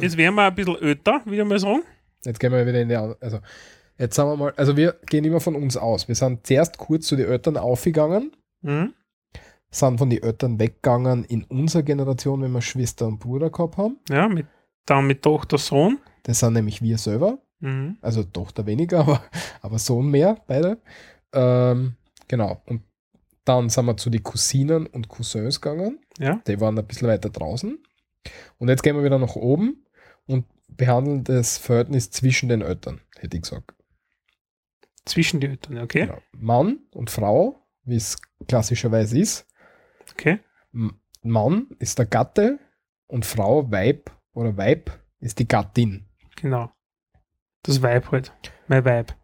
jetzt 0.00 0.16
wären 0.16 0.34
wir 0.34 0.44
ein 0.44 0.54
bisschen 0.54 0.76
öter, 0.76 1.22
ich 1.26 1.44
mal 1.44 1.58
sagen. 1.58 1.82
Jetzt 2.24 2.38
gehen 2.38 2.52
wir 2.52 2.66
wieder 2.66 2.80
in 2.80 2.88
die 2.88 2.96
andere. 2.96 3.16
Also, 3.20 3.40
jetzt 3.98 4.14
sagen 4.14 4.30
wir 4.30 4.36
mal, 4.36 4.52
also 4.56 4.76
wir 4.76 4.98
gehen 5.06 5.24
immer 5.24 5.40
von 5.40 5.56
uns 5.56 5.76
aus. 5.76 6.06
Wir 6.06 6.14
sind 6.14 6.46
zuerst 6.46 6.78
kurz 6.78 7.06
zu 7.06 7.16
den 7.16 7.28
Eltern 7.28 7.56
aufgegangen, 7.56 8.32
Mhm. 8.64 8.94
Sind 9.72 9.98
von 9.98 10.10
den 10.10 10.22
Eltern 10.22 10.60
weggegangen 10.60 11.24
in 11.24 11.44
unserer 11.44 11.82
Generation, 11.82 12.42
wenn 12.42 12.52
wir 12.52 12.60
Schwester 12.60 13.06
und 13.06 13.18
Bruder 13.18 13.50
gehabt 13.50 13.78
haben. 13.78 13.98
Ja, 14.08 14.28
mit, 14.28 14.46
dann 14.86 15.06
mit 15.06 15.22
Tochter, 15.22 15.58
Sohn. 15.58 15.98
Das 16.22 16.38
sind 16.38 16.52
nämlich 16.52 16.82
wir 16.82 16.98
selber. 16.98 17.38
Mhm. 17.60 17.96
Also 18.02 18.22
Tochter 18.22 18.66
weniger, 18.66 19.00
aber, 19.00 19.22
aber 19.62 19.78
Sohn 19.78 20.10
mehr, 20.10 20.36
beide. 20.46 20.78
Ähm, 21.32 21.96
genau. 22.28 22.62
Und 22.66 22.82
dann 23.44 23.70
sind 23.70 23.86
wir 23.86 23.96
zu 23.96 24.10
den 24.10 24.22
Cousinen 24.22 24.86
und 24.86 25.08
Cousins 25.08 25.60
gegangen. 25.60 25.98
Ja. 26.18 26.40
Die 26.46 26.60
waren 26.60 26.78
ein 26.78 26.86
bisschen 26.86 27.08
weiter 27.08 27.30
draußen. 27.30 27.78
Und 28.58 28.68
jetzt 28.68 28.82
gehen 28.82 28.94
wir 28.94 29.02
wieder 29.02 29.18
nach 29.18 29.34
oben 29.34 29.84
und 30.26 30.44
behandeln 30.68 31.24
das 31.24 31.58
Verhältnis 31.58 32.10
zwischen 32.10 32.48
den 32.48 32.60
Eltern, 32.62 33.00
hätte 33.18 33.36
ich 33.36 33.42
gesagt. 33.42 33.74
Zwischen 35.04 35.40
die 35.40 35.48
Eltern, 35.48 35.78
okay. 35.78 36.06
Genau. 36.06 36.18
Mann 36.32 36.78
und 36.92 37.10
Frau, 37.10 37.56
wie 37.84 37.96
es 37.96 38.18
klassischerweise 38.46 39.18
ist. 39.18 39.46
Okay. 40.12 40.40
Mann 41.22 41.66
ist 41.78 41.98
der 41.98 42.06
Gatte 42.06 42.58
und 43.06 43.26
Frau, 43.26 43.70
Weib 43.70 44.10
oder 44.32 44.56
Weib 44.56 44.98
ist 45.20 45.38
die 45.38 45.48
Gattin. 45.48 46.06
Genau. 46.36 46.72
Das 47.62 47.82
Weib 47.82 48.10
halt. 48.10 48.32
Mein 48.66 48.84
Weib. 48.84 49.14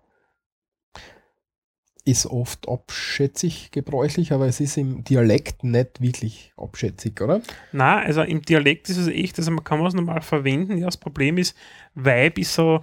Ist 2.05 2.27
oft 2.27 2.69
abschätzig 2.69 3.71
gebräuchlich, 3.71 4.33
aber 4.33 4.47
es 4.47 4.61
ist 4.61 4.79
im 4.79 5.05
Dialekt 5.05 5.65
nicht 5.65 6.01
wirklich 6.01 6.53
abschätzig, 6.57 7.21
oder? 7.21 7.43
Na, 7.73 7.99
also 7.99 8.23
im 8.23 8.43
Dialekt 8.43 8.89
ist 8.89 8.97
es 8.97 9.09
echt, 9.09 9.39
also 9.39 9.51
man 9.51 9.65
kann 9.65 9.85
es 9.85 9.93
normal 9.93 10.23
verwenden. 10.23 10.79
Ja, 10.79 10.87
das 10.87 10.97
Problem 10.97 11.37
ist, 11.37 11.57
Weib 11.95 12.39
ist 12.39 12.55
so, 12.55 12.83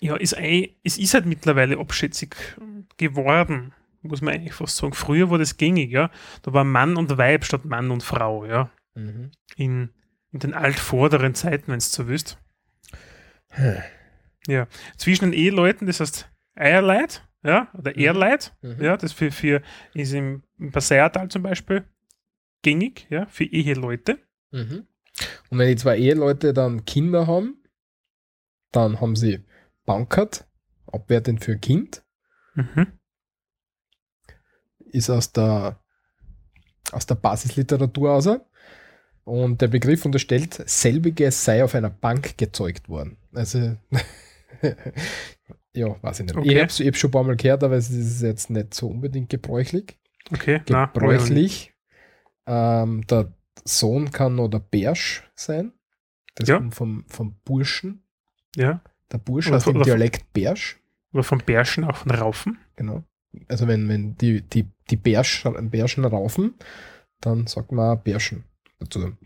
ja, 0.00 0.16
ist 0.16 0.36
ein, 0.36 0.68
es 0.82 0.98
ist 0.98 1.14
halt 1.14 1.26
mittlerweile 1.26 1.78
abschätzig 1.78 2.34
geworden, 2.96 3.72
muss 4.04 4.20
man 4.20 4.34
eigentlich 4.34 4.54
fast 4.54 4.76
sagen. 4.76 4.92
Früher 4.94 5.30
war 5.30 5.38
das 5.38 5.56
gängig, 5.56 5.90
ja. 5.90 6.10
Da 6.42 6.52
war 6.52 6.64
Mann 6.64 6.96
und 6.96 7.16
Weib 7.18 7.44
statt 7.44 7.64
Mann 7.64 7.90
und 7.90 8.02
Frau, 8.02 8.44
ja. 8.46 8.70
In, 9.56 9.90
in 10.30 10.38
den 10.38 10.54
altvorderen 10.54 11.34
Zeiten, 11.34 11.72
wenn 11.72 11.78
es 11.78 11.90
so 11.92 12.06
willst. 12.06 12.38
Ja. 14.46 14.66
Zwischen 14.96 15.30
den 15.30 15.32
Eheleuten, 15.32 15.86
das 15.86 16.00
heißt 16.00 16.30
Eierleid, 16.54 17.26
ja, 17.42 17.68
oder 17.74 17.96
Ehrleid, 17.96 18.52
Mhm. 18.62 18.82
ja, 18.82 18.96
das 18.96 19.12
für, 19.12 19.30
für 19.30 19.62
ist 19.94 20.12
im, 20.12 20.42
im 20.58 20.70
Passiertal 20.72 21.28
zum 21.28 21.42
Beispiel 21.42 21.84
gängig, 22.62 23.06
ja, 23.10 23.26
für 23.26 23.44
Eheleute. 23.44 24.18
Mhm. 24.50 24.86
Und 25.50 25.58
wenn 25.58 25.68
die 25.68 25.76
zwei 25.76 25.98
Eheleute 25.98 26.52
dann 26.52 26.84
Kinder 26.84 27.26
haben, 27.26 27.56
dann 28.72 29.00
haben 29.00 29.14
sie 29.16 29.44
Bankert, 29.84 30.46
abwertend 30.86 31.44
für 31.44 31.56
Kind, 31.58 32.02
Mhm. 32.56 32.86
Ist 34.94 35.10
aus 35.10 35.32
der, 35.32 35.78
aus 36.92 37.06
der 37.06 37.14
Basisliteratur 37.16 38.12
aus. 38.12 38.28
Und 39.24 39.60
der 39.62 39.68
Begriff 39.68 40.04
unterstellt, 40.04 40.62
selbiges 40.68 41.44
sei 41.44 41.64
auf 41.64 41.74
einer 41.74 41.90
Bank 41.90 42.36
gezeugt 42.36 42.88
worden. 42.88 43.16
Also, 43.32 43.76
ja, 45.72 45.96
weiß 46.02 46.20
ich 46.20 46.26
nicht. 46.26 46.36
Okay. 46.36 46.48
Ich 46.52 46.56
habe 46.58 46.66
es 46.66 46.80
ich 46.80 46.98
schon 46.98 47.08
ein 47.08 47.12
paar 47.12 47.24
Mal 47.24 47.36
gehört, 47.36 47.64
aber 47.64 47.76
es 47.76 47.90
ist 47.90 48.22
jetzt 48.22 48.50
nicht 48.50 48.74
so 48.74 48.88
unbedingt 48.88 49.30
gebräuchlich. 49.30 49.98
Okay, 50.32 50.60
na, 50.68 50.86
Gebräuchlich. 50.86 51.72
Ähm, 52.46 53.06
der 53.06 53.32
Sohn 53.64 54.10
kann 54.10 54.34
noch 54.34 54.48
der 54.48 54.58
Bärsch 54.58 55.22
sein. 55.34 55.72
Das 56.34 56.48
Ja. 56.48 56.58
kommt 56.58 56.74
vom, 56.74 57.04
vom 57.08 57.36
Burschen. 57.44 58.02
Ja, 58.56 58.82
Der 59.10 59.18
Bursch 59.18 59.46
Oder 59.48 59.56
heißt 59.56 59.66
im 59.68 59.76
oder 59.76 59.84
Dialekt 59.84 60.32
Bärsch. 60.32 60.78
oder 61.12 61.22
vom 61.24 61.38
Bärschen, 61.38 61.84
auch 61.84 61.96
von 61.96 62.10
Raufen. 62.10 62.58
Genau. 62.76 63.04
Also 63.48 63.66
wenn, 63.66 63.88
wenn 63.88 64.16
die, 64.16 64.42
die, 64.42 64.70
die 64.90 64.96
Bärsch, 64.96 65.44
Bärschen 65.44 66.04
raufen, 66.04 66.54
dann 67.20 67.46
sagt 67.46 67.72
man 67.72 68.02
Bärschen 68.02 68.44
dazu. 68.78 69.16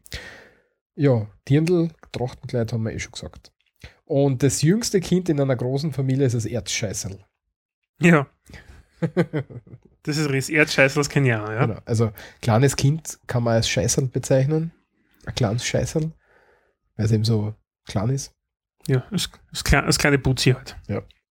Ja, 0.94 1.26
Dirndl, 1.48 1.90
Trachtenkleid 2.12 2.72
haben 2.72 2.84
wir 2.84 2.92
eh 2.92 2.98
schon 2.98 3.12
gesagt. 3.12 3.52
Und 4.04 4.42
das 4.42 4.62
jüngste 4.62 5.00
Kind 5.00 5.28
in 5.28 5.40
einer 5.40 5.56
großen 5.56 5.92
Familie 5.92 6.26
ist 6.26 6.34
das 6.34 6.46
Erzscheißerl. 6.46 7.24
Ja, 8.00 8.26
das 10.02 10.16
ist. 10.16 10.50
Erdscheißel, 10.50 11.00
das 11.00 11.08
kenne 11.08 11.28
ich 11.28 11.34
auch, 11.34 11.48
ja. 11.48 11.66
Genau. 11.66 11.80
Also 11.84 12.12
kleines 12.40 12.76
Kind 12.76 13.18
kann 13.26 13.42
man 13.42 13.54
als 13.54 13.68
Scheißerl 13.68 14.08
bezeichnen. 14.08 14.72
Ein 15.24 15.34
kleines 15.34 15.64
Scheißerl, 15.64 16.12
weil 16.96 17.06
es 17.06 17.12
eben 17.12 17.24
so 17.24 17.54
klein 17.86 18.10
ist. 18.10 18.34
Ja, 18.86 19.06
das, 19.10 19.30
das, 19.50 19.64
kleine, 19.64 19.86
das 19.86 19.98
kleine 19.98 20.18
Putzi 20.18 20.52
halt. 20.52 20.76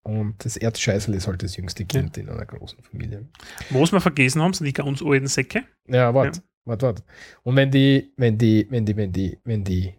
Und 0.02 0.44
das 0.44 0.56
Erzscheißerl 0.56 1.14
ist 1.14 1.26
halt 1.26 1.42
das 1.42 1.56
jüngste 1.56 1.84
Kind 1.84 2.16
in 2.16 2.28
einer 2.28 2.46
großen 2.46 2.82
Familie. 2.82 3.28
Was 3.70 3.92
wir 3.92 4.00
vergessen 4.00 4.40
haben, 4.40 4.54
sind 4.54 4.66
die 4.66 4.72
ganz 4.72 5.02
alten 5.02 5.26
Säcke. 5.26 5.64
Ja, 5.86 6.14
warte, 6.14 6.42
warte, 6.64 6.86
warte. 6.86 7.02
Und 7.42 7.56
wenn 7.56 7.70
die, 7.70 8.12
wenn 8.16 8.38
die, 8.38 8.66
wenn 8.70 8.86
die, 8.86 8.96
wenn 8.96 9.12
die, 9.12 9.38
wenn 9.44 9.64
die 9.64 9.94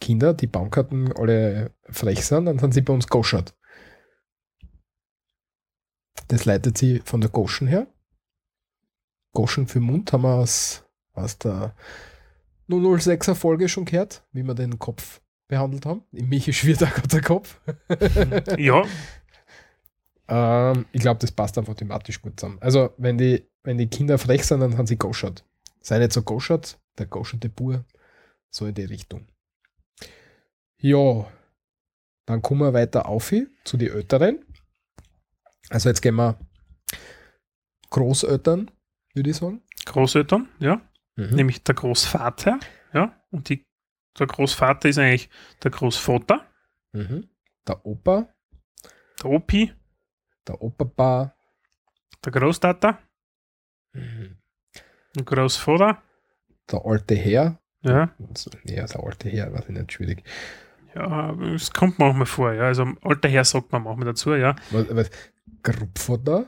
Kinder, 0.00 0.34
die 0.34 0.48
Baumkarten 0.48 1.12
alle 1.12 1.72
frech 1.88 2.24
sind, 2.24 2.46
dann 2.46 2.58
sind 2.58 2.74
sie 2.74 2.80
bei 2.80 2.92
uns 2.92 3.06
goschert. 3.06 3.54
Das 6.28 6.44
leitet 6.44 6.76
sie 6.78 7.00
von 7.04 7.20
der 7.20 7.30
Goschen 7.30 7.68
her. 7.68 7.86
Goschen 9.32 9.66
für 9.66 9.80
Mund 9.80 10.12
haben 10.12 10.22
wir 10.22 10.34
aus, 10.34 10.84
aus 11.12 11.38
der 11.38 11.74
006er 12.68 13.34
Folge 13.34 13.68
schon 13.68 13.84
gehört, 13.84 14.24
wie 14.32 14.42
wir 14.42 14.54
den 14.54 14.78
Kopf 14.78 15.20
behandelt 15.48 15.86
haben. 15.86 16.02
Im 16.12 16.28
Michi 16.28 16.52
schwirrt 16.52 16.82
auch 16.82 16.92
gerade 16.92 17.08
der 17.08 17.22
Kopf. 17.22 17.60
Ja, 18.58 18.84
Ähm, 20.28 20.86
ich 20.92 21.00
glaube, 21.02 21.20
das 21.20 21.32
passt 21.32 21.58
einfach 21.58 21.74
thematisch 21.74 22.22
gut 22.22 22.38
zusammen. 22.38 22.58
Also, 22.60 22.94
wenn 22.96 23.18
die, 23.18 23.46
wenn 23.64 23.76
die 23.76 23.88
Kinder 23.88 24.18
frech 24.18 24.44
sind, 24.46 24.60
dann 24.60 24.78
haben 24.78 24.86
sie 24.86 24.96
goschert. 24.96 25.44
Sei 25.80 25.98
nicht 25.98 26.12
so 26.12 26.22
goschert, 26.22 26.78
der 26.98 27.06
goscherte 27.06 27.48
Bur, 27.48 27.84
so 28.50 28.66
in 28.66 28.74
die 28.74 28.84
Richtung. 28.84 29.26
Ja, 30.80 31.26
dann 32.26 32.40
kommen 32.40 32.60
wir 32.60 32.72
weiter 32.72 33.06
auf 33.06 33.28
hier, 33.30 33.48
zu 33.64 33.76
den 33.76 33.92
Älteren. 33.92 34.44
Also, 35.70 35.88
jetzt 35.88 36.00
gehen 36.00 36.14
wir 36.14 36.38
Großeltern, 37.90 38.70
würde 39.14 39.30
ich 39.30 39.36
sagen. 39.36 39.62
Großeltern, 39.84 40.48
ja. 40.60 40.80
Mhm. 41.16 41.34
Nämlich 41.34 41.62
der 41.62 41.74
Großvater, 41.74 42.58
ja. 42.94 43.20
Und 43.30 43.48
die, 43.48 43.66
der 44.18 44.26
Großvater 44.26 44.88
ist 44.88 44.98
eigentlich 44.98 45.28
der 45.62 45.70
Großvater, 45.70 46.46
Mhm. 46.94 47.28
Der 47.66 47.86
Opa, 47.86 48.28
der 49.22 49.30
Opi, 49.30 49.72
der 50.46 50.60
Opapa, 50.60 51.34
der 52.24 52.32
Großtata, 52.32 52.98
mhm. 53.94 54.36
der 55.16 55.24
Großvater, 55.24 56.02
der 56.70 56.84
alte 56.84 57.14
Herr. 57.14 57.58
ja. 57.82 58.14
Also, 58.28 58.50
Ja, 58.64 58.86
der 58.86 59.02
alte 59.02 59.30
Herr, 59.30 59.52
weiß 59.54 59.68
ich 59.68 59.74
nicht, 59.76 59.92
schwierig. 59.92 60.22
Ja, 60.94 61.32
es 61.54 61.72
kommt 61.72 61.98
manchmal 61.98 62.26
vor, 62.26 62.52
ja. 62.52 62.64
Also 62.64 62.86
alter 63.02 63.28
Herr 63.30 63.44
sagt 63.44 63.72
man 63.72 63.84
manchmal 63.84 64.06
dazu, 64.08 64.34
ja. 64.34 64.54
Was, 64.70 64.94
was, 64.94 65.10
Grupfoter? 65.62 66.46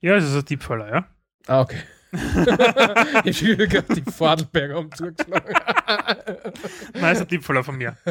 Ja, 0.00 0.16
es 0.16 0.24
ist 0.24 0.34
ein 0.34 0.44
Tippfaller, 0.44 0.92
ja. 0.92 1.06
Ah, 1.46 1.60
okay. 1.60 1.78
ich 3.24 3.38
fühle 3.38 3.68
gerade 3.68 3.94
die 3.94 4.10
Vordelberger 4.10 4.74
haben 4.76 4.90
zugeschlagen. 4.92 5.54
Nein, 6.94 7.12
ist 7.14 7.20
ein 7.22 7.28
Tippfaller 7.28 7.62
von 7.64 7.76
mir. 7.76 7.96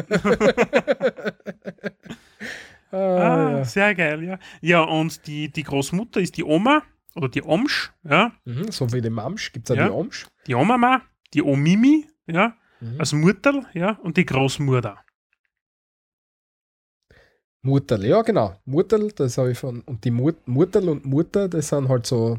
ah, 2.92 2.96
Ah, 2.96 3.50
ja. 3.58 3.64
sehr 3.64 3.94
geil, 3.94 4.22
ja. 4.24 4.38
Ja, 4.60 4.82
und 4.82 5.26
die, 5.26 5.50
die 5.50 5.62
Großmutter 5.62 6.20
ist 6.20 6.36
die 6.36 6.44
Oma 6.44 6.82
oder 7.14 7.28
die 7.28 7.42
Omsch, 7.42 7.92
ja. 8.04 8.32
mhm, 8.44 8.70
so 8.72 8.92
wie 8.92 9.00
die 9.00 9.10
Mamsch 9.10 9.52
gibt 9.52 9.68
es 9.68 9.72
auch 9.76 9.80
Ja. 9.80 9.86
die 9.88 9.92
Omsch. 9.94 10.26
Die 10.46 10.54
Omama, 10.54 11.02
die 11.34 11.42
Omimi, 11.42 12.08
ja. 12.26 12.56
Mhm. 12.80 12.98
Als 12.98 13.12
Mutterl, 13.12 13.66
ja. 13.74 13.98
Und 14.02 14.16
die 14.16 14.24
Großmutter. 14.26 14.98
Mutterl, 17.62 18.06
ja 18.06 18.22
genau. 18.22 18.56
Mutterl, 18.64 19.12
das 19.12 19.36
habe 19.36 19.52
ich 19.52 19.58
von. 19.58 19.82
Und 19.82 20.04
die 20.04 20.10
Mut, 20.10 20.48
Mutterl 20.48 20.88
und 20.88 21.04
Mutter, 21.04 21.46
das 21.48 21.68
sind 21.68 21.88
halt 21.90 22.06
so 22.06 22.38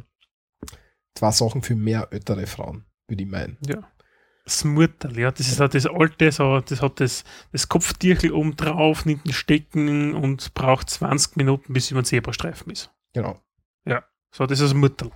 zwei 1.16 1.32
Sachen 1.32 1.62
für 1.62 1.76
mehr 1.76 2.08
ältere 2.12 2.48
Frauen, 2.48 2.86
würde 3.08 3.24
ich 3.24 3.30
meinen. 3.30 3.58
Ja. 3.66 3.88
Das 4.44 4.64
Murterl, 4.64 5.20
ja, 5.20 5.32
das 5.32 5.48
ist 5.48 5.60
halt 5.60 5.76
das 5.76 5.86
alte, 5.86 6.32
so, 6.32 6.60
das 6.62 6.82
hat 6.82 7.00
das, 7.00 7.24
das 7.52 7.70
Kopftierchen 7.70 8.32
oben 8.32 8.56
drauf, 8.56 9.06
nimmt 9.06 9.26
einen 9.26 9.34
Stecken 9.34 10.16
und 10.16 10.54
braucht 10.56 10.90
20 10.90 11.38
Minuten, 11.38 11.74
bis 11.74 11.92
über 11.92 12.02
den 12.02 12.06
Zebrastreifen 12.06 12.72
ist. 12.72 12.92
Genau. 13.14 13.40
So, 14.32 14.46
das 14.46 14.60
ist 14.60 14.70
das 14.70 14.74
Murterl. 14.74 15.12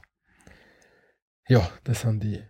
Ja, 1.48 1.70
das 1.84 2.02
sind 2.02 2.22
die. 2.22 2.44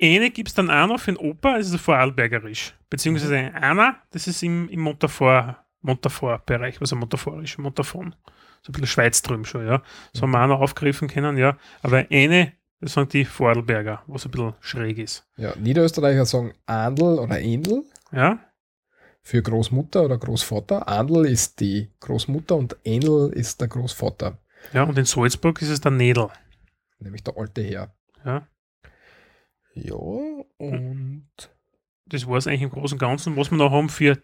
Eine 0.00 0.30
gibt 0.30 0.48
es 0.48 0.54
dann 0.54 0.70
auch 0.70 0.86
noch 0.86 1.00
für 1.00 1.12
den 1.12 1.16
Opa, 1.16 1.58
das 1.58 1.70
ist 1.70 1.80
Vorarlbergerisch. 1.80 2.74
Beziehungsweise 2.88 3.36
einer, 3.36 4.00
das 4.10 4.26
ist 4.26 4.42
im, 4.42 4.68
im 4.68 4.80
Montafort, 4.80 5.56
Montafort-Bereich, 5.80 6.80
also 6.80 6.94
Montaforisch, 6.96 7.58
Montafon. 7.58 8.14
So 8.62 8.70
ein 8.70 8.72
bisschen 8.72 8.86
Schweiz 8.86 9.22
drüben 9.22 9.44
schon, 9.44 9.66
ja. 9.66 9.82
Das 10.12 10.22
haben 10.22 10.30
wir 10.30 10.42
auch 10.42 10.46
noch 10.46 10.60
aufgegriffen 10.60 11.08
können, 11.08 11.36
ja. 11.36 11.56
Aber 11.82 12.06
eine, 12.10 12.52
das 12.84 12.92
sind 12.94 13.12
die 13.12 13.24
Vorarlberger, 13.24 14.02
was 14.06 14.24
ein 14.26 14.30
bisschen 14.30 14.54
schräg 14.60 14.98
ist. 14.98 15.26
Ja, 15.36 15.54
Niederösterreicher 15.56 16.26
sagen 16.26 16.52
Andel 16.66 17.18
oder 17.18 17.40
Endel 17.40 17.84
Ja, 18.12 18.38
für 19.22 19.40
Großmutter 19.42 20.04
oder 20.04 20.18
Großvater. 20.18 20.86
Andel 20.86 21.24
ist 21.26 21.58
die 21.60 21.90
Großmutter 22.00 22.56
und 22.56 22.76
Endel 22.84 23.32
ist 23.32 23.60
der 23.60 23.68
Großvater, 23.68 24.38
ja, 24.72 24.82
und 24.84 24.98
in 24.98 25.04
Salzburg 25.06 25.60
ist 25.62 25.70
es 25.70 25.80
der 25.80 25.92
Nädel. 25.92 26.28
nämlich 26.98 27.22
der 27.24 27.36
alte 27.36 27.62
Herr. 27.62 27.94
Ja. 28.24 28.46
Ja, 29.74 29.94
und 29.96 31.26
Das 32.06 32.26
war 32.28 32.36
es 32.36 32.46
eigentlich 32.46 32.62
im 32.62 32.70
Großen 32.70 32.94
und 32.96 33.00
Ganzen, 33.00 33.36
was 33.36 33.50
wir 33.50 33.58
noch 33.58 33.72
haben 33.72 33.88
für 33.88 34.18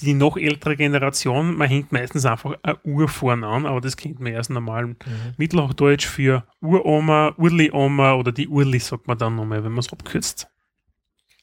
die 0.00 0.14
noch 0.14 0.36
ältere 0.36 0.76
Generation. 0.76 1.56
Man 1.56 1.68
hängt 1.68 1.92
meistens 1.92 2.26
einfach 2.26 2.56
ein 2.62 2.76
Ur 2.84 3.08
vorne 3.08 3.46
an, 3.46 3.64
aber 3.66 3.80
das 3.80 3.96
kennt 3.96 4.20
man 4.20 4.32
erst 4.32 4.50
normal 4.50 4.86
Mhm. 4.86 4.96
Mittelhochdeutsch 5.36 6.06
für 6.06 6.44
Uroma, 6.60 7.34
Urli-Oma 7.38 8.14
oder 8.14 8.32
die 8.32 8.48
Urli 8.48 8.78
sagt 8.80 9.06
man 9.06 9.18
dann 9.18 9.36
nochmal, 9.36 9.62
wenn 9.64 9.72
man 9.72 9.80
es 9.80 9.92
abkürzt. 9.92 10.48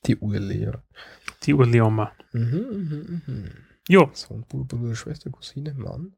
die 0.05 0.17
Urli, 0.17 0.63
ja. 0.63 0.83
Die 1.43 1.53
Urli-Oma. 1.53 2.11
Mhm, 2.33 2.41
mhm, 2.43 3.21
mhm. 3.25 3.49
Ja, 3.87 4.09
Sohn, 4.13 4.45
Bruder, 4.47 4.77
Bruder, 4.77 4.95
Schwester, 4.95 5.29
Cousine, 5.29 5.73
Mann. 5.73 6.15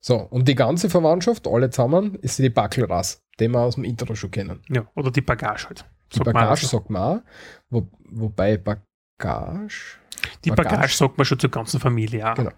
So, 0.00 0.16
und 0.16 0.46
die 0.46 0.54
ganze 0.54 0.90
Verwandtschaft, 0.90 1.46
alle 1.48 1.70
zusammen, 1.70 2.14
ist 2.16 2.38
die 2.38 2.50
Backelrasse, 2.50 3.18
den 3.40 3.52
wir 3.52 3.60
aus 3.60 3.74
dem 3.76 3.84
Intro 3.84 4.14
schon 4.14 4.30
kennen. 4.30 4.60
ja, 4.68 4.86
oder 4.94 5.10
die 5.10 5.22
Bagage 5.22 5.66
halt. 5.68 5.84
Die 6.12 6.16
Sagt 6.18 6.26
man 6.26 6.34
Bagage 6.34 6.52
auch 6.52 6.68
so. 6.70 6.76
sagt 6.78 6.90
man 6.90 7.02
auch, 7.02 7.22
wo, 7.70 7.88
wobei 8.10 8.58
Bagage, 8.58 9.98
Die 10.44 10.50
Bagage. 10.50 10.76
Bagage 10.76 10.94
sagt 10.96 11.18
man 11.18 11.24
schon 11.24 11.38
zur 11.38 11.50
ganzen 11.50 11.80
Familie 11.80 12.30
auch. 12.30 12.34
Genau. 12.34 12.50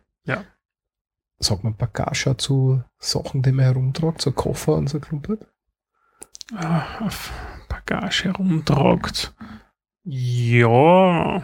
sagt 1.41 1.63
man 1.65 1.77
Bagage 1.77 2.31
auch 2.31 2.37
zu 2.37 2.83
Sachen, 2.99 3.43
die 3.43 3.53
man 3.53 3.65
herumtragt, 3.67 4.21
so 4.21 4.33
Koffer 4.33 4.75
und 4.75 4.89
so 4.89 4.99
Klumpert? 5.01 5.47
Ah, 6.55 7.09
Bagage 7.69 8.25
herumtragt. 8.25 9.35
Ja, 10.05 11.43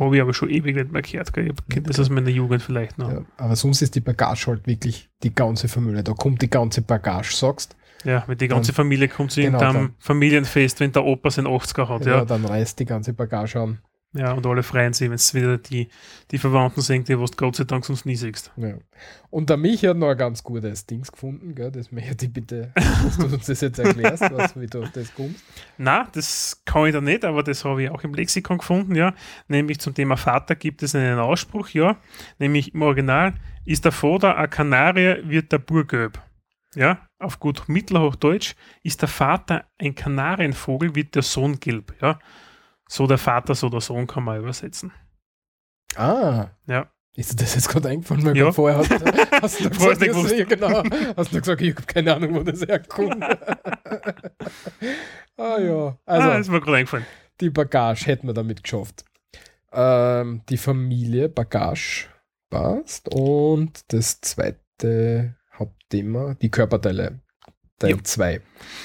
habe 0.00 0.16
ich 0.16 0.22
aber 0.22 0.34
schon 0.34 0.50
ewig 0.50 0.74
nicht 0.76 0.90
mehr 0.92 1.02
gehört. 1.02 1.32
Gell? 1.32 1.48
Ich 1.52 1.68
kenne 1.74 1.86
das 1.86 2.00
aus 2.00 2.10
meiner 2.10 2.30
Jugend 2.30 2.62
vielleicht 2.62 2.98
noch. 2.98 3.10
Ja, 3.12 3.22
aber 3.36 3.54
sonst 3.54 3.82
ist 3.82 3.94
die 3.94 4.00
Bagage 4.00 4.46
halt 4.48 4.66
wirklich 4.66 5.10
die 5.22 5.34
ganze 5.34 5.68
Familie. 5.68 6.02
Da 6.02 6.12
kommt 6.14 6.42
die 6.42 6.50
ganze 6.50 6.82
Bagage, 6.82 7.32
sagst 7.34 7.76
Ja, 8.04 8.24
wenn 8.26 8.38
die 8.38 8.48
ganze 8.48 8.72
Familie 8.72 9.08
kommt 9.08 9.30
zu 9.30 9.40
Genau, 9.40 9.60
irgendeinem 9.60 9.88
dann- 9.88 9.96
Familienfest, 9.98 10.80
wenn 10.80 10.90
der 10.92 11.04
Opa 11.04 11.30
sein 11.30 11.46
80er 11.46 11.88
hat, 11.88 12.06
ja. 12.06 12.16
ja. 12.16 12.24
dann 12.24 12.44
reißt 12.44 12.78
die 12.80 12.84
ganze 12.86 13.12
Bagage 13.12 13.60
an. 13.60 13.78
Ja, 14.14 14.32
und 14.32 14.46
alle 14.46 14.62
freuen 14.62 14.92
sich, 14.92 15.08
wenn 15.08 15.14
es 15.14 15.32
wieder 15.32 15.56
die, 15.56 15.88
die 16.30 16.36
Verwandten 16.36 16.82
sind, 16.82 17.08
die 17.08 17.18
was 17.18 17.30
du 17.30 17.36
Gott 17.38 17.56
sei 17.56 17.64
Dank 17.64 17.86
sonst 17.86 18.04
nie 18.04 18.16
siehst. 18.16 18.52
Ja. 18.56 18.74
Und 19.30 19.48
der 19.48 19.56
Michi 19.56 19.86
hat 19.86 19.96
noch 19.96 20.10
ein 20.10 20.18
ganz 20.18 20.42
gutes 20.42 20.84
Dings 20.84 21.10
gefunden, 21.10 21.54
gell? 21.54 21.70
das 21.70 21.90
möchte 21.90 22.26
ich 22.26 22.32
bitte, 22.32 22.72
dass 22.74 23.16
du 23.16 23.24
uns 23.24 23.46
das 23.46 23.62
jetzt 23.62 23.78
erklärst, 23.78 24.22
was, 24.32 24.54
wie 24.60 24.66
du 24.66 24.82
auf 24.82 24.90
das 24.92 25.14
kommst. 25.14 25.42
Na, 25.78 26.08
das 26.12 26.60
kann 26.66 26.86
ich 26.86 26.92
da 26.92 27.00
nicht, 27.00 27.24
aber 27.24 27.42
das 27.42 27.64
habe 27.64 27.84
ich 27.84 27.90
auch 27.90 28.04
im 28.04 28.12
Lexikon 28.12 28.58
gefunden, 28.58 28.94
ja. 28.94 29.14
Nämlich 29.48 29.80
zum 29.80 29.94
Thema 29.94 30.18
Vater 30.18 30.56
gibt 30.56 30.82
es 30.82 30.94
einen 30.94 31.18
Ausspruch, 31.18 31.70
ja. 31.70 31.96
Nämlich 32.38 32.74
im 32.74 32.82
Original, 32.82 33.32
ist 33.64 33.86
der 33.86 33.92
Vater 33.92 34.36
ein 34.36 34.50
Kanarier, 34.50 35.22
wird 35.24 35.52
der 35.52 35.58
Bur 35.58 35.86
gelb. 35.86 36.20
Ja, 36.74 37.06
auf 37.18 37.38
gut 37.38 37.66
Mittelhochdeutsch, 37.66 38.54
ist 38.82 39.00
der 39.00 39.08
Vater 39.08 39.64
ein 39.78 39.94
Kanarienvogel, 39.94 40.94
wird 40.94 41.14
der 41.14 41.22
Sohn 41.22 41.60
gelb. 41.60 41.94
Ja, 42.00 42.18
so 42.92 43.06
der 43.06 43.18
Vater, 43.18 43.54
so 43.54 43.68
der 43.70 43.80
Sohn 43.80 44.06
kann 44.06 44.24
man 44.24 44.38
übersetzen. 44.40 44.92
Ah, 45.96 46.48
Ja. 46.66 46.90
ist 47.14 47.32
dir 47.32 47.36
das 47.36 47.54
jetzt 47.54 47.68
gerade 47.68 47.88
eingefallen? 47.88 48.24
Weil 48.24 48.36
Ja. 48.36 48.52
vorher 48.52 48.78
hast, 48.78 48.90
hast 49.42 49.60
du 49.60 49.70
Vorher 49.74 49.96
gesagt, 49.96 50.14
hast 50.14 50.30
du 50.30 50.38
ja, 50.38 50.44
genau, 50.44 50.82
hast 51.16 51.32
du 51.32 51.40
gesagt, 51.40 51.60
ich 51.62 51.74
habe 51.74 51.86
keine 51.86 52.14
Ahnung, 52.14 52.34
wo 52.34 52.42
das 52.42 52.60
herkommt. 52.62 53.22
ah 55.36 55.58
ja, 55.58 55.98
also 56.06 56.28
ah, 56.30 56.36
ist 56.38 56.48
mir 56.50 56.60
gerade 56.60 56.76
eingefallen. 56.78 57.06
die 57.40 57.50
Bagage 57.50 58.06
hätten 58.06 58.26
wir 58.26 58.34
damit 58.34 58.62
geschafft. 58.62 59.04
Ähm, 59.72 60.42
die 60.48 60.58
Familie 60.58 61.28
Bagage 61.28 62.06
passt 62.50 63.08
und 63.14 63.90
das 63.92 64.20
zweite 64.20 65.34
Hauptthema, 65.58 66.34
die 66.34 66.50
Körperteile. 66.50 67.20
Teil 67.78 67.90
Ja. 67.92 68.04
2, 68.04 68.40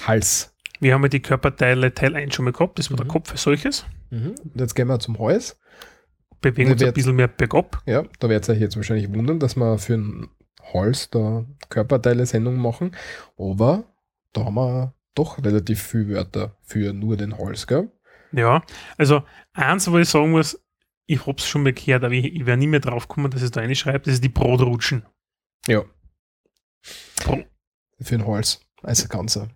Hals. 0.08 0.54
Wir 0.80 0.94
haben 0.94 1.04
ja 1.04 1.10
die 1.10 1.22
Körperteile 1.22 1.94
Teil 1.94 2.16
1 2.16 2.34
schon 2.36 2.46
mal 2.46 2.52
gehabt, 2.54 2.78
das 2.80 2.90
war 2.92 2.96
Mhm. 2.96 3.04
der 3.04 3.08
Kopf 3.08 3.32
als 3.32 3.44
solches. 3.44 3.86
Und 4.12 4.36
jetzt 4.56 4.76
gehen 4.76 4.88
wir 4.88 5.00
zum 5.00 5.18
Hals. 5.20 5.60
Bewegen 6.42 6.72
uns 6.72 6.84
ein 6.84 6.94
bisschen 6.94 7.16
mehr 7.16 7.28
bergab. 7.28 7.82
Ja, 7.86 8.04
da 8.20 8.30
werdet 8.30 8.48
ihr 8.48 8.54
euch 8.54 8.60
jetzt 8.62 8.76
wahrscheinlich 8.76 9.12
wundern, 9.14 9.40
dass 9.40 9.56
wir 9.56 9.78
für 9.80 9.96
einen 9.96 10.30
Hals 10.74 11.10
da 11.10 11.46
Körperteile-Sendung 11.70 12.58
machen. 12.58 12.96
Aber 13.38 13.86
da 14.34 14.46
haben 14.46 14.54
wir 14.56 14.94
doch 15.16 15.44
relativ 15.44 15.82
viele 15.82 16.10
Wörter 16.10 16.56
für 16.62 16.94
nur 16.94 17.18
den 17.18 17.38
Hals, 17.38 17.66
gell? 17.66 17.92
Ja, 18.32 18.64
also 18.98 19.24
eins, 19.54 19.90
wo 19.92 19.98
ich 19.98 20.08
sagen 20.10 20.32
muss, 20.32 20.62
ich 21.08 21.26
habe 21.26 21.38
es 21.40 21.48
schon 21.48 21.64
mal 21.64 21.74
gehört, 21.74 22.04
aber 22.04 22.14
ich, 22.14 22.26
ich 22.26 22.46
wäre 22.46 22.58
nie 22.58 22.68
mehr 22.68 22.82
drauf 22.82 23.08
gekommen, 23.08 23.32
dass 23.32 23.42
es 23.42 23.52
da 23.52 23.62
reinschreibt, 23.62 24.06
das 24.06 24.16
ist 24.16 24.24
die 24.24 24.30
Brotrutschen. 24.30 25.06
Ja. 25.68 25.84
Bro- 27.24 27.46
Für 28.02 28.18
den 28.18 28.28
Hals. 28.28 28.62
Also 28.84 29.08
ganzer. 29.08 29.50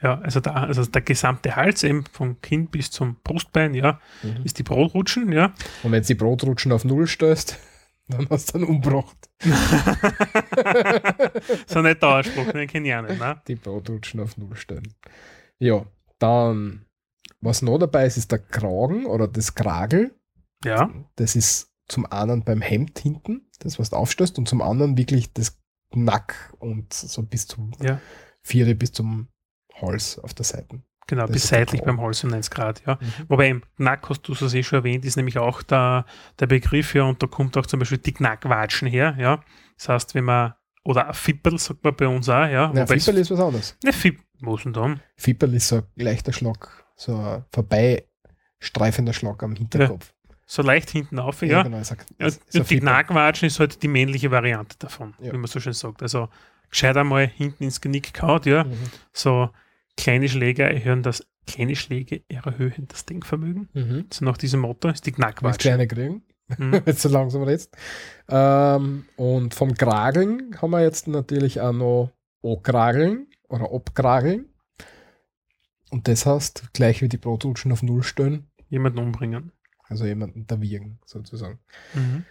Ja, 0.00 0.18
also, 0.20 0.38
da, 0.40 0.52
also 0.52 0.84
der 0.86 1.02
gesamte 1.02 1.56
Hals 1.56 1.82
eben 1.82 2.04
vom 2.12 2.40
Kinn 2.40 2.68
bis 2.68 2.90
zum 2.90 3.16
Brustbein, 3.24 3.74
ja, 3.74 4.00
Mhm. 4.22 4.44
ist 4.44 4.58
die 4.58 4.62
Brotrutschen, 4.62 5.32
ja. 5.32 5.52
Und 5.82 5.90
wenn 5.92 6.02
du 6.02 6.06
die 6.06 6.14
Brotrutschen 6.14 6.70
auf 6.72 6.84
Null 6.84 7.06
stößt, 7.08 7.58
dann 8.08 8.28
hast 8.30 8.50
du 8.54 8.58
einen 8.58 8.64
umgebracht. 8.68 9.16
so 11.66 11.82
nicht 11.82 12.02
der 12.02 12.08
Ausspruch, 12.08 12.50
den 12.52 12.66
kenne 12.68 12.88
ich 12.88 12.94
auch 12.94 13.02
nicht, 13.02 13.18
ne? 13.18 13.40
Die 13.48 13.56
Brotrutschen 13.56 14.20
auf 14.20 14.36
Null 14.36 14.56
stellen. 14.56 14.94
Ja, 15.58 15.84
dann, 16.18 16.84
was 17.40 17.62
noch 17.62 17.78
dabei 17.78 18.06
ist, 18.06 18.16
ist 18.16 18.30
der 18.32 18.38
Kragen 18.38 19.06
oder 19.06 19.26
das 19.28 19.54
Kragel. 19.54 20.14
Ja, 20.64 20.90
Das 21.16 21.36
ist 21.36 21.72
zum 21.86 22.04
einen 22.06 22.44
beim 22.44 22.60
Hemd 22.60 22.98
hinten, 22.98 23.48
das 23.60 23.78
was 23.78 23.90
du 23.90 23.96
aufstößt, 23.96 24.38
und 24.38 24.48
zum 24.48 24.60
anderen 24.62 24.96
wirklich 24.98 25.32
das 25.32 25.58
Knack 25.92 26.52
und 26.58 26.92
so 26.92 27.22
bis 27.22 27.46
zum 27.46 27.72
Ja. 27.80 28.00
Viere 28.42 28.74
bis 28.74 28.92
zum 28.92 29.28
Hals 29.80 30.18
auf 30.18 30.34
der 30.34 30.44
Seite. 30.44 30.80
genau, 31.06 31.22
Das 31.22 31.32
bis 31.32 31.48
seitlich 31.48 31.82
beim 31.82 32.00
Hals 32.00 32.22
um 32.24 32.30
90 32.30 32.50
Grad, 32.52 32.82
ja. 32.86 32.98
Wobei 33.28 33.48
im 33.48 33.62
Knack, 33.76 34.08
hast 34.10 34.22
du 34.28 34.32
es 34.32 34.54
eh 34.54 34.62
schon 34.62 34.78
erwähnt, 34.80 35.04
ist 35.04 35.16
nämlich 35.16 35.38
auch 35.38 35.62
der, 35.62 36.04
der 36.38 36.46
Begriff, 36.46 36.94
ja, 36.94 37.04
und 37.04 37.22
da 37.22 37.26
kommt 37.26 37.56
auch 37.56 37.66
zum 37.66 37.78
Beispiel 37.80 37.98
die 37.98 38.12
Knackwatschen 38.12 38.88
her, 38.88 39.16
ja. 39.18 39.40
Das 39.78 39.88
heißt, 39.88 40.14
wenn 40.14 40.24
man, 40.24 40.54
oder 40.84 41.08
ein 41.08 41.14
Fippel, 41.14 41.58
sagt 41.58 41.82
man 41.84 41.94
bei 41.96 42.06
uns 42.08 42.28
auch, 42.28 42.34
ja. 42.42 42.48
Ja, 42.48 42.68
Wobei 42.70 42.96
es- 42.96 43.04
Fipperl 43.04 43.20
ist 43.20 43.30
was 43.30 43.40
anderes. 43.40 43.76
Ne, 43.84 43.92
Fipp, 43.92 44.20
was 44.40 44.62
denn 44.62 44.72
dann? 44.72 45.00
Fipperl 45.16 45.54
ist 45.54 45.68
so 45.68 45.76
ein 45.76 45.82
leichter 45.96 46.32
Schlag, 46.32 46.84
so 46.96 47.16
ein 47.16 47.44
vorbeistreifender 47.52 49.12
Schlag 49.12 49.42
am 49.42 49.54
Hinterkopf. 49.54 50.12
So 50.50 50.62
leicht 50.62 50.88
hinten 50.90 51.18
auf, 51.18 51.42
ja. 51.42 51.62
genau. 51.62 51.78
Ist 51.78 51.92
ein, 51.92 51.98
Ja, 52.18 52.26
ein 52.26 52.32
und 52.60 52.70
die. 52.70 52.80
Knackwatschen 52.80 53.46
ist 53.48 53.60
halt 53.60 53.82
die 53.82 53.88
männliche 53.88 54.30
Variante 54.30 54.76
davon, 54.78 55.14
Ja. 55.20 55.32
wie 55.32 55.36
man 55.36 55.46
so 55.46 55.60
schön 55.60 55.74
sagt. 55.74 56.02
Also 56.02 56.28
gescheit 56.70 56.96
einmal 56.96 57.26
hinten 57.26 57.64
ins 57.64 57.80
Genick 57.82 58.14
kaut, 58.14 58.46
ja. 58.46 58.64
Mhm. 58.64 58.72
So 59.12 59.50
kleine 59.98 60.28
Schläge 60.28 60.62
erhöhen 60.62 61.02
das, 61.02 61.26
kleine 61.46 61.76
Schläge 61.76 62.22
erhöhen 62.28 62.86
das 62.88 63.04
Denkvermögen. 63.04 63.68
Mhm. 63.74 64.06
So 64.10 64.24
nach 64.24 64.38
diesem 64.38 64.60
Motto 64.60 64.88
ist 64.88 65.04
die 65.04 65.10
Willst 65.10 65.16
Knackwatsche. 65.16 65.58
kleine 65.68 65.86
kriegen, 65.86 66.22
Mhm. 66.56 66.80
jetzt 66.86 67.02
so 67.02 67.10
langsam 67.10 67.46
jetzt. 67.46 67.76
Ähm, 68.30 69.04
und 69.16 69.54
vom 69.54 69.74
Krageln 69.74 70.56
haben 70.62 70.70
wir 70.70 70.80
jetzt 70.82 71.06
natürlich 71.06 71.60
auch 71.60 71.72
noch 71.74 72.10
O-Krageln 72.40 73.26
oder 73.50 73.70
Obkrageln. 73.70 74.46
Und 75.90 76.08
das 76.08 76.24
heißt, 76.24 76.72
gleich 76.72 77.02
wie 77.02 77.08
die 77.08 77.18
Brotrutschen 77.18 77.70
auf 77.72 77.82
Null 77.82 78.02
stellen, 78.02 78.46
Jemanden 78.70 78.98
umbringen. 78.98 79.52
also 79.88 80.04
jemanden 80.06 80.46
erwürgen, 80.48 80.98
sozusagen. 81.06 81.58
Mhm. 81.94 82.24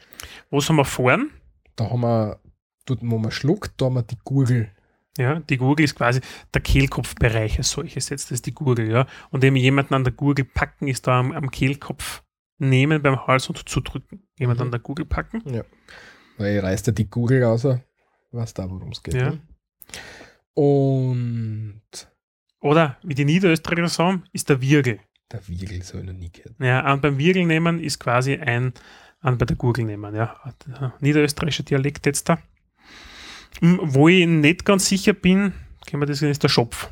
Was 0.49 0.69
haben 0.69 0.75
wir 0.77 0.85
vorn? 0.85 1.29
Da 1.75 1.89
haben 1.91 2.01
wir, 2.01 2.39
dort 2.85 2.99
wo 3.03 3.17
man 3.19 3.31
schluckt, 3.31 3.79
da 3.81 3.85
haben 3.85 3.95
wir 3.95 4.03
die 4.03 4.17
Gurgel. 4.23 4.71
Ja, 5.17 5.39
die 5.39 5.57
Gurgel 5.57 5.83
ist 5.83 5.95
quasi 5.95 6.21
der 6.53 6.61
Kehlkopfbereich 6.61 7.57
als 7.57 7.71
solches 7.71 8.09
jetzt, 8.09 8.25
das 8.25 8.31
ist 8.37 8.45
die 8.45 8.53
Gurgel, 8.53 8.89
ja. 8.91 9.07
Und 9.31 9.43
eben 9.43 9.55
jemanden 9.55 9.93
an 9.95 10.03
der 10.03 10.13
Gurgel 10.13 10.45
packen, 10.45 10.87
ist 10.87 11.07
da 11.07 11.19
am, 11.19 11.31
am 11.31 11.49
Kehlkopf 11.51 12.23
nehmen 12.59 13.01
beim 13.01 13.25
Hals 13.27 13.49
und 13.49 13.67
zudrücken. 13.69 14.27
Jemand 14.37 14.59
Mhm. 14.59 14.65
an 14.65 14.71
der 14.71 14.79
Gurgel 14.79 15.05
packen. 15.05 15.41
Weil 16.37 16.57
ich 16.57 16.63
reißt 16.63 16.87
ja 16.87 16.93
die 16.93 17.09
Gurgel 17.09 17.43
raus, 17.43 17.67
was 18.31 18.53
da 18.53 18.69
worum 18.69 18.91
es 18.91 19.01
geht. 19.03 19.15
Ja. 19.15 19.31
Ne? 19.31 19.41
Und 20.53 21.81
Oder, 22.59 22.97
wie 23.03 23.13
die 23.13 23.25
Niederösterreicher 23.25 23.87
sagen, 23.87 24.23
ist 24.33 24.49
der 24.49 24.59
Wirgel. 24.61 24.99
der 25.31 25.47
Wiegel 25.47 25.83
soll 25.83 26.01
ich 26.01 26.07
noch 26.07 26.13
nie 26.13 26.31
gehört. 26.31 26.55
Ja, 26.59 26.81
an 26.81 27.01
beim 27.01 27.17
Wirgel 27.19 27.45
nehmen 27.45 27.79
ist 27.79 27.99
quasi 27.99 28.35
ein 28.35 28.73
an 29.19 29.37
bei 29.37 29.45
der 29.45 29.55
Gurgel 29.55 29.85
nehmen, 29.85 30.15
ja. 30.15 30.35
Der 30.67 30.93
Niederösterreichischer 30.99 31.63
Dialekt 31.63 32.05
jetzt 32.05 32.27
da. 32.29 32.39
Wo 33.61 34.07
ich 34.07 34.27
nicht 34.27 34.65
ganz 34.65 34.87
sicher 34.87 35.13
bin, 35.13 35.53
können 35.85 36.01
wir 36.01 36.07
das 36.07 36.21
ist 36.21 36.43
der 36.43 36.49
Schopf. 36.49 36.89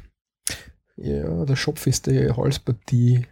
Ja, 0.97 1.45
der 1.45 1.55
Schopf 1.55 1.87
ist 1.87 2.07
die 2.07 2.31
Halspartie, 2.31 3.25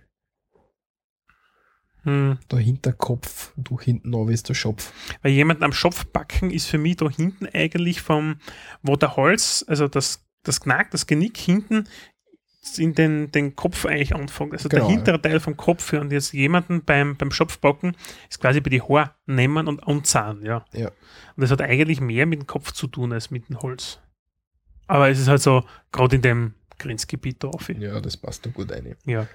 Hm. 2.04 2.38
der 2.52 2.60
Hinterkopf, 2.60 3.54
du 3.56 3.80
hinten 3.80 4.10
noch 4.10 4.28
ist 4.28 4.50
der 4.50 4.56
Schopf. 4.56 4.92
Weil 5.22 5.32
jemanden 5.32 5.64
am 5.64 5.72
Schopf 5.72 6.06
backen 6.08 6.52
ist 6.52 6.68
für 6.68 6.78
mich 6.78 6.98
da 6.98 7.10
hinten 7.10 7.48
eigentlich 7.54 8.02
vom, 8.02 8.40
wo 8.82 8.98
der 8.98 9.16
Hals, 9.16 9.64
also 9.70 9.88
das, 9.88 10.26
das 10.44 10.60
Knack, 10.60 10.92
das 10.92 11.08
Genick 11.08 11.38
hinten 11.38 11.88
in 12.78 12.96
den, 12.96 13.32
den 13.32 13.56
Kopf 13.56 13.86
eigentlich 13.86 14.16
anfängt. 14.16 14.54
Also 14.54 14.70
Genau, 14.70 14.88
der 14.88 14.96
hintere 14.96 15.22
Teil 15.22 15.40
vom 15.40 15.58
Kopf. 15.58 15.94
Ja. 15.94 16.02
Und 16.02 16.12
jetzt 16.12 16.34
jemanden 16.34 16.84
beim, 16.84 17.18
beim 17.18 17.32
Schopfbacken 17.32 17.96
ist 18.30 18.40
quasi 18.40 18.62
bei 18.62 18.70
die 18.70 18.82
Haare 18.82 19.12
nehmen 19.26 19.68
und 19.68 19.86
anzahlen, 19.86 20.44
ja. 20.44 20.66
Ja. 20.74 20.88
Und 20.88 21.42
das 21.42 21.52
hat 21.52 21.62
eigentlich 21.62 22.00
mehr 22.00 22.26
mit 22.26 22.40
dem 22.40 22.48
Kopf 22.48 22.72
zu 22.72 22.88
tun 22.88 23.12
als 23.14 23.32
mit 23.32 23.50
dem 23.50 23.62
Holz. 23.62 24.00
Aber 24.88 25.10
es 25.10 25.20
ist 25.20 25.28
halt 25.28 25.42
so, 25.42 25.64
gerade 25.92 26.16
in 26.16 26.22
dem 26.22 26.54
Grenzgebiet 26.80 27.44
da 27.44 27.50
auf. 27.50 27.70
Ja, 27.70 28.00
das 28.00 28.18
passt 28.18 28.46
da 28.46 28.50
gut 28.50 28.72
rein. 28.72 28.96
Ja. 29.06 29.28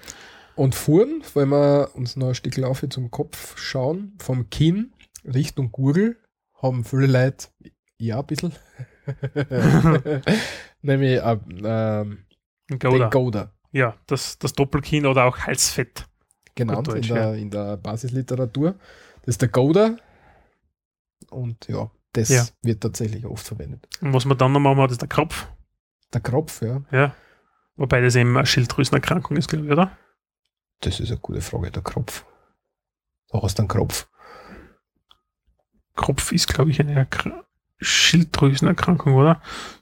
Und 0.55 0.75
vorn, 0.75 1.23
wenn 1.35 1.49
wir 1.49 1.91
uns 1.93 2.15
noch 2.15 2.29
ein 2.29 2.35
Stück 2.35 2.57
Laufe 2.57 2.89
zum 2.89 3.11
Kopf 3.11 3.57
schauen, 3.57 4.17
vom 4.19 4.49
Kinn 4.49 4.93
Richtung 5.23 5.71
Gurgel, 5.71 6.17
haben 6.61 6.83
viele 6.83 7.07
Leute, 7.07 7.47
ja, 7.97 8.19
ein 8.19 8.25
bisschen, 8.25 8.53
nämlich 10.81 11.21
äh, 11.21 11.37
ähm, 11.63 12.25
Ein 12.69 12.79
den. 12.79 13.09
Goda 13.09 13.51
Ja, 13.71 13.95
das, 14.07 14.37
das 14.39 14.53
Doppelkinn 14.53 15.05
oder 15.05 15.25
auch 15.25 15.37
Halsfett. 15.39 16.05
genannt 16.55 16.87
Deutsch, 16.87 17.09
in, 17.09 17.15
der, 17.15 17.33
in 17.35 17.49
der 17.51 17.77
Basisliteratur. 17.77 18.75
Das 19.21 19.27
ist 19.35 19.41
der 19.41 19.49
Goda 19.49 19.95
und 21.29 21.67
ja, 21.67 21.89
das 22.13 22.29
Ja. 22.29 22.45
wird 22.61 22.81
tatsächlich 22.81 23.25
oft 23.25 23.45
verwendet. 23.47 23.87
Und 24.01 24.13
was 24.13 24.25
man 24.25 24.37
dann 24.37 24.51
noch 24.51 24.59
machen 24.59 24.79
hat, 24.81 24.91
ist 24.91 25.01
der 25.01 25.07
Kropf. 25.09 25.47
Der 26.13 26.21
Kropf, 26.21 26.61
ja, 26.61 26.81
Ja. 26.91 27.15
Wobei 27.75 28.01
das 28.01 28.15
eben 28.15 28.35
eine 28.35 28.45
Schilddrüsenerkrankung 28.45 29.37
ist, 29.37 29.47
glaube 29.49 29.65
ich, 29.65 29.71
oder? 29.71 29.97
das 30.81 30.99
ist 30.99 31.11
eine 31.11 31.19
gute 31.19 31.41
Frage, 31.41 31.71
der 31.71 31.81
Kropf. 31.83 32.25
Hast 33.31 33.57
du 33.57 33.61
einen 33.61 33.67
Kropf. 33.67 34.07
Kropf 35.95 36.31
ist, 36.31 36.47
glaube 36.47 36.71
ich, 36.71 36.79
eine 36.79 36.93
Erkra 36.93 37.45
Schilddrüsenerkrankung, 37.79 39.13
oder? 39.15 39.41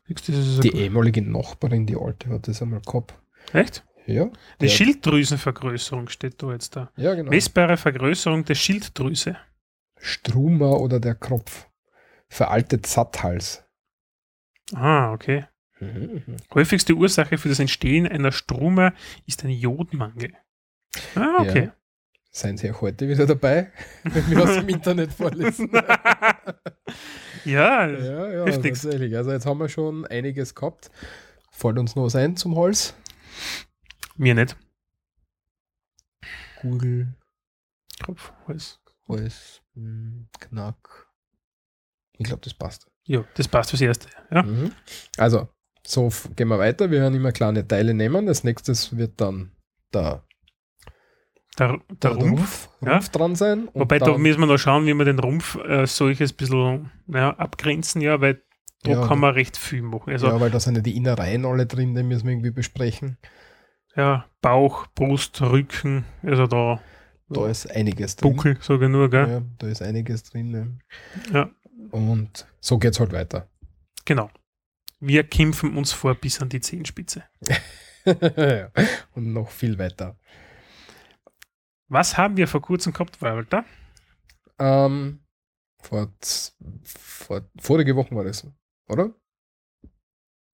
Die 0.10 0.76
ehemalige 0.76 1.22
Nachbarin, 1.22 1.86
die 1.86 1.96
alte, 1.98 2.30
hat 2.30 2.48
das 2.48 2.62
einmal 2.62 2.82
gehabt. 2.82 3.14
Echt? 3.54 3.84
Ja, 4.06 4.30
der- 4.62 4.68
Schilddrüsenvergrößerung 4.70 6.08
steht 6.08 6.42
da 6.42 6.52
jetzt 6.54 6.76
da. 6.76 6.92
ja 6.96 7.14
genau. 7.14 7.30
Messbare 7.30 7.76
Vergrößerung 7.76 8.46
der 8.46 8.56
Schilddrüse. 8.56 9.36
Struma 9.98 10.72
oder 10.72 11.00
der 11.00 11.16
Kropf. 11.16 11.68
Veraltet 12.30 12.86
Satthals. 12.88 13.64
Ah, 14.74 15.12
okay. 15.14 15.46
Häufigste 16.54 16.94
Ursache 16.94 17.38
für 17.38 17.50
das 17.50 17.60
Entstehen 17.60 18.08
einer 18.08 18.32
Strume 18.32 18.94
ist 19.26 19.44
ein 19.44 19.50
Jodmangel. 19.50 20.34
Ah, 21.16 21.36
okay. 21.40 21.66
Ja. 21.66 21.74
Seien 22.32 22.58
Sie 22.58 22.70
auch 22.72 22.82
heute 22.82 23.08
wieder 23.08 23.26
dabei, 23.26 23.72
wenn 24.04 24.30
wir 24.30 24.44
aus 24.44 24.56
dem 24.56 24.70
Internet 24.70 25.12
vorlesen. 25.14 25.72
Ja, 27.48 27.88
ja, 27.88 28.32
ja, 28.32 28.44
Hilft 28.44 28.64
nix. 28.64 28.82
tatsächlich. 28.82 29.16
Also 29.16 29.32
jetzt 29.32 29.46
haben 29.46 29.60
wir 29.60 29.70
schon 29.70 30.06
einiges 30.06 30.54
gehabt. 30.54 30.92
Fällt 31.52 31.80
uns 31.80 31.96
noch 31.96 32.04
was 32.04 32.16
ein 32.16 32.36
zum 32.36 32.56
Hals? 32.58 32.94
mir 34.18 34.34
nicht. 34.34 34.58
Gurgel, 36.62 37.14
Kropf, 38.00 38.34
Hals. 38.48 38.80
Hals, 39.08 39.62
hm, 39.76 40.28
Knack. 40.40 41.08
Ich 42.18 42.26
glaube, 42.26 42.42
das 42.44 42.54
passt. 42.54 42.88
Ja, 43.06 43.24
das 43.36 43.48
passt 43.48 43.70
fürs 43.70 43.82
Erste. 43.82 44.10
Ja. 44.32 44.44
Mhm. 44.44 44.72
Also, 45.18 45.48
so 45.86 46.12
gehen 46.36 46.48
wir 46.50 46.60
weiter. 46.60 46.92
Wir 46.92 47.00
werden 47.02 47.16
immer 47.16 47.32
kleine 47.32 47.66
Teile 47.68 47.94
nehmen. 47.94 48.28
Als 48.28 48.44
nächstes 48.44 48.98
wird 48.98 49.22
dann 49.22 49.52
der, 49.94 50.26
Der, 51.60 51.80
der 52.04 52.12
Rumpf. 52.12 52.24
Rumpf, 52.24 52.70
ja. 52.82 52.92
Rumpf 52.94 53.10
dran 53.10 53.36
sein. 53.36 53.68
Wobei, 53.74 53.98
da 54.00 54.18
müssen 54.18 54.40
wir 54.40 54.46
noch 54.48 54.58
schauen, 54.60 54.86
wie 54.86 54.94
wir 54.94 55.06
den 55.06 55.20
Rumpf 55.20 55.56
äh, 55.56 55.86
solches 55.88 56.34
bisschen 56.34 56.92
ja, 57.08 57.32
abgrenzen, 57.38 58.02
ja, 58.02 58.22
weil 58.22 58.44
da 58.84 58.92
Ja, 58.92 59.08
kann 59.08 59.20
man 59.20 59.34
recht 59.34 59.58
viel 59.58 59.82
machen. 59.82 60.12
Also 60.12 60.28
ja, 60.28 60.40
weil 60.40 60.52
da 60.52 60.60
sind 60.60 60.76
ja 60.76 60.82
die 60.82 60.96
Innereien 60.96 61.46
alle 61.46 61.66
drin, 61.66 61.96
die 61.96 62.04
müssen 62.04 62.26
wir 62.26 62.34
irgendwie 62.34 62.52
besprechen. 62.52 63.18
ja, 63.96 64.26
Bauch, 64.42 64.86
Brust, 64.94 65.42
Rücken, 65.42 66.06
also 66.22 66.46
da 66.46 66.80
Da 67.30 67.48
ist 67.48 67.70
einiges 67.72 68.16
drin. 68.16 68.36
Buckel 68.36 68.58
sogar 68.62 68.88
nur, 68.88 69.10
gell? 69.10 69.28
Ja, 69.28 69.42
da 69.58 69.68
ist 69.68 69.82
einiges 69.82 70.24
drin. 70.24 70.52
Ne? 70.52 70.78
Ja. 71.34 71.50
Und 71.92 72.46
so 72.60 72.78
geht's 72.78 73.00
halt 73.00 73.12
weiter. 73.14 73.50
Genau. 74.06 74.30
Wir 75.00 75.24
kämpfen 75.24 75.76
uns 75.76 75.92
vor 75.92 76.14
bis 76.16 76.42
an 76.42 76.50
die 76.50 76.62
Zehenspitze. 76.62 77.24
Und 79.16 79.34
noch 79.34 79.50
viel 79.50 79.78
weiter. 79.78 80.16
Was 81.90 82.18
haben 82.18 82.38
wir 82.38 82.48
vor 82.48 82.62
kurzem 82.62 82.94
gehabt, 82.94 83.22
Walter? 83.22 83.64
Ähm, 84.60 85.24
vor, 85.82 86.12
vor 86.84 87.42
vorige 87.60 87.96
Woche 87.96 88.16
war 88.16 88.24
das, 88.24 88.46
oder? 88.90 89.14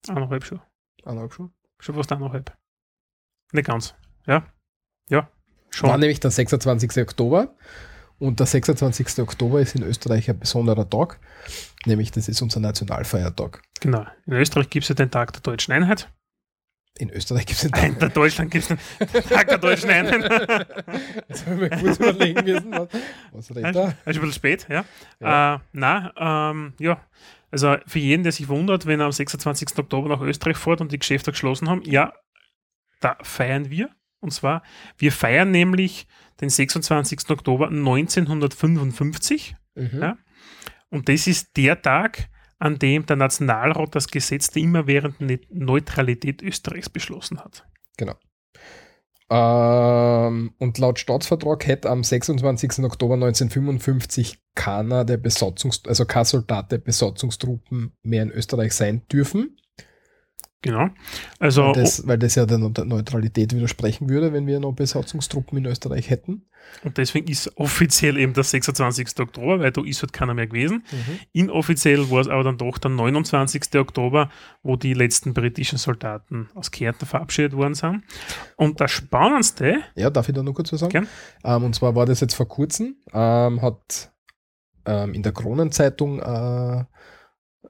Eineinhalb 0.08 0.44
schon. 0.44 0.62
Eineinhalb 1.04 1.34
schon. 1.34 1.54
Schon 1.80 1.96
fast 1.96 2.12
eineinhalb. 2.12 2.58
Nicht 3.54 3.68
ganz. 3.68 3.96
Ja. 4.26 4.46
Ja. 5.10 5.30
Schon. 5.70 5.90
War 5.90 5.98
nämlich 5.98 6.20
der 6.20 6.32
26. 6.32 6.98
Oktober. 6.98 7.56
Und 8.20 8.40
der 8.40 8.46
26. 8.46 9.20
Oktober 9.20 9.62
ist 9.62 9.74
in 9.74 9.82
Österreich 9.82 10.30
ein 10.30 10.38
besonderer 10.38 10.88
Tag. 10.88 11.20
Nämlich, 11.88 12.12
das 12.12 12.28
ist 12.28 12.42
unser 12.42 12.60
Nationalfeiertag. 12.60 13.64
Genau. 13.80 14.06
In 14.28 14.34
Österreich 14.34 14.70
gibt 14.70 14.84
es 14.84 14.90
ja 14.90 14.96
den 14.96 15.10
Tag 15.10 15.34
der 15.34 15.42
deutschen 15.42 15.72
Einheit. 15.74 16.08
In 16.98 17.10
Österreich 17.10 17.46
gibt 17.46 17.64
es 17.64 17.70
den 17.72 17.84
In 17.86 17.98
Tag. 18.00 18.14
Deutschland 18.14 18.52
gibt 18.52 18.70
es 18.70 18.78
den 19.14 19.24
Tag 19.30 19.48
der 19.48 19.58
deutschen 19.58 19.90
Einheit. 19.90 20.22
Jetzt 21.30 21.48
haben 21.48 21.60
wir 21.60 21.70
kurz 21.70 21.98
überlegen 21.98 22.44
müssen, 22.44 22.72
was, 22.72 22.90
was 23.32 23.50
redet 23.56 23.76
Das 23.76 23.76
er? 23.76 23.90
ist 23.90 23.98
ein 24.06 24.14
bisschen 24.14 24.34
spät, 24.34 24.68
ja. 24.70 24.86
Ja. 25.20 25.56
Äh, 25.56 25.60
na, 25.72 26.50
ähm, 26.52 26.74
ja. 26.80 27.02
Also 27.50 27.76
für 27.88 28.00
jeden, 28.00 28.24
der 28.24 28.32
sich 28.32 28.48
wundert, 28.50 28.86
wenn 28.86 29.00
er 29.00 29.08
am 29.08 29.12
26. 29.12 29.78
Oktober 29.80 30.10
nach 30.10 30.22
Österreich 30.22 30.58
fährt 30.58 30.80
und 30.82 30.92
die 30.92 31.00
Geschäfte 31.00 31.32
geschlossen 31.32 31.70
haben, 31.70 31.82
ja, 31.84 32.14
da 33.00 33.18
feiern 33.24 33.70
wir. 33.70 33.90
Und 34.20 34.32
zwar, 34.32 34.62
wir 34.98 35.12
feiern 35.12 35.50
nämlich 35.52 36.08
den 36.40 36.50
26. 36.50 37.30
Oktober 37.30 37.68
1955. 37.70 39.56
Mhm. 39.76 39.90
Ja. 40.02 40.18
Und 40.90 41.10
das 41.10 41.26
ist 41.28 41.58
der 41.58 41.82
Tag, 41.82 42.30
an 42.62 42.78
dem 42.78 43.06
der 43.06 43.16
Nationalrat 43.16 43.96
das 43.96 44.08
Gesetz 44.08 44.52
der 44.52 44.62
immerwährenden 44.62 45.28
Ne- 45.28 45.40
Neutralität 45.50 46.42
Österreichs 46.44 46.90
beschlossen 46.90 47.40
hat. 47.40 47.66
Ähm, 49.32 50.54
und 50.60 50.78
laut 50.78 51.00
Staatsvertrag 51.00 51.66
hätte 51.66 51.90
am 51.90 52.04
26. 52.04 52.84
Oktober 52.84 53.16
1955 53.16 54.40
keiner 54.56 55.06
der 55.06 55.18
Besatzungs 55.18 55.82
also 55.88 56.06
kein 56.06 56.26
Soldat 56.26 56.72
der 56.72 56.80
Besatzungstruppen 56.80 57.94
mehr 58.04 58.24
in 58.24 58.32
Österreich 58.32 58.74
sein 58.74 59.08
dürfen. 59.08 59.58
Genau. 60.64 60.90
Also, 61.40 61.64
weil, 61.64 61.74
das, 61.74 62.06
weil 62.08 62.18
das 62.20 62.36
ja 62.36 62.46
der 62.46 62.60
Neu- 62.60 62.70
Neutralität 62.86 63.52
widersprechen 63.56 64.08
würde, 64.10 64.32
wenn 64.32 64.46
wir 64.46 64.60
noch 64.60 64.74
Besatzungstruppen 64.74 65.58
in 65.58 65.66
Österreich 65.66 66.12
hätten. 66.12 66.46
und 66.84 67.00
deswegen 67.00 67.28
ist 67.32 67.58
offiziell 67.58 68.16
eben 68.18 68.34
der 68.34 68.44
26. 68.44 69.20
Oktober, 69.20 69.60
weil 69.60 69.72
da 69.72 69.82
ist 69.84 70.04
halt 70.04 70.14
keiner 70.14 70.36
mehr 70.36 70.46
gewesen. 70.46 70.84
Inoffiziell 71.34 72.12
war 72.12 72.22
es 72.22 72.28
aber 72.28 72.44
dann 72.44 72.60
doch 72.60 72.78
der 72.78 72.92
29. 72.92 73.74
Oktober, 73.80 74.30
wo 74.62 74.76
die 74.76 74.94
letzten 74.94 75.34
britischen 75.34 75.80
Soldaten 75.80 76.50
aus 76.54 76.70
Kärnten 76.70 77.08
verabschiedet 77.08 77.54
worden 77.54 77.74
sind. 77.74 78.04
Und 78.56 78.80
das 78.80 78.92
Spannendste, 78.92 79.80
Ja, 79.96 80.12
darf 80.12 80.30
ich 80.30 80.36
da 80.36 80.44
noch 80.44 80.54
kurz 80.54 80.72
was 80.72 80.82
sagen? 80.82 81.08
Ähm, 81.44 81.64
und 81.64 81.74
zwar 81.74 81.96
war 81.96 82.06
das 82.06 82.20
jetzt 82.20 82.36
vor 82.36 82.48
kurzem, 82.48 82.98
ähm, 83.14 83.64
hat 83.64 84.12
ähm, 84.86 85.16
in 85.16 85.24
der 85.24 85.32
Kronenzeitung 85.32 86.20
äh, 86.20 86.84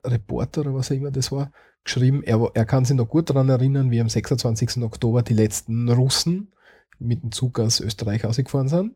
Reporter 0.06 0.62
oder 0.62 0.74
was 0.74 0.92
auch 0.92 0.96
immer 0.96 1.12
das 1.12 1.32
war, 1.32 1.52
geschrieben, 1.84 2.24
er, 2.24 2.50
er 2.54 2.66
kann 2.66 2.86
sich 2.86 2.96
noch 2.96 3.08
gut 3.10 3.30
daran 3.30 3.50
erinnern, 3.50 3.92
wie 3.92 4.02
am 4.02 4.10
26. 4.10 4.84
Oktober 4.84 5.24
die 5.24 5.34
letzten 5.34 5.90
Russen 5.90 6.52
mit 7.00 7.24
dem 7.24 7.32
Zug 7.32 7.60
aus 7.60 7.80
Österreich 7.80 8.26
ausgefahren 8.26 8.68
sind. 8.68 8.94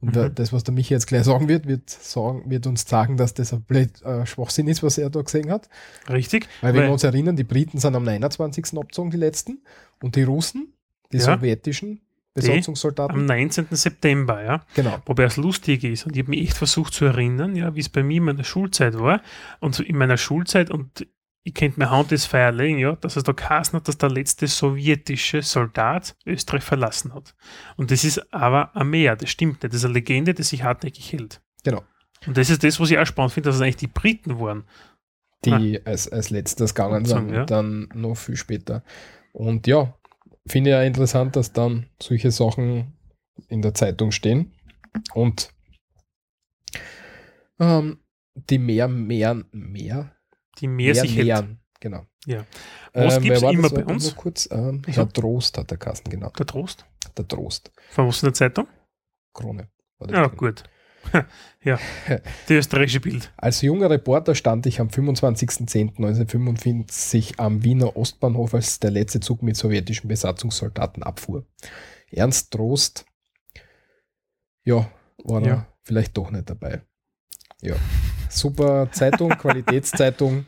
Und 0.00 0.14
Mhm. 0.16 0.34
das, 0.34 0.52
was 0.52 0.64
der 0.64 0.74
Michi 0.74 0.92
jetzt 0.92 1.06
gleich 1.06 1.24
sagen 1.24 1.48
wird, 1.48 1.66
wird, 1.66 1.88
sagen, 1.88 2.48
wird 2.50 2.66
uns 2.66 2.86
sagen, 2.86 3.16
dass 3.16 3.32
das 3.34 3.52
ein 3.52 3.62
blöd 3.62 4.02
äh, 4.02 4.26
Schwachsinn 4.26 4.68
ist, 4.68 4.82
was 4.82 4.98
er 4.98 5.08
da 5.10 5.22
gesehen 5.22 5.50
hat. 5.50 5.68
richtig, 6.10 6.48
Weil, 6.60 6.74
wenn 6.74 6.80
Weil- 6.82 6.88
wir 6.88 6.92
uns 6.92 7.04
erinnern, 7.04 7.36
die 7.36 7.44
Briten 7.44 7.78
sind 7.78 7.94
am 7.96 8.04
29. 8.04 8.78
abgezogen, 8.78 9.10
die 9.10 9.16
letzten. 9.16 9.62
Und 10.02 10.16
die 10.16 10.22
Russen, 10.24 10.74
die 11.12 11.16
Ja. 11.18 11.24
sowjetischen 11.24 12.00
Besatzungssoldaten. 12.34 13.16
am 13.16 13.26
19. 13.26 13.66
September, 13.76 14.42
ja. 14.44 14.66
genau. 14.74 14.98
Wobei 15.06 15.22
es 15.24 15.36
lustig 15.36 15.84
ist 15.84 16.04
und 16.04 16.16
ich 16.16 16.22
habe 16.22 16.30
mich 16.30 16.42
echt 16.42 16.56
versucht 16.56 16.92
zu 16.92 17.04
erinnern, 17.04 17.54
ja, 17.56 17.74
wie 17.76 17.80
es 17.80 17.88
bei 17.88 18.02
mir 18.02 18.16
in 18.18 18.24
meiner 18.24 18.44
Schulzeit 18.44 18.98
war. 18.98 19.22
Und 19.60 19.78
in 19.80 19.96
meiner 19.96 20.16
Schulzeit 20.16 20.70
und 20.70 21.06
ich 21.46 21.52
könnte 21.52 21.78
mir 21.78 21.90
Hand 21.90 22.10
ins 22.10 22.24
Feuer 22.24 22.52
legen, 22.52 22.78
ja, 22.78 22.96
dass 22.96 23.16
es 23.16 23.22
da 23.22 23.32
geheißen 23.32 23.76
hat, 23.76 23.86
dass 23.86 23.98
der 23.98 24.10
letzte 24.10 24.46
sowjetische 24.46 25.42
Soldat 25.42 26.16
Österreich 26.24 26.64
verlassen 26.64 27.14
hat. 27.14 27.34
Und 27.76 27.90
das 27.90 28.02
ist 28.02 28.32
aber 28.32 28.74
ein 28.74 28.88
Meer, 28.88 29.14
das 29.14 29.28
stimmt 29.28 29.62
nicht. 29.62 29.74
Das 29.74 29.80
ist 29.80 29.84
eine 29.84 29.94
Legende, 29.94 30.32
die 30.32 30.42
sich 30.42 30.62
hartnäckig 30.62 31.12
hält. 31.12 31.42
Genau. 31.62 31.84
Und 32.26 32.38
das 32.38 32.48
ist 32.48 32.64
das, 32.64 32.80
was 32.80 32.90
ich 32.90 32.98
auch 32.98 33.04
spannend 33.04 33.34
finde, 33.34 33.50
dass 33.50 33.56
es 33.56 33.62
eigentlich 33.62 33.76
die 33.76 33.86
Briten 33.88 34.40
waren. 34.40 34.64
Die 35.44 35.84
als, 35.84 36.10
als 36.10 36.30
letztes 36.30 36.74
gegangen 36.74 37.04
sind, 37.04 37.30
ja. 37.30 37.44
dann 37.44 37.90
noch 37.94 38.14
viel 38.14 38.36
später. 38.36 38.82
Und 39.34 39.66
ja, 39.66 39.94
finde 40.46 40.70
ich 40.70 40.74
ja 40.74 40.82
interessant, 40.82 41.36
dass 41.36 41.52
dann 41.52 41.90
solche 42.00 42.30
Sachen 42.30 42.94
in 43.48 43.60
der 43.60 43.74
Zeitung 43.74 44.10
stehen. 44.10 44.54
Und 45.12 45.50
ähm, 47.60 47.98
die 48.34 48.58
mehr, 48.58 48.88
mehr, 48.88 49.44
mehr, 49.52 50.13
Die 50.60 50.68
Meer 50.68 50.94
sich 50.94 51.16
hält. 51.16 51.26
mehren. 51.26 51.58
Genau. 51.80 52.06
Ja. 52.26 52.44
Was 52.94 53.16
Ähm, 53.16 53.24
wer 53.24 53.42
war 53.42 53.52
immer 53.52 53.62
das? 53.68 53.74
bei 53.74 53.84
uns? 53.84 54.16
Kurz, 54.16 54.48
ähm, 54.50 54.80
Ja. 54.86 54.94
Herr 54.94 55.12
Trost 55.12 55.58
hat 55.58 55.70
der 55.70 55.76
Kassen, 55.78 56.08
genau. 56.08 56.30
Der 56.30 56.46
Trost. 56.46 56.86
Der 57.18 57.28
Trost. 57.28 57.70
Von 57.90 58.08
was 58.08 58.22
in 58.22 58.26
der 58.28 58.34
Zeitung? 58.34 58.66
Krone. 59.34 59.68
das 59.98 60.10
Ja, 60.10 60.26
drin. 60.28 60.36
gut. 60.38 60.62
ja. 61.62 61.78
Die 62.48 62.54
österreichische 62.54 63.00
Bild. 63.00 63.30
Als 63.36 63.60
junger 63.60 63.90
Reporter 63.90 64.34
stand 64.34 64.64
ich 64.66 64.80
am 64.80 64.88
25.10.1945 64.88 67.38
am 67.38 67.62
Wiener 67.62 67.94
Ostbahnhof, 67.96 68.54
als 68.54 68.80
der 68.80 68.90
letzte 68.90 69.20
Zug 69.20 69.42
mit 69.42 69.56
sowjetischen 69.56 70.08
Besatzungssoldaten 70.08 71.02
abfuhr. 71.02 71.44
Ernst 72.10 72.52
Trost, 72.52 73.04
ja, 74.64 74.90
war 75.24 75.42
er 75.42 75.48
Ja. 75.48 75.66
vielleicht 75.82 76.16
doch 76.16 76.30
nicht 76.30 76.48
dabei. 76.48 76.80
Ja, 77.60 77.74
super 78.28 78.90
Zeitung, 78.92 79.30
Qualitätszeitung, 79.38 80.46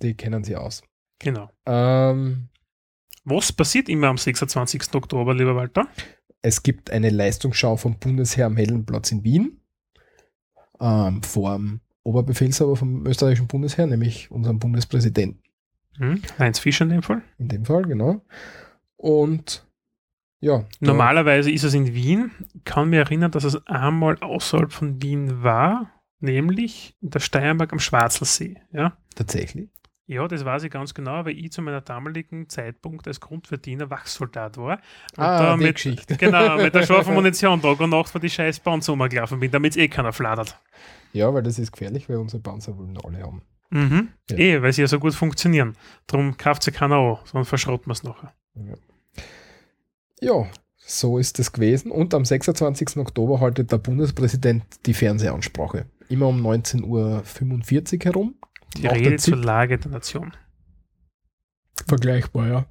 die 0.00 0.14
kennen 0.14 0.44
sie 0.44 0.56
aus. 0.56 0.82
Genau. 1.18 1.50
Ähm, 1.66 2.48
Was 3.24 3.52
passiert 3.52 3.88
immer 3.88 4.08
am 4.08 4.18
26. 4.18 4.94
Oktober, 4.94 5.34
lieber 5.34 5.54
Walter? 5.54 5.86
es 6.42 6.62
gibt 6.62 6.90
eine 6.90 7.10
Leistungsschau 7.10 7.76
vom 7.76 7.98
Bundesheer 7.98 8.46
am 8.46 8.56
Heldenplatz 8.56 9.12
in 9.12 9.24
Wien 9.24 9.60
ähm, 10.80 11.22
vor 11.22 11.56
dem 11.56 11.80
Oberbefehlshaber 12.02 12.74
vom 12.74 13.06
österreichischen 13.06 13.46
Bundesheer, 13.46 13.86
nämlich 13.86 14.30
unserem 14.30 14.58
Bundespräsidenten. 14.58 15.40
Hm? 15.98 16.20
Heinz 16.38 16.58
Fischer 16.58 16.84
in 16.84 16.90
dem 16.90 17.02
Fall. 17.02 17.22
In 17.38 17.48
dem 17.48 17.64
Fall, 17.64 17.82
genau. 17.82 18.24
Und 18.96 19.64
ja. 20.40 20.64
Normalerweise 20.80 21.52
ist 21.52 21.62
es 21.62 21.74
in 21.74 21.94
Wien. 21.94 22.32
Ich 22.54 22.64
kann 22.64 22.90
mich 22.90 22.98
erinnern, 22.98 23.30
dass 23.30 23.44
es 23.44 23.64
einmal 23.68 24.18
außerhalb 24.18 24.72
von 24.72 25.00
Wien 25.00 25.44
war, 25.44 25.92
nämlich 26.22 26.94
in 27.00 27.10
der 27.10 27.20
Steiermark 27.20 27.72
am 27.72 27.78
Schwarzelsee. 27.78 28.56
Ja? 28.72 28.96
Tatsächlich. 29.14 29.68
ja, 30.06 30.26
das 30.28 30.44
weiß 30.44 30.62
ich 30.64 30.70
ganz 30.70 30.94
genau, 30.94 31.24
weil 31.24 31.38
ich 31.38 31.52
zu 31.52 31.62
meiner 31.62 31.80
damaligen 31.80 32.48
Zeitpunkt 32.48 33.06
als 33.06 33.20
Grundverdiener 33.20 33.90
Wachsoldat 33.90 34.56
war. 34.56 34.78
Und 35.16 35.22
Ah, 35.22 35.38
da 35.38 35.56
die 35.56 35.64
mit, 35.64 35.74
Geschichte. 35.76 36.16
Genau, 36.16 36.56
mit 36.56 36.74
der 36.74 36.84
scharfen 36.86 37.14
Munition 37.14 37.60
Tag 37.62 37.78
und 37.80 37.90
Nacht 37.90 38.10
vor 38.10 38.20
die 38.20 38.30
scheiß 38.30 38.60
Panzer 38.60 38.96
gelaufen 39.08 39.40
bin, 39.40 39.50
damit 39.50 39.76
eh 39.76 39.88
keiner 39.88 40.12
fladert. 40.12 40.58
Ja, 41.12 41.32
weil 41.32 41.42
das 41.42 41.58
ist 41.58 41.72
gefährlich, 41.72 42.08
weil 42.08 42.16
unsere 42.16 42.42
Panzer 42.42 42.76
wollen 42.78 42.96
alle 43.04 43.22
haben. 43.22 43.42
Mhm. 43.70 44.08
Ja. 44.30 44.36
Eh, 44.36 44.62
weil 44.62 44.72
sie 44.72 44.82
ja 44.82 44.86
so 44.88 44.98
gut 44.98 45.14
funktionieren. 45.14 45.74
Darum 46.06 46.36
kauft 46.36 46.62
sie 46.62 46.72
keiner 46.72 46.96
an, 46.96 47.18
sondern 47.24 47.46
verschrotten 47.46 47.86
wir 47.86 47.92
es 47.92 48.02
nachher. 48.02 48.32
Ja, 50.20 50.46
so 50.76 51.18
ist 51.18 51.38
es 51.38 51.52
gewesen. 51.52 51.90
Und 51.90 52.12
am 52.14 52.24
26. 52.24 52.98
Oktober 52.98 53.40
haltet 53.40 53.72
der 53.72 53.78
Bundespräsident 53.78 54.64
die 54.86 54.94
Fernsehansprache. 54.94 55.86
Immer 56.12 56.28
um 56.28 56.44
19.45 56.46 56.84
Uhr 58.00 58.04
herum. 58.04 58.34
Die 58.76 58.86
Rede 58.86 59.16
zur. 59.16 59.36
Lage 59.36 59.78
der 59.78 59.90
Nation. 59.90 60.32
Vergleichbar, 61.86 62.48
ja. 62.48 62.66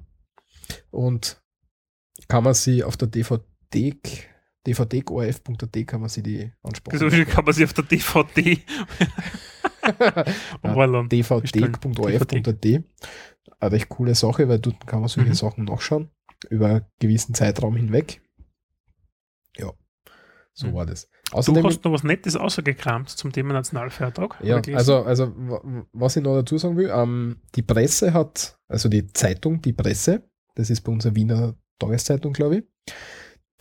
Und 0.90 1.42
kann 2.28 2.44
man 2.44 2.54
sie 2.54 2.84
auf 2.84 2.96
der 2.96 3.08
DVD, 3.08 3.42
dvd.orf.at 4.66 5.86
kann 5.86 6.00
man 6.00 6.08
sie 6.08 6.22
die 6.22 6.52
Ansprache. 6.62 6.98
So 6.98 7.10
viel 7.10 7.26
kann 7.26 7.44
man 7.44 7.52
sich 7.52 7.64
auf 7.64 7.72
der 7.72 7.84
DVD 7.84 8.60
dvd.orf.at. 11.10 12.66
Eine 12.66 13.72
recht 13.72 13.88
coole 13.88 14.14
Sache, 14.14 14.48
weil 14.48 14.58
dort 14.60 14.86
kann 14.86 15.00
man 15.00 15.08
solche 15.08 15.30
Mhm. 15.30 15.34
Sachen 15.34 15.64
nachschauen. 15.64 16.10
Über 16.48 16.68
einen 16.68 16.84
gewissen 17.00 17.34
Zeitraum 17.34 17.76
hinweg. 17.76 18.20
Ja, 19.56 19.72
so 20.54 20.66
Mhm. 20.68 20.74
war 20.74 20.86
das. 20.86 21.08
Du 21.30 21.36
Außerdem, 21.38 21.64
hast 21.64 21.84
noch 21.84 21.92
was 21.92 22.02
Nettes 22.04 22.36
außergekramt 22.36 23.08
zum 23.08 23.32
Thema 23.32 23.54
Nationalfeiertag. 23.54 24.36
ja, 24.42 24.60
also, 24.74 25.02
also 25.02 25.32
wa- 25.36 25.86
was 25.92 26.16
ich 26.16 26.22
noch 26.22 26.34
dazu 26.34 26.58
sagen 26.58 26.76
will, 26.76 26.90
ähm, 26.94 27.40
die 27.54 27.62
Presse 27.62 28.12
hat, 28.12 28.58
also 28.68 28.88
die 28.88 29.06
Zeitung, 29.12 29.62
die 29.62 29.72
Presse, 29.72 30.28
das 30.54 30.68
ist 30.70 30.82
bei 30.82 30.92
unserer 30.92 31.14
Wiener 31.14 31.54
Tageszeitung, 31.78 32.32
glaube 32.34 32.56
ich, 32.58 32.64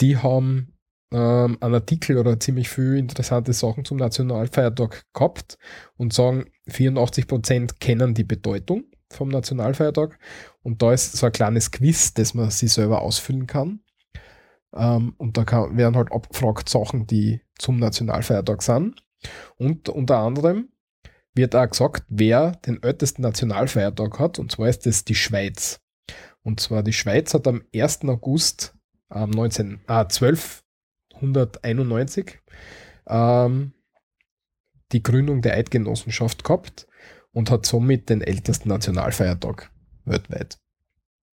die 0.02 0.18
haben 0.18 0.74
ähm, 1.14 1.58
einen 1.60 1.74
Artikel 1.76 2.18
oder 2.18 2.40
ziemlich 2.40 2.70
viel 2.70 2.96
interessante 2.98 3.52
Sachen 3.54 3.84
zum 3.84 3.98
Nationalfeiertag 3.98 5.04
gehabt 5.14 5.58
und 5.98 6.14
sagen, 6.14 6.46
84% 6.70 7.80
kennen 7.80 8.14
die 8.14 8.24
Bedeutung 8.24 8.86
vom 9.12 9.28
Nationalfeiertag 9.30 10.18
und 10.64 10.82
da 10.82 10.94
ist 10.94 11.14
so 11.18 11.26
ein 11.26 11.32
kleines 11.34 11.72
Quiz, 11.72 12.14
das 12.14 12.34
man 12.34 12.50
sich 12.50 12.72
selber 12.72 13.02
ausfüllen 13.02 13.46
kann. 13.48 13.82
Ähm, 14.74 15.14
und 15.18 15.38
da 15.38 15.44
kann, 15.44 15.78
werden 15.78 15.96
halt 15.96 16.12
abgefragt 16.12 16.70
Sachen, 16.70 17.08
die 17.08 17.42
zum 17.58 17.78
Nationalfeiertag 17.78 18.62
sind. 18.62 19.04
Und 19.58 19.90
unter 19.90 20.20
anderem 20.20 20.70
wird 21.34 21.56
auch 21.56 21.70
gesagt, 21.70 22.04
wer 22.10 22.52
den 22.52 22.84
ältesten 22.84 23.22
Nationalfeiertag 23.22 24.20
hat, 24.20 24.40
und 24.40 24.52
zwar 24.52 24.68
ist 24.70 24.86
das 24.86 25.06
die 25.06 25.16
Schweiz. 25.16 25.80
Und 26.44 26.60
zwar 26.60 26.84
die 26.84 26.94
Schweiz 26.94 27.34
hat 27.34 27.48
am 27.48 27.64
1. 27.74 28.04
August 28.06 28.76
ähm, 29.14 29.32
19, 29.32 29.82
ah, 29.88 30.02
1291 30.02 32.40
ähm, 33.08 33.74
die 34.92 35.04
Gründung 35.04 35.42
der 35.42 35.54
Eidgenossenschaft 35.54 36.44
gehabt 36.44 36.88
und 37.32 37.50
hat 37.50 37.66
somit 37.66 38.10
den 38.10 38.22
ältesten 38.22 38.70
Nationalfeiertag 38.70 39.72
weltweit. 40.06 40.60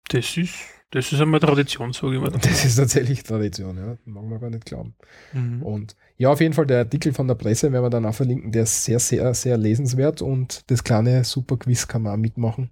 das 0.09 0.38
ist, 0.38 0.55
das 0.91 1.11
ist 1.11 1.19
einmal 1.19 1.39
Tradition, 1.39 1.91
sage 1.93 2.15
ich 2.15 2.21
mal. 2.21 2.31
Das 2.41 2.65
ist 2.65 2.75
tatsächlich 2.75 3.23
Tradition, 3.23 3.77
ja. 3.77 3.97
Mag 4.05 4.23
man 4.25 4.39
gar 4.39 4.49
nicht 4.49 4.65
glauben. 4.65 4.95
Mhm. 5.33 5.61
Und 5.63 5.95
ja, 6.17 6.29
auf 6.29 6.39
jeden 6.41 6.53
Fall 6.53 6.65
der 6.65 6.79
Artikel 6.79 7.13
von 7.13 7.27
der 7.27 7.35
Presse 7.35 7.71
werden 7.71 7.83
wir 7.83 7.89
dann 7.89 8.05
auch 8.05 8.15
verlinken, 8.15 8.51
der 8.51 8.63
ist 8.63 8.83
sehr, 8.83 8.99
sehr, 8.99 9.33
sehr 9.33 9.57
lesenswert 9.57 10.21
und 10.21 10.69
das 10.71 10.83
kleine 10.83 11.23
Superquiz 11.23 11.88
kann 11.88 12.03
man 12.03 12.13
auch 12.13 12.17
mitmachen. 12.17 12.71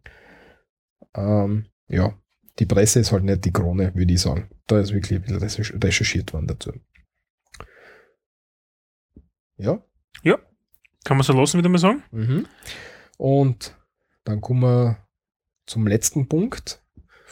Ähm, 1.14 1.66
ja, 1.88 2.18
die 2.60 2.66
Presse 2.66 3.00
ist 3.02 3.12
halt 3.12 3.24
nicht 3.24 3.44
die 3.46 3.52
Krone, 3.52 3.94
würde 3.96 4.14
ich 4.14 4.22
sagen. 4.22 4.50
Da 4.68 4.80
ist 4.80 4.94
wirklich 4.94 5.20
ein 5.20 5.22
bisschen 5.22 5.40
recherch- 5.40 5.84
recherchiert 5.84 6.34
worden 6.34 6.48
dazu. 6.48 6.72
Ja. 9.58 9.82
Kann 11.04 11.18
man 11.18 11.24
so 11.24 11.34
lassen, 11.34 11.60
wieder 11.60 11.70
mal 11.70 11.78
sagen? 11.78 12.02
Mhm. 12.12 12.48
Und 13.18 13.78
dann 14.24 14.42
kommen 14.42 14.62
wir 14.64 15.08
zum 15.68 15.86
letzten 15.86 16.28
Punkt 16.28 16.84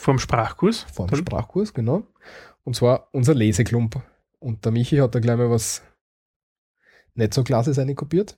Vom 0.04 0.20
Sprachkurs. 0.20 0.82
vom 0.94 1.08
Toll. 1.08 1.20
Sprachkurs, 1.20 1.74
genau. 1.74 2.04
Und 2.66 2.76
zwar 2.76 3.08
unser 3.14 3.34
Leseklump. 3.34 4.02
Und 4.40 4.66
der 4.66 4.74
Michi 4.74 4.98
hat 4.98 5.16
da 5.16 5.20
gleich 5.22 5.38
mal 5.38 5.50
was 5.50 5.82
nicht 7.16 7.34
so 7.34 7.42
Klasses 7.44 7.80
kopiert. 7.96 8.38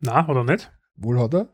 Na, 0.00 0.28
oder 0.28 0.42
nicht? 0.42 0.72
Wohl 0.96 1.20
hat 1.20 1.34
er. 1.34 1.48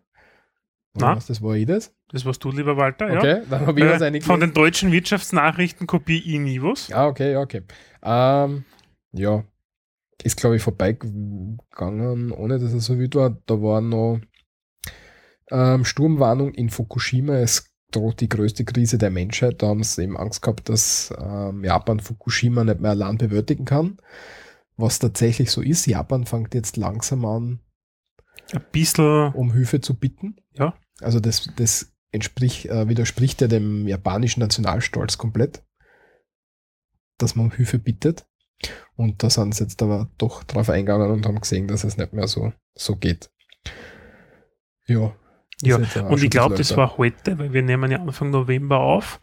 Na. 0.94 1.16
Was, 1.16 1.26
das 1.26 1.42
war 1.42 1.54
ich 1.56 1.66
das? 1.66 1.94
Das 2.08 2.24
warst 2.24 2.42
du, 2.42 2.50
lieber 2.50 2.78
Walter. 2.78 3.10
Ja. 3.12 3.18
Okay, 3.18 3.42
dann 3.50 3.66
habe 3.66 3.80
ich 3.80 3.86
was 3.86 4.00
Äh, 4.00 4.06
eingelesen. 4.06 4.26
von 4.26 4.40
den 4.40 4.54
deutschen 4.54 4.92
Wirtschaftsnachrichten 4.92 5.86
kopiere 5.86 6.22
ich 6.24 6.38
nie 6.38 6.62
was. 6.62 6.88
Ja, 6.88 7.06
okay, 7.06 7.32
ja, 7.32 7.40
okay. 7.40 7.62
Ähm, 8.02 8.64
ja, 9.12 9.44
ist 10.22 10.38
glaube 10.38 10.56
ich 10.56 10.62
vorbeigegangen, 10.62 12.32
ohne 12.32 12.58
dass 12.58 12.72
es 12.72 12.86
so 12.86 12.98
wild 12.98 13.14
war. 13.14 13.30
Da 13.46 13.60
war 13.60 13.82
noch 13.82 14.20
ähm, 15.50 15.84
Sturmwarnung 15.84 16.52
in 16.54 16.70
Fukushima. 16.70 17.34
Es 17.34 17.71
droht 17.94 18.20
die 18.20 18.28
größte 18.28 18.64
Krise 18.64 18.98
der 18.98 19.10
Menschheit. 19.10 19.62
Da 19.62 19.68
haben 19.68 19.82
sie 19.82 20.02
eben 20.02 20.16
Angst 20.16 20.42
gehabt, 20.42 20.68
dass 20.68 21.12
ähm, 21.18 21.64
Japan 21.64 22.00
Fukushima 22.00 22.64
nicht 22.64 22.80
mehr 22.80 22.92
allein 22.92 23.18
bewältigen 23.18 23.64
kann. 23.64 23.98
Was 24.76 24.98
tatsächlich 24.98 25.50
so 25.50 25.60
ist. 25.60 25.86
Japan 25.86 26.26
fängt 26.26 26.54
jetzt 26.54 26.76
langsam 26.76 27.24
an, 27.24 27.60
Ein 28.52 28.64
bisschen, 28.72 29.32
um 29.34 29.52
Hilfe 29.52 29.80
zu 29.80 29.94
bitten. 29.94 30.36
Ja. 30.54 30.74
Also 31.00 31.20
das, 31.20 31.48
das 31.56 31.92
entspricht, 32.10 32.66
äh, 32.66 32.88
widerspricht 32.88 33.40
ja 33.40 33.48
dem 33.48 33.86
japanischen 33.88 34.40
Nationalstolz 34.40 35.18
komplett, 35.18 35.62
dass 37.18 37.34
man 37.34 37.46
um 37.46 37.52
Hilfe 37.52 37.78
bittet. 37.78 38.26
Und 38.96 39.22
da 39.22 39.30
sind 39.30 39.54
sie 39.54 39.64
jetzt 39.64 39.82
aber 39.82 40.10
doch 40.18 40.44
drauf 40.44 40.70
eingegangen 40.70 41.10
und 41.10 41.26
haben 41.26 41.40
gesehen, 41.40 41.66
dass 41.68 41.84
es 41.84 41.96
nicht 41.96 42.12
mehr 42.12 42.28
so, 42.28 42.52
so 42.74 42.96
geht. 42.96 43.30
Ja. 44.86 45.14
Ja, 45.60 45.76
und 45.76 46.22
ich 46.22 46.30
glaube, 46.30 46.56
das 46.56 46.76
war 46.76 46.96
heute, 46.96 47.38
weil 47.38 47.52
wir 47.52 47.62
nehmen 47.62 47.90
ja 47.90 47.98
Anfang 48.00 48.30
November 48.30 48.78
auf. 48.80 49.20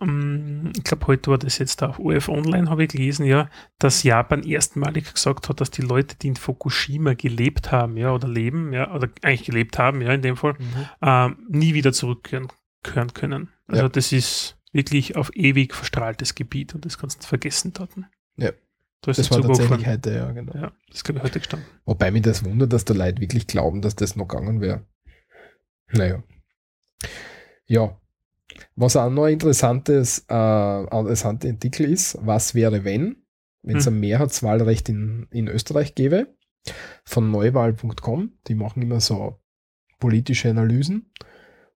ähm, 0.00 0.72
ich 0.76 0.84
glaube, 0.84 1.06
heute 1.06 1.30
war 1.30 1.38
das 1.38 1.58
jetzt 1.58 1.82
auf 1.82 1.98
OF 1.98 2.28
Online, 2.28 2.68
habe 2.70 2.84
ich 2.84 2.90
gelesen, 2.90 3.24
ja, 3.26 3.48
dass 3.78 4.02
Japan 4.02 4.42
erstmalig 4.42 5.12
gesagt 5.12 5.48
hat, 5.48 5.60
dass 5.60 5.70
die 5.70 5.82
Leute, 5.82 6.16
die 6.16 6.28
in 6.28 6.36
Fukushima 6.36 7.14
gelebt 7.14 7.72
haben, 7.72 7.96
ja, 7.96 8.12
oder 8.12 8.28
leben, 8.28 8.72
ja, 8.72 8.94
oder 8.94 9.08
eigentlich 9.22 9.44
gelebt 9.44 9.78
haben, 9.78 10.00
ja, 10.02 10.12
in 10.12 10.22
dem 10.22 10.36
Fall, 10.36 10.54
ähm, 11.02 11.38
nie 11.48 11.74
wieder 11.74 11.92
zurückkehren 11.92 12.48
kehren 12.82 13.12
können. 13.14 13.48
Also 13.66 13.82
Ja. 13.84 13.88
das 13.88 14.12
ist 14.12 14.56
wirklich 14.72 15.16
auf 15.16 15.34
ewig 15.34 15.74
verstrahltes 15.74 16.34
Gebiet 16.34 16.74
und 16.74 16.84
das 16.84 16.98
kannst 16.98 17.22
du 17.24 17.26
vergessen 17.26 17.72
dort. 17.72 17.90
Ja. 18.36 18.52
Da 19.02 19.12
Das 19.12 19.30
war 19.30 19.38
Zug 19.40 19.46
tatsächlich 19.48 19.72
aufgefahren. 19.78 19.92
heute, 19.92 20.14
ja, 20.14 20.30
genau. 20.32 20.52
Ja, 20.54 20.72
das 20.88 20.96
ist, 20.98 21.04
glaube 21.04 21.18
ich, 21.18 21.24
heute 21.24 21.38
gestanden. 21.40 21.66
Wobei 21.84 22.10
mich 22.10 22.22
das 22.22 22.44
wundert, 22.44 22.72
dass 22.72 22.84
da 22.84 22.94
Leute 22.94 23.20
wirklich 23.20 23.46
glauben, 23.46 23.82
dass 23.82 23.96
das 23.96 24.14
noch 24.16 24.28
gegangen 24.28 24.60
wäre. 24.60 24.84
Naja. 25.92 26.22
Ja. 27.66 28.00
Was 28.74 28.96
auch 28.96 29.10
noch 29.10 29.24
ein 29.24 29.34
interessantes, 29.34 30.24
äh, 30.28 30.80
interessanter 30.82 31.48
Artikel 31.48 31.90
ist, 31.90 32.18
was 32.20 32.54
wäre, 32.54 32.84
wenn, 32.84 33.24
wenn 33.62 33.76
es 33.76 33.86
Hm. 33.86 33.94
ein 33.94 34.00
Mehrheitswahlrecht 34.00 34.88
in, 34.88 35.26
in 35.30 35.48
Österreich 35.48 35.94
gäbe, 35.94 36.34
von 37.04 37.30
neuwahl.com, 37.30 38.32
die 38.46 38.54
machen 38.54 38.82
immer 38.82 39.00
so 39.00 39.40
politische 39.98 40.50
Analysen 40.50 41.12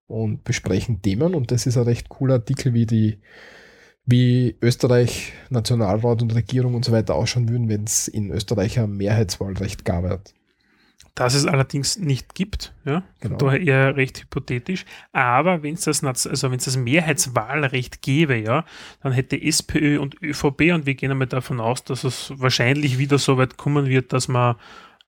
und 0.07 0.43
besprechen 0.43 1.01
Themen 1.01 1.35
und 1.35 1.51
das 1.51 1.65
ist 1.65 1.77
ein 1.77 1.83
recht 1.83 2.09
cooler 2.09 2.35
Artikel, 2.35 2.73
wie 2.73 2.85
die 2.85 3.21
wie 4.03 4.57
Österreich, 4.61 5.33
Nationalrat 5.49 6.21
und 6.21 6.33
Regierung 6.33 6.73
und 6.73 6.83
so 6.83 6.91
weiter 6.91 7.15
ausschauen 7.15 7.49
würden, 7.49 7.69
wenn 7.69 7.83
es 7.83 8.07
in 8.07 8.31
Österreich 8.31 8.79
ein 8.79 8.97
Mehrheitswahlrecht 8.97 9.85
gab. 9.85 10.21
Dass 11.15 11.33
es 11.33 11.45
allerdings 11.45 11.97
nicht 11.99 12.35
gibt, 12.35 12.73
ja, 12.85 13.03
Genau. 13.19 13.37
daher 13.37 13.61
eher 13.61 13.95
recht 13.97 14.21
hypothetisch. 14.21 14.85
Aber 15.11 15.61
wenn 15.61 15.73
es 15.73 15.81
das, 15.81 16.03
also 16.03 16.49
wenn 16.49 16.57
es 16.57 16.65
das 16.65 16.77
Mehrheitswahlrecht 16.77 18.01
gäbe, 18.01 18.37
ja, 18.37 18.63
dann 19.03 19.11
hätte 19.11 19.41
SPÖ 19.41 19.99
und 19.99 20.21
ÖVP 20.21 20.73
und 20.73 20.85
wir 20.85 20.95
gehen 20.95 21.11
einmal 21.11 21.27
davon 21.27 21.59
aus, 21.59 21.83
dass 21.83 22.03
es 22.05 22.31
wahrscheinlich 22.37 22.97
wieder 22.97 23.17
so 23.17 23.37
weit 23.37 23.57
kommen 23.57 23.87
wird, 23.87 24.13
dass 24.13 24.27
man 24.29 24.55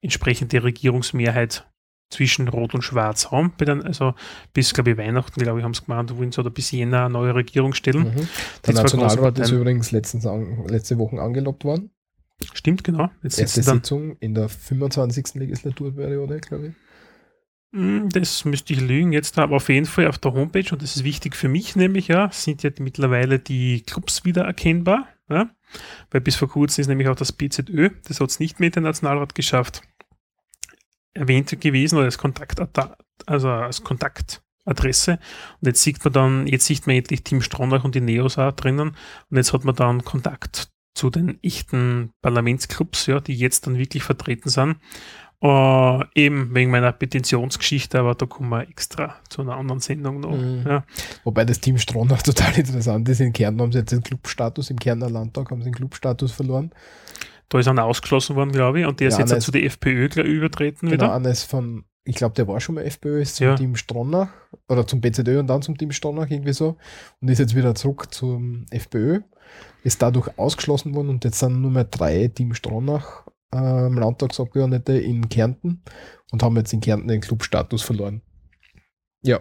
entsprechende 0.02 0.62
Regierungsmehrheit 0.62 1.66
zwischen 2.10 2.48
Rot 2.48 2.74
und 2.74 2.82
Schwarz 2.82 3.30
haben. 3.30 3.52
Also 3.82 4.14
bis, 4.52 4.72
glaube 4.72 4.92
ich, 4.92 4.98
Weihnachten, 4.98 5.40
glaube 5.40 5.58
ich, 5.58 5.64
haben 5.64 5.74
sie 5.74 5.84
gemeint, 5.84 6.16
wollen 6.16 6.32
sie 6.32 6.40
oder 6.40 6.50
bis 6.50 6.70
Jänner 6.70 7.06
eine 7.06 7.14
neue 7.14 7.34
Regierung 7.34 7.74
stellen. 7.74 8.14
Mhm. 8.14 8.16
Die 8.16 8.26
Der 8.66 8.74
Nationalrat 8.74 9.38
ist 9.38 9.50
übrigens 9.50 9.90
letztens 9.90 10.26
an, 10.26 10.66
letzte 10.68 10.98
Woche 10.98 11.20
angelobt 11.20 11.64
worden. 11.64 11.90
Stimmt, 12.52 12.84
genau. 12.84 13.10
Jetzt 13.22 13.38
Erste 13.38 13.62
Sitzung 13.62 14.16
in 14.18 14.34
der 14.34 14.48
25. 14.48 15.34
Legislaturperiode, 15.34 16.40
glaube 16.40 16.68
ich. 16.68 16.74
Mm, 17.72 18.08
Das 18.08 18.44
müsste 18.44 18.72
ich 18.72 18.80
lügen 18.80 19.12
jetzt, 19.12 19.38
aber 19.38 19.56
auf 19.56 19.68
jeden 19.68 19.86
Fall 19.86 20.08
auf 20.08 20.18
der 20.18 20.32
Homepage, 20.32 20.72
und 20.72 20.82
das 20.82 20.96
ist 20.96 21.04
wichtig 21.04 21.36
für 21.36 21.48
mich 21.48 21.76
nämlich, 21.76 22.08
ja, 22.08 22.30
sind 22.30 22.62
ja 22.62 22.70
mittlerweile 22.78 23.38
die 23.38 23.82
Clubs 23.82 24.24
wieder 24.24 24.44
erkennbar. 24.44 25.08
Ja? 25.28 25.50
Weil 26.10 26.20
bis 26.20 26.36
vor 26.36 26.48
kurzem 26.48 26.82
ist 26.82 26.88
nämlich 26.88 27.08
auch 27.08 27.16
das 27.16 27.32
BZÖ, 27.32 27.90
das 28.06 28.20
hat 28.20 28.30
es 28.30 28.40
nicht 28.40 28.60
mehr 28.60 28.68
in 28.68 28.72
den 28.72 28.82
Nationalrat 28.84 29.34
geschafft, 29.34 29.82
erwähnt 31.14 31.60
gewesen 31.60 31.96
oder 31.96 32.06
als 32.06 32.18
Kontakt, 32.18 32.60
also 33.26 33.48
als 33.48 33.82
Kontaktadresse. 33.82 35.18
Und 35.60 35.66
jetzt 35.66 35.82
sieht 35.82 36.04
man 36.04 36.12
dann, 36.12 36.46
jetzt 36.46 36.66
sieht 36.66 36.86
man 36.86 36.96
endlich 36.96 37.24
Team 37.24 37.40
Stronach 37.40 37.84
und 37.84 37.94
die 37.94 38.00
Neos 38.00 38.38
auch 38.38 38.52
drinnen. 38.52 38.96
Und 39.30 39.36
jetzt 39.36 39.52
hat 39.52 39.64
man 39.64 39.74
dann 39.74 40.04
Kontakt 40.04 40.73
zu 40.94 41.10
den 41.10 41.38
echten 41.42 42.12
Parlamentsclubs, 42.22 43.06
ja, 43.06 43.20
die 43.20 43.34
jetzt 43.34 43.66
dann 43.66 43.76
wirklich 43.78 44.02
vertreten 44.02 44.48
sind. 44.48 44.76
Äh, 45.42 46.00
eben 46.14 46.54
wegen 46.54 46.70
meiner 46.70 46.92
Petitionsgeschichte, 46.92 47.98
aber 47.98 48.14
da 48.14 48.24
kommen 48.24 48.48
wir 48.48 48.66
extra 48.68 49.16
zu 49.28 49.42
einer 49.42 49.56
anderen 49.56 49.80
Sendung 49.80 50.20
noch. 50.20 50.36
Mhm. 50.36 50.64
Ja. 50.66 50.84
Wobei 51.24 51.44
das 51.44 51.60
Team 51.60 51.76
Stronach 51.76 52.22
total 52.22 52.56
interessant 52.56 53.08
ist. 53.08 53.20
In 53.20 53.32
Kärnten 53.32 53.60
haben 53.60 53.72
sie 53.72 53.78
jetzt 53.80 53.92
den 53.92 54.02
Clubstatus, 54.02 54.70
im 54.70 54.78
Kärntner 54.78 55.10
Landtag 55.10 55.50
haben 55.50 55.60
sie 55.60 55.70
den 55.70 55.74
Clubstatus 55.74 56.32
verloren. 56.32 56.70
Da 57.50 57.58
ist 57.58 57.68
einer 57.68 57.84
ausgeschlossen 57.84 58.36
worden, 58.36 58.52
glaube 58.52 58.80
ich, 58.80 58.86
und 58.86 59.00
der 59.00 59.08
ist 59.08 59.14
Ja, 59.14 59.20
jetzt 59.20 59.32
einer 59.32 59.38
ist- 59.38 59.44
zu 59.44 59.52
der 59.52 59.64
FPÖ 59.64 60.06
übertreten 60.22 60.88
Genau, 60.88 60.92
wieder. 61.04 61.14
eines 61.14 61.42
von, 61.44 61.84
ich 62.04 62.16
glaube, 62.16 62.34
der 62.36 62.48
war 62.48 62.58
schon 62.60 62.76
mal 62.76 62.82
FPÖ, 62.84 63.20
ist 63.20 63.36
zum 63.36 63.46
Ja. 63.48 63.54
Team 63.56 63.76
Stronach 63.76 64.28
oder 64.68 64.86
zum 64.86 65.02
BZÖ 65.02 65.40
und 65.40 65.46
dann 65.48 65.60
zum 65.60 65.76
Team 65.76 65.92
Stronach 65.92 66.30
irgendwie 66.30 66.54
so 66.54 66.78
und 67.20 67.28
ist 67.28 67.38
jetzt 67.38 67.54
wieder 67.54 67.74
zurück 67.74 68.14
zum 68.14 68.64
FPÖ, 68.70 69.20
ist 69.82 70.00
dadurch 70.02 70.38
ausgeschlossen 70.38 70.94
worden 70.94 71.08
und 71.10 71.24
jetzt 71.24 71.38
sind 71.38 71.60
nur 71.60 71.70
mehr 71.70 71.84
drei 71.84 72.28
Team 72.28 72.54
Stronach 72.54 73.26
ähm, 73.52 73.98
Landtagsabgeordnete 73.98 74.98
in 74.98 75.28
Kärnten 75.28 75.82
und 76.32 76.42
haben 76.42 76.56
jetzt 76.56 76.72
in 76.72 76.80
Kärnten 76.80 77.08
den 77.08 77.20
Clubstatus 77.20 77.82
verloren. 77.82 78.22
Ja. 79.22 79.40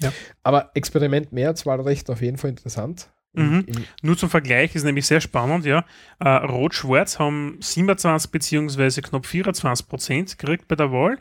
Ja. 0.00 0.12
Aber 0.42 0.70
Experiment 0.74 1.32
Mehrheitswahlrecht 1.32 2.10
auf 2.10 2.20
jeden 2.20 2.36
Fall 2.36 2.50
interessant. 2.50 3.10
Mhm. 3.32 3.64
Im- 3.66 3.84
Nur 4.02 4.16
zum 4.18 4.28
Vergleich 4.30 4.74
ist 4.74 4.84
nämlich 4.84 5.06
sehr 5.06 5.20
spannend, 5.20 5.64
ja. 5.64 5.84
Äh, 6.20 6.28
Rot-Schwarz 6.28 7.18
haben 7.18 7.56
27 7.60 8.30
beziehungsweise 8.30 9.02
knapp 9.02 9.26
24 9.26 9.88
Prozent 9.88 10.38
gekriegt 10.38 10.68
bei 10.68 10.76
der 10.76 10.90
Wahl. 10.92 11.18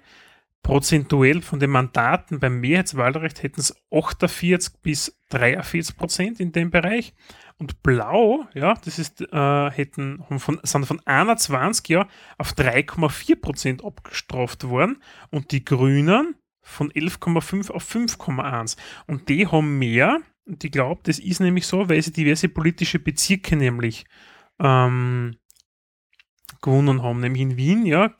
Prozentuell 0.63 1.41
von 1.41 1.59
den 1.59 1.71
Mandaten 1.71 2.39
beim 2.39 2.59
Mehrheitswahlrecht 2.61 3.43
hätten 3.43 3.59
es 3.59 3.75
48 3.91 4.73
bis 4.81 5.19
43 5.29 5.97
Prozent 5.97 6.39
in 6.39 6.51
dem 6.53 6.71
Bereich. 6.71 7.13
Und 7.57 7.83
Blau, 7.83 8.45
ja, 8.53 8.73
das 8.83 8.99
ist, 8.99 9.21
äh, 9.21 9.71
hätten, 9.71 10.23
von, 10.37 10.59
sind 10.63 10.85
von 10.85 10.99
21 11.05 11.87
ja, 11.89 12.07
auf 12.37 12.51
3,4 12.53 13.35
Prozent 13.39 13.85
abgestraft 13.85 14.67
worden. 14.67 15.01
Und 15.29 15.51
die 15.51 15.63
Grünen 15.63 16.35
von 16.61 16.91
11,5 16.91 17.71
auf 17.71 17.93
5,1. 17.93 18.77
Und 19.07 19.29
die 19.29 19.47
haben 19.47 19.77
mehr, 19.77 20.19
und 20.45 20.63
ich 20.63 20.71
glaube, 20.71 21.01
das 21.03 21.19
ist 21.19 21.39
nämlich 21.39 21.67
so, 21.67 21.89
weil 21.89 22.01
sie 22.01 22.11
diverse 22.11 22.49
politische 22.49 22.99
Bezirke 22.99 23.55
nämlich 23.55 24.05
ähm, 24.59 25.37
gewonnen 26.61 27.03
haben. 27.03 27.19
Nämlich 27.19 27.41
in 27.41 27.57
Wien, 27.57 27.85
ja, 27.85 28.13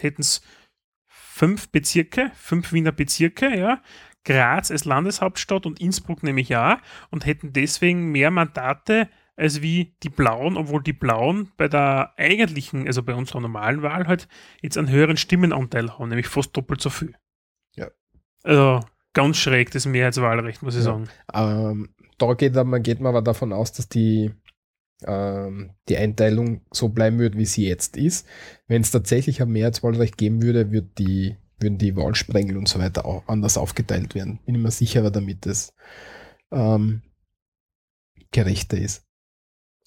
hätten 0.00 0.20
es 0.20 0.42
fünf 1.08 1.70
Bezirke, 1.70 2.30
fünf 2.34 2.72
Wiener 2.72 2.92
Bezirke, 2.92 3.58
ja. 3.58 3.82
Graz 4.24 4.70
als 4.70 4.84
Landeshauptstadt 4.84 5.66
und 5.66 5.80
Innsbruck 5.80 6.22
nämlich 6.22 6.54
auch 6.56 6.76
und 7.10 7.26
hätten 7.26 7.52
deswegen 7.52 8.12
mehr 8.12 8.30
Mandate 8.30 9.08
als 9.36 9.62
wie 9.62 9.94
die 10.02 10.10
Blauen, 10.10 10.58
obwohl 10.58 10.82
die 10.82 10.92
Blauen 10.92 11.50
bei 11.56 11.66
der 11.68 12.12
eigentlichen, 12.18 12.86
also 12.86 13.02
bei 13.02 13.14
unserer 13.14 13.40
normalen 13.40 13.80
Wahl 13.82 14.06
halt 14.06 14.28
jetzt 14.60 14.76
einen 14.76 14.90
höheren 14.90 15.16
Stimmenanteil 15.16 15.98
haben, 15.98 16.10
nämlich 16.10 16.28
fast 16.28 16.54
doppelt 16.54 16.82
so 16.82 16.90
viel. 16.90 17.14
Ja. 17.74 17.88
Also 18.42 18.80
ganz 19.14 19.38
schräg 19.38 19.70
das 19.70 19.86
Mehrheitswahlrecht, 19.86 20.62
muss 20.62 20.74
ich 20.74 20.84
Ja. 20.84 20.92
sagen. 20.92 21.08
Ähm, 21.32 21.94
da 22.18 22.34
geht, 22.34 22.54
man, 22.54 22.82
geht 22.82 23.00
man 23.00 23.10
aber 23.10 23.22
davon 23.22 23.54
aus, 23.54 23.72
dass 23.72 23.88
die, 23.88 24.30
ähm, 25.06 25.70
die 25.88 25.96
Einteilung 25.96 26.60
so 26.70 26.90
bleiben 26.90 27.18
wird, 27.18 27.38
wie 27.38 27.46
sie 27.46 27.66
jetzt 27.66 27.96
ist. 27.96 28.28
Wenn 28.66 28.82
es 28.82 28.90
tatsächlich 28.90 29.40
ein 29.40 29.48
Mehrheitswahlrecht 29.48 30.18
geben 30.18 30.42
würde, 30.42 30.70
wird 30.70 30.98
die, 30.98 31.36
würden 31.60 31.78
die 31.78 31.96
Wahlsprengel 31.96 32.56
und 32.56 32.68
so 32.68 32.78
weiter 32.78 33.04
auch 33.04 33.26
anders 33.28 33.56
aufgeteilt 33.58 34.14
werden. 34.14 34.38
Bin 34.46 34.54
ich 34.56 34.60
mir 34.60 34.70
sicherer, 34.70 35.10
damit 35.10 35.46
es 35.46 35.72
ähm, 36.50 37.02
gerechter 38.32 38.78
ist. 38.78 39.04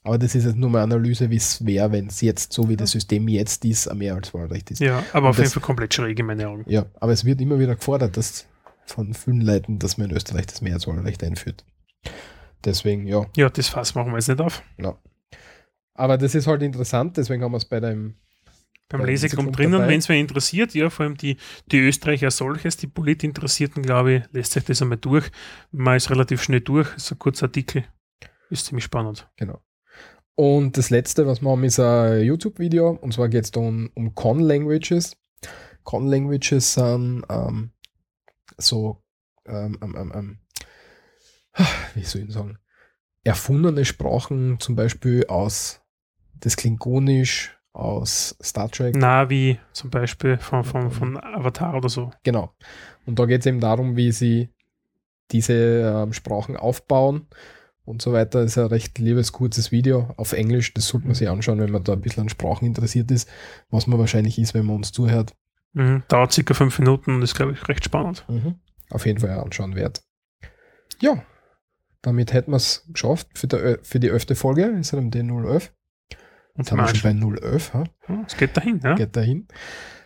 Aber 0.06 0.18
das 0.18 0.36
ist 0.36 0.44
jetzt 0.46 0.58
nur 0.58 0.70
mal 0.70 0.84
Analyse, 0.84 1.30
wie 1.30 1.38
es 1.38 1.66
wäre, 1.66 1.92
wenn 1.94 2.08
es 2.08 2.20
jetzt, 2.22 2.52
so 2.52 2.68
wie 2.68 2.76
das 2.76 2.92
System 2.92 3.28
jetzt 3.30 3.64
ist, 3.64 3.88
ein 3.88 3.98
Mehrheitswahlrecht 4.00 4.72
ist. 4.72 4.80
Ja, 4.80 5.02
aber 5.14 5.30
auf 5.30 5.38
Und 5.38 5.42
jeden 5.42 5.44
das- 5.46 5.54
Fall 5.54 5.64
komplett 5.64 5.94
schräg 5.94 6.20
in 6.20 6.26
meinen 6.26 6.46
Augen. 6.46 6.66
Ja, 6.68 6.86
aber 7.00 7.14
es 7.14 7.24
wird 7.24 7.40
immer 7.40 7.58
wieder 7.58 7.76
gefordert, 7.76 8.18
dass 8.18 8.46
von 8.86 9.14
vielen 9.14 9.40
Leuten, 9.42 9.80
dass 9.80 9.98
man 9.98 10.10
in 10.10 10.16
Österreich 10.18 10.46
das 10.48 10.62
Mehrheitswahlrecht 10.62 11.24
einführt. 11.24 11.64
Deswegen, 12.66 13.08
ja, 13.08 13.26
Ja, 13.38 13.50
das 13.50 13.70
Fass 13.70 13.96
machen 13.96 14.12
wir 14.12 14.18
jetzt 14.18 14.28
nicht 14.28 14.42
auf. 14.42 14.62
Aber 15.94 16.18
das 16.18 16.36
ist 16.36 16.48
halt 16.48 16.64
interessant, 16.64 17.16
deswegen 17.18 17.44
haben 17.44 17.52
wir 17.54 17.58
es 17.58 17.66
bei 17.66 17.80
dem. 17.80 18.16
Beim 18.90 19.06
Leseklub 19.06 19.54
drinnen, 19.54 19.74
dabei. 19.74 19.88
wenn 19.88 20.00
es 20.00 20.10
wer 20.10 20.18
interessiert, 20.18 20.74
ja, 20.76 20.90
vor 20.90 21.06
allem 21.06 21.18
die, 21.18 21.38
die 21.72 21.80
Österreicher 21.80 22.30
solches, 22.30 22.78
die 22.78 22.88
Politinteressierten, 22.88 23.82
glaube 23.82 24.14
ich, 24.14 24.24
lässt 24.32 24.52
sich 24.52 24.64
das 24.64 24.82
einmal 24.82 25.00
durch. 25.00 25.32
Man 25.72 25.98
ist 25.98 26.12
relativ 26.12 26.44
schnell 26.44 26.62
durch, 26.62 26.96
ist 26.96 27.12
ein 27.12 27.18
kurzer 27.18 27.48
Artikel, 27.48 27.86
ist 28.50 28.68
ziemlich 28.68 28.86
spannend. 28.86 29.28
Genau. 29.38 29.62
Und 30.36 30.78
das 30.78 30.90
letzte, 30.90 31.28
was 31.28 31.42
wir 31.42 31.50
haben, 31.50 31.64
ist 31.64 31.80
ein 31.80 32.24
YouTube-Video. 32.24 32.90
Und 32.90 33.14
zwar 33.14 33.30
geht 33.30 33.46
es 33.46 33.52
um, 33.52 33.92
um 33.94 34.16
Con-Languages. 34.16 35.16
Con-Languages 35.84 36.74
sind 36.74 37.24
ähm, 37.30 37.72
so, 38.58 39.04
ähm, 39.46 39.78
ähm, 39.82 39.96
ähm, 39.96 40.12
ähm, 40.16 40.38
wie 41.96 42.04
soll 42.04 42.24
ich 42.24 42.34
sagen, 42.34 42.58
erfundene 43.24 43.86
Sprachen, 43.86 44.60
zum 44.60 44.76
Beispiel 44.76 45.26
aus 45.28 45.82
das 46.34 46.58
Klingonisch, 46.58 47.58
aus 47.74 48.38
Star 48.42 48.70
Trek. 48.70 48.96
Na, 48.96 49.30
wie 49.30 49.60
zum 49.74 49.90
Beispiel 49.90 50.38
von, 50.38 50.64
von, 50.64 50.92
von 50.92 51.18
Avatar 51.18 51.76
oder 51.76 51.90
so. 51.90 52.12
Genau. 52.24 52.54
Und 53.06 53.20
da 53.20 53.26
geht 53.26 53.42
es 53.42 53.48
eben 53.48 53.60
darum, 53.60 53.96
wie 53.98 54.12
sie 54.12 54.50
diese 55.32 55.54
ähm, 55.54 56.14
Sprachen 56.14 56.56
aufbauen 56.56 57.28
und 57.84 58.02
so 58.02 58.14
weiter. 58.14 58.42
Das 58.42 58.52
ist 58.52 58.58
ein 58.58 58.68
recht 58.68 59.00
liebes, 59.00 59.32
kurzes 59.32 59.72
Video 59.72 60.14
auf 60.18 60.34
Englisch. 60.34 60.74
Das 60.74 60.88
sollte 60.88 61.08
man 61.08 61.16
sich 61.16 61.28
anschauen, 61.28 61.60
wenn 61.60 61.72
man 61.72 61.84
da 61.84 61.94
ein 61.94 62.02
bisschen 62.02 62.24
an 62.24 62.30
Sprachen 62.30 62.66
interessiert 62.66 63.10
ist, 63.12 63.28
was 63.70 63.88
man 63.88 64.00
wahrscheinlich 64.00 64.38
ist, 64.38 64.54
wenn 64.54 64.66
man 64.66 64.78
uns 64.78 64.92
zuhört. 64.92 65.34
Mhm. 65.74 66.04
Dauert 66.08 66.32
circa 66.32 66.54
fünf 66.54 66.78
Minuten 66.78 67.16
und 67.16 67.22
ist, 67.24 67.36
glaube 67.36 67.54
ich, 67.54 67.68
recht 67.68 67.84
spannend. 67.84 68.26
Auf 68.92 69.08
jeden 69.08 69.20
Fall 69.20 69.32
anschauen 69.32 69.76
wert. 69.76 70.04
Ja, 71.02 71.24
damit 72.04 72.34
hätten 72.34 72.52
wir 72.52 72.58
es 72.58 72.86
geschafft 72.90 73.28
für, 73.34 73.48
der, 73.48 73.80
für 73.82 74.00
die 74.00 74.10
elfte 74.10 74.36
Folge. 74.36 74.66
Ist 74.66 74.92
ja 74.92 75.02
die 75.02 75.20
011. 75.20 75.74
Und 76.56 76.72
haben 76.72 76.78
wir 76.80 76.88
schon 76.96 77.20
bei 77.20 77.38
011. 77.42 77.74
Ha? 77.74 77.84
es 78.28 78.38
geht 78.38 78.56
dahin, 78.56 78.80
ja. 78.84 78.94
Geht 78.96 79.16
dahin. 79.16 79.48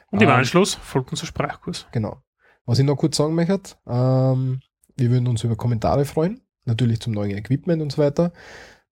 Und 0.09 0.21
im 0.21 0.29
Ähm, 0.29 0.35
Anschluss 0.35 0.75
folgt 0.75 1.11
unser 1.11 1.25
Sprachkurs. 1.25 1.87
Genau. 1.91 2.21
Was 2.65 2.79
ich 2.79 2.85
noch 2.85 2.95
kurz 2.95 3.17
sagen 3.17 3.35
möchte, 3.35 3.75
ähm, 3.85 4.61
wir 4.95 5.11
würden 5.11 5.27
uns 5.27 5.43
über 5.43 5.55
Kommentare 5.55 6.05
freuen, 6.05 6.41
natürlich 6.65 6.99
zum 6.99 7.13
neuen 7.13 7.37
Equipment 7.37 7.81
und 7.81 7.91
so 7.91 8.01
weiter. 8.01 8.31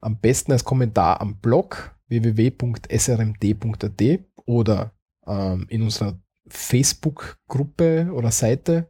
Am 0.02 0.20
besten 0.20 0.52
als 0.52 0.64
Kommentar 0.64 1.22
am 1.22 1.40
Blog 1.40 1.96
www.srmd.at 2.08 4.02
oder 4.46 4.92
ähm, 5.26 5.66
in 5.70 5.82
unserer 5.82 6.20
Facebook-Gruppe 6.48 8.12
oder 8.14 8.32
Seite 8.32 8.90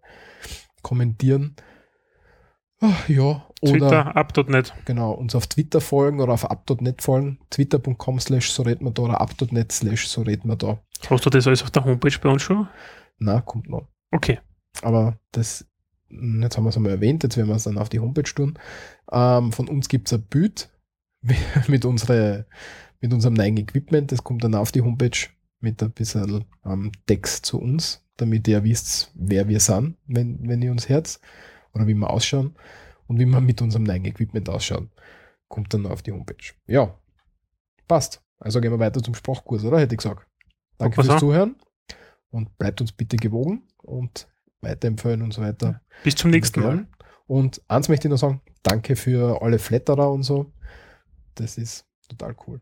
kommentieren. 0.82 1.56
Ja, 3.08 3.46
oder 3.62 3.72
Twitter, 3.72 4.16
up.net. 4.16 4.74
genau, 4.86 5.12
uns 5.12 5.36
auf 5.36 5.48
Twitter 5.48 5.82
folgen 5.82 6.20
oder 6.20 6.34
auf 6.34 6.50
up.net 6.50 7.02
folgen. 7.02 7.40
Twitter.com 7.50 8.20
slash 8.20 8.52
so 8.52 8.64
reden 8.64 8.86
wir 8.86 8.92
da 8.92 9.04
oder 9.04 9.22
up.net 9.22 9.72
slash 9.72 10.08
so 10.08 10.22
reden 10.22 10.50
wir 10.50 10.56
da. 10.56 10.80
Hast 11.10 11.26
du 11.26 11.30
das 11.30 11.48
alles 11.48 11.64
auf 11.64 11.72
der 11.72 11.84
Homepage 11.84 12.18
bei 12.22 12.30
uns 12.30 12.42
schon? 12.42 12.68
Na, 13.18 13.42
kommt 13.42 13.70
noch. 13.70 13.88
Okay. 14.12 14.40
Aber 14.82 15.18
das, 15.32 15.66
hm, 16.10 16.42
jetzt 16.44 16.58
haben 16.58 16.66
wir 16.66 16.70
es 16.70 16.78
einmal 16.78 16.92
erwähnt, 16.92 17.24
jetzt 17.24 17.38
werden 17.38 17.48
wir 17.48 17.56
es 17.56 17.64
dann 17.64 17.78
auf 17.78 17.90
die 17.90 18.00
Homepage 18.00 18.24
tun. 18.24 18.60
Ähm, 19.12 19.52
von 19.52 19.68
uns 19.68 19.88
gibt 19.88 20.08
es 20.08 20.14
ein 20.14 20.24
Bild 20.24 20.70
mit, 21.68 21.86
unsere, 21.86 22.46
mit 23.02 23.14
unserem 23.14 23.34
neuen 23.36 23.58
Equipment. 23.58 24.12
Das 24.12 24.24
kommt 24.24 24.44
dann 24.44 24.56
auf 24.56 24.72
die 24.72 24.82
Homepage 24.82 25.28
mit 25.60 25.82
ein 25.82 25.92
bisschen 25.92 26.46
ähm, 26.66 26.92
Text 27.08 27.46
zu 27.46 27.60
uns, 27.60 28.06
damit 28.18 28.48
ihr 28.48 28.64
wisst, 28.64 29.12
wer 29.16 29.48
wir 29.48 29.60
sind, 29.60 29.96
wenn, 30.08 30.48
wenn 30.48 30.62
ihr 30.62 30.72
uns 30.72 30.90
hört 30.90 31.20
oder 31.76 31.88
wie 31.88 31.94
wir 31.94 32.10
ausschauen 32.10 32.56
und 33.08 33.20
wie 33.20 33.26
wir 33.26 33.42
mit 33.42 33.62
unserem 33.62 33.84
neuen 33.84 34.06
Equipment 34.06 34.50
ausschauen. 34.50 34.90
Kommt 35.48 35.74
dann 35.74 35.86
auf 35.86 36.02
die 36.02 36.12
Homepage. 36.12 36.54
Ja, 36.66 36.98
passt. 37.88 38.24
Also 38.40 38.60
gehen 38.60 38.72
wir 38.72 38.80
weiter 38.80 39.04
zum 39.04 39.14
Sprachkurs, 39.14 39.64
oder? 39.64 39.80
Hätte 39.80 39.94
ich 39.94 40.00
gesagt. 40.00 40.28
Danke 40.78 41.04
fürs. 41.04 41.20
Zuhören 41.20 41.56
und 42.32 42.58
bleibt 42.58 42.82
uns 42.82 42.92
bitte 42.92 43.18
gewogen 43.18 43.68
und 43.84 44.28
weiterempfehlen 44.62 45.22
und 45.22 45.34
so 45.34 45.42
weiter. 45.42 45.82
Bis 46.04 46.16
zum 46.16 46.32
nächsten 46.32 46.62
Mal. 46.62 46.88
Und 47.28 47.62
eins 47.68 47.90
möchte 47.90 48.08
ich 48.08 48.12
noch 48.12 48.18
sagen, 48.18 48.42
danke 48.64 48.96
für 48.96 49.42
alle 49.42 49.60
Flatterer 49.60 50.12
und 50.12 50.24
so. 50.24 50.52
Das 51.36 51.58
ist 51.58 51.86
total 52.10 52.36
cool. 52.48 52.62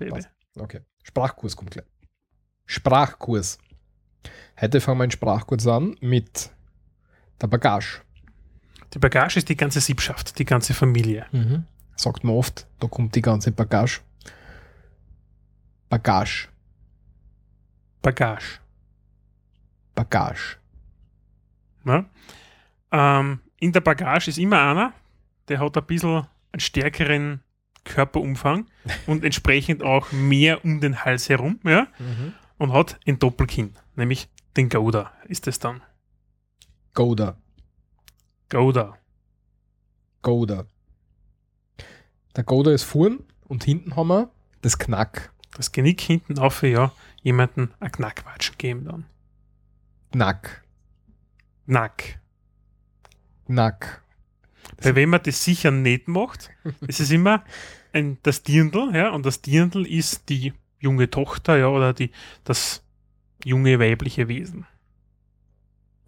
Baby. 0.00 0.12
Passt. 0.12 0.30
Okay. 0.58 0.80
Sprachkurs 1.02 1.54
kommt 1.54 1.72
gleich. 1.72 1.86
Sprachkurs. 2.64 3.58
Heute 4.58 4.80
fangen 4.80 4.98
wir 4.98 5.04
einen 5.04 5.12
Sprachkurs 5.12 5.66
an 5.66 5.96
mit 6.00 6.50
der 7.40 7.46
Bagage. 7.46 8.02
Die 8.94 8.98
Bagage 8.98 9.38
ist 9.38 9.48
die 9.48 9.56
ganze 9.56 9.80
Siebschaft, 9.80 10.38
die 10.38 10.44
ganze 10.44 10.74
Familie. 10.74 11.26
Sagt 11.96 12.24
man 12.24 12.34
oft, 12.34 12.66
da 12.80 12.88
kommt 12.88 13.14
die 13.14 13.22
ganze 13.22 13.52
Bagage. 13.52 14.00
Bagage. 15.88 16.48
Bagage. 18.02 18.60
Bagage. 19.94 20.56
Ja? 21.84 22.04
Ähm, 22.92 23.40
in 23.58 23.72
der 23.72 23.80
Bagage 23.80 24.28
ist 24.28 24.38
immer 24.38 24.60
einer, 24.60 24.92
der 25.48 25.60
hat 25.60 25.76
ein 25.76 25.84
bisschen 25.84 26.26
einen 26.52 26.60
stärkeren 26.60 27.42
Körperumfang 27.84 28.66
und 29.06 29.24
entsprechend 29.24 29.82
auch 29.82 30.10
mehr 30.12 30.64
um 30.64 30.80
den 30.80 31.04
Hals 31.04 31.28
herum, 31.28 31.60
ja, 31.64 31.86
und 32.58 32.72
hat 32.72 32.98
ein 33.06 33.18
Doppelkinn, 33.18 33.74
nämlich 33.96 34.28
den 34.56 34.68
Gouda 34.68 35.12
ist 35.28 35.46
es 35.46 35.58
dann. 35.58 35.82
Gouda. 36.94 37.36
Gouda. 38.48 38.98
Gouda. 40.22 40.66
Der 42.36 42.44
Gouda 42.44 42.72
ist 42.72 42.84
vorn 42.84 43.24
und 43.48 43.64
hinten 43.64 43.96
haben 43.96 44.08
wir 44.08 44.30
das 44.62 44.78
Knack. 44.78 45.32
Das 45.56 45.72
Genick 45.72 46.00
hinten 46.00 46.38
auf, 46.38 46.62
ja, 46.62 46.92
jemanden 47.22 47.72
ein 47.80 47.92
Knackwatschen 47.92 48.56
geben 48.58 48.84
dann. 48.84 49.06
Knack. 50.12 50.64
Knack. 51.66 52.20
Knack. 53.46 54.02
Weil 54.80 54.94
wenn 54.94 55.08
man 55.08 55.22
das 55.22 55.44
sicher 55.44 55.70
nicht 55.70 56.08
macht, 56.08 56.50
ist 56.86 57.00
es 57.00 57.10
immer 57.10 57.44
ein, 57.92 58.18
das 58.22 58.42
Dirndl, 58.42 58.94
ja, 58.94 59.10
und 59.10 59.26
das 59.26 59.42
Dirndl 59.42 59.86
ist 59.86 60.28
die 60.28 60.52
junge 60.78 61.10
Tochter, 61.10 61.56
ja, 61.58 61.68
oder 61.68 61.92
die, 61.92 62.10
das 62.44 62.84
junge 63.44 63.78
weibliche 63.78 64.28
Wesen. 64.28 64.66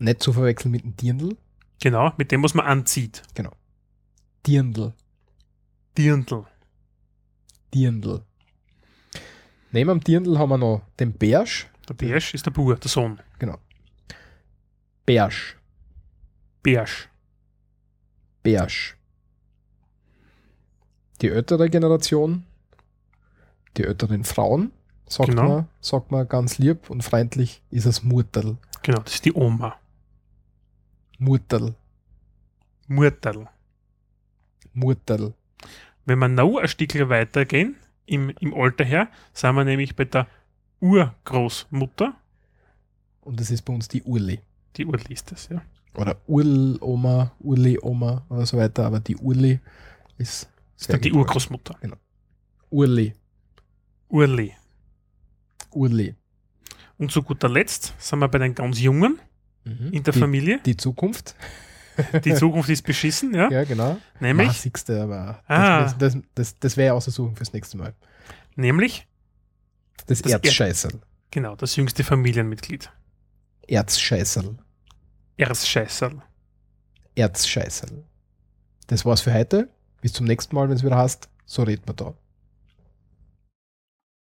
Nicht 0.03 0.23
zu 0.23 0.33
verwechseln 0.33 0.73
mit 0.73 0.83
dem 0.83 0.97
Dirndl. 0.97 1.37
Genau, 1.81 2.13
mit 2.17 2.33
dem, 2.33 2.43
was 2.43 2.55
man 2.55 2.67
anzieht. 2.67 3.23
Dirndl. 4.47 4.93
Dirndl. 5.97 6.45
Dirndl. 7.73 8.23
Neben 9.71 9.91
dem 9.91 10.01
Dirndl 10.05 10.39
haben 10.39 10.49
wir 10.51 10.59
noch 10.59 10.83
den 10.99 11.13
Bärsch. 11.13 11.69
Der 11.89 11.95
Bärsch 11.95 12.35
ist 12.35 12.45
der 12.47 12.51
Bur, 12.51 12.75
der 12.77 12.91
Sohn. 12.91 13.21
Bärsch. 15.07 15.57
Bärsch. 16.63 17.09
Bärsch. 18.43 18.97
Die 21.21 21.29
ältere 21.29 21.71
Generation, 21.71 22.45
die 23.77 23.85
älteren 23.85 24.25
Frauen, 24.25 24.73
sagt, 25.07 25.31
Genau. 25.31 25.49
man, 25.49 25.69
sagt 25.81 26.11
man 26.11 26.27
ganz 26.29 26.59
lieb 26.59 26.91
und 26.91 27.03
freundlich, 27.03 27.63
ist 27.71 27.87
es 27.87 28.03
Murtel. 28.03 28.57
Genau, 28.83 29.03
das 29.03 29.15
ist 29.15 29.25
die 29.25 29.33
Oma. 29.33 29.77
Murtel. 31.23 31.77
Murtel. 32.89 33.47
Murtel. 34.73 35.35
Wenn 36.05 36.19
wir 36.19 36.27
noch 36.27 36.57
ein 36.59 36.67
Stückchen 36.67 37.09
weitergehen, 37.09 37.77
im, 38.07 38.31
im 38.41 38.53
Alter 38.53 38.85
her, 38.85 39.09
sind 39.33 39.55
wir 39.55 39.65
nämlich 39.65 39.95
bei 39.95 40.05
der 40.05 40.27
Urgroßmutter. 40.81 42.17
Und 43.21 43.39
das 43.39 43.53
ist 43.53 43.63
bei 43.63 43.73
uns 43.73 43.87
die 43.87 44.03
Urli. 44.03 44.41
Die 44.77 44.85
Urli 44.85 45.13
ist 45.13 45.31
das, 45.31 45.49
ja. 45.49 45.63
Oder 45.95 46.17
Url-Oma, 46.27 47.31
Urli-Oma 47.39 48.27
oder 48.29 48.45
so 48.45 48.57
weiter, 48.57 48.87
aber 48.87 48.99
die 48.99 49.17
Urli 49.17 49.61
ist 50.19 50.49
ist 50.77 50.93
dann 50.93 51.01
die. 51.01 51.13
Urgroßmutter. 51.13 51.79
Urli. 52.71 53.15
Urli. 54.09 54.53
Urli. 55.71 56.17
Und 56.99 57.13
zu 57.13 57.23
guter 57.23 57.49
Letzt 57.49 57.95
sind 57.99 58.19
wir 58.19 58.29
bei 58.29 58.39
den 58.39 58.57
ganz 58.57 58.81
Jungen 58.81 59.21
in 59.65 60.03
der 60.03 60.13
die, 60.13 60.19
Familie. 60.21 60.61
Die 60.65 60.77
Zukunft. 60.77 61.35
Die 62.25 62.35
Zukunft 62.35 62.71
ist 62.71 62.83
beschissen, 62.83 63.35
ja. 63.35 63.51
Ja, 63.51 63.65
genau. 63.65 63.99
Nämlich, 64.19 64.49
Massigste, 64.49 65.03
aber 65.03 65.43
Ah. 65.47 65.83
das, 65.83 65.99
das, 65.99 66.17
das, 66.35 66.59
das, 66.59 66.77
wäre 66.79 66.95
auszusuchen 66.95 67.37
fürs 67.37 67.53
nächste 67.53 67.77
Mal. 67.77 67.93
nämlich, 68.57 69.07
Das, 70.07 70.23
Das 70.23 70.33
Erzscheißerl. 70.33 71.01
genau, 71.31 71.55
das 71.55 71.77
jüngste 71.77 72.03
Familienmitglied. 72.03 72.91
Erzscheißerl. 73.69 74.57
Erzscheißerl. 75.37 76.23
Erzscheißerl. 77.15 78.05
Das 78.87 79.05
war's 79.05 79.21
für 79.21 79.33
heute. 79.33 79.69
Bis 80.01 80.13
zum 80.15 80.27
nächsten 80.27 80.55
Mal, 80.57 80.69
wenn 80.69 80.77
es 80.77 80.83
wieder 80.83 80.97
heißt. 80.97 81.29
So 81.45 81.63
redet 81.63 81.87
man 81.87 81.97
da. 81.97 82.15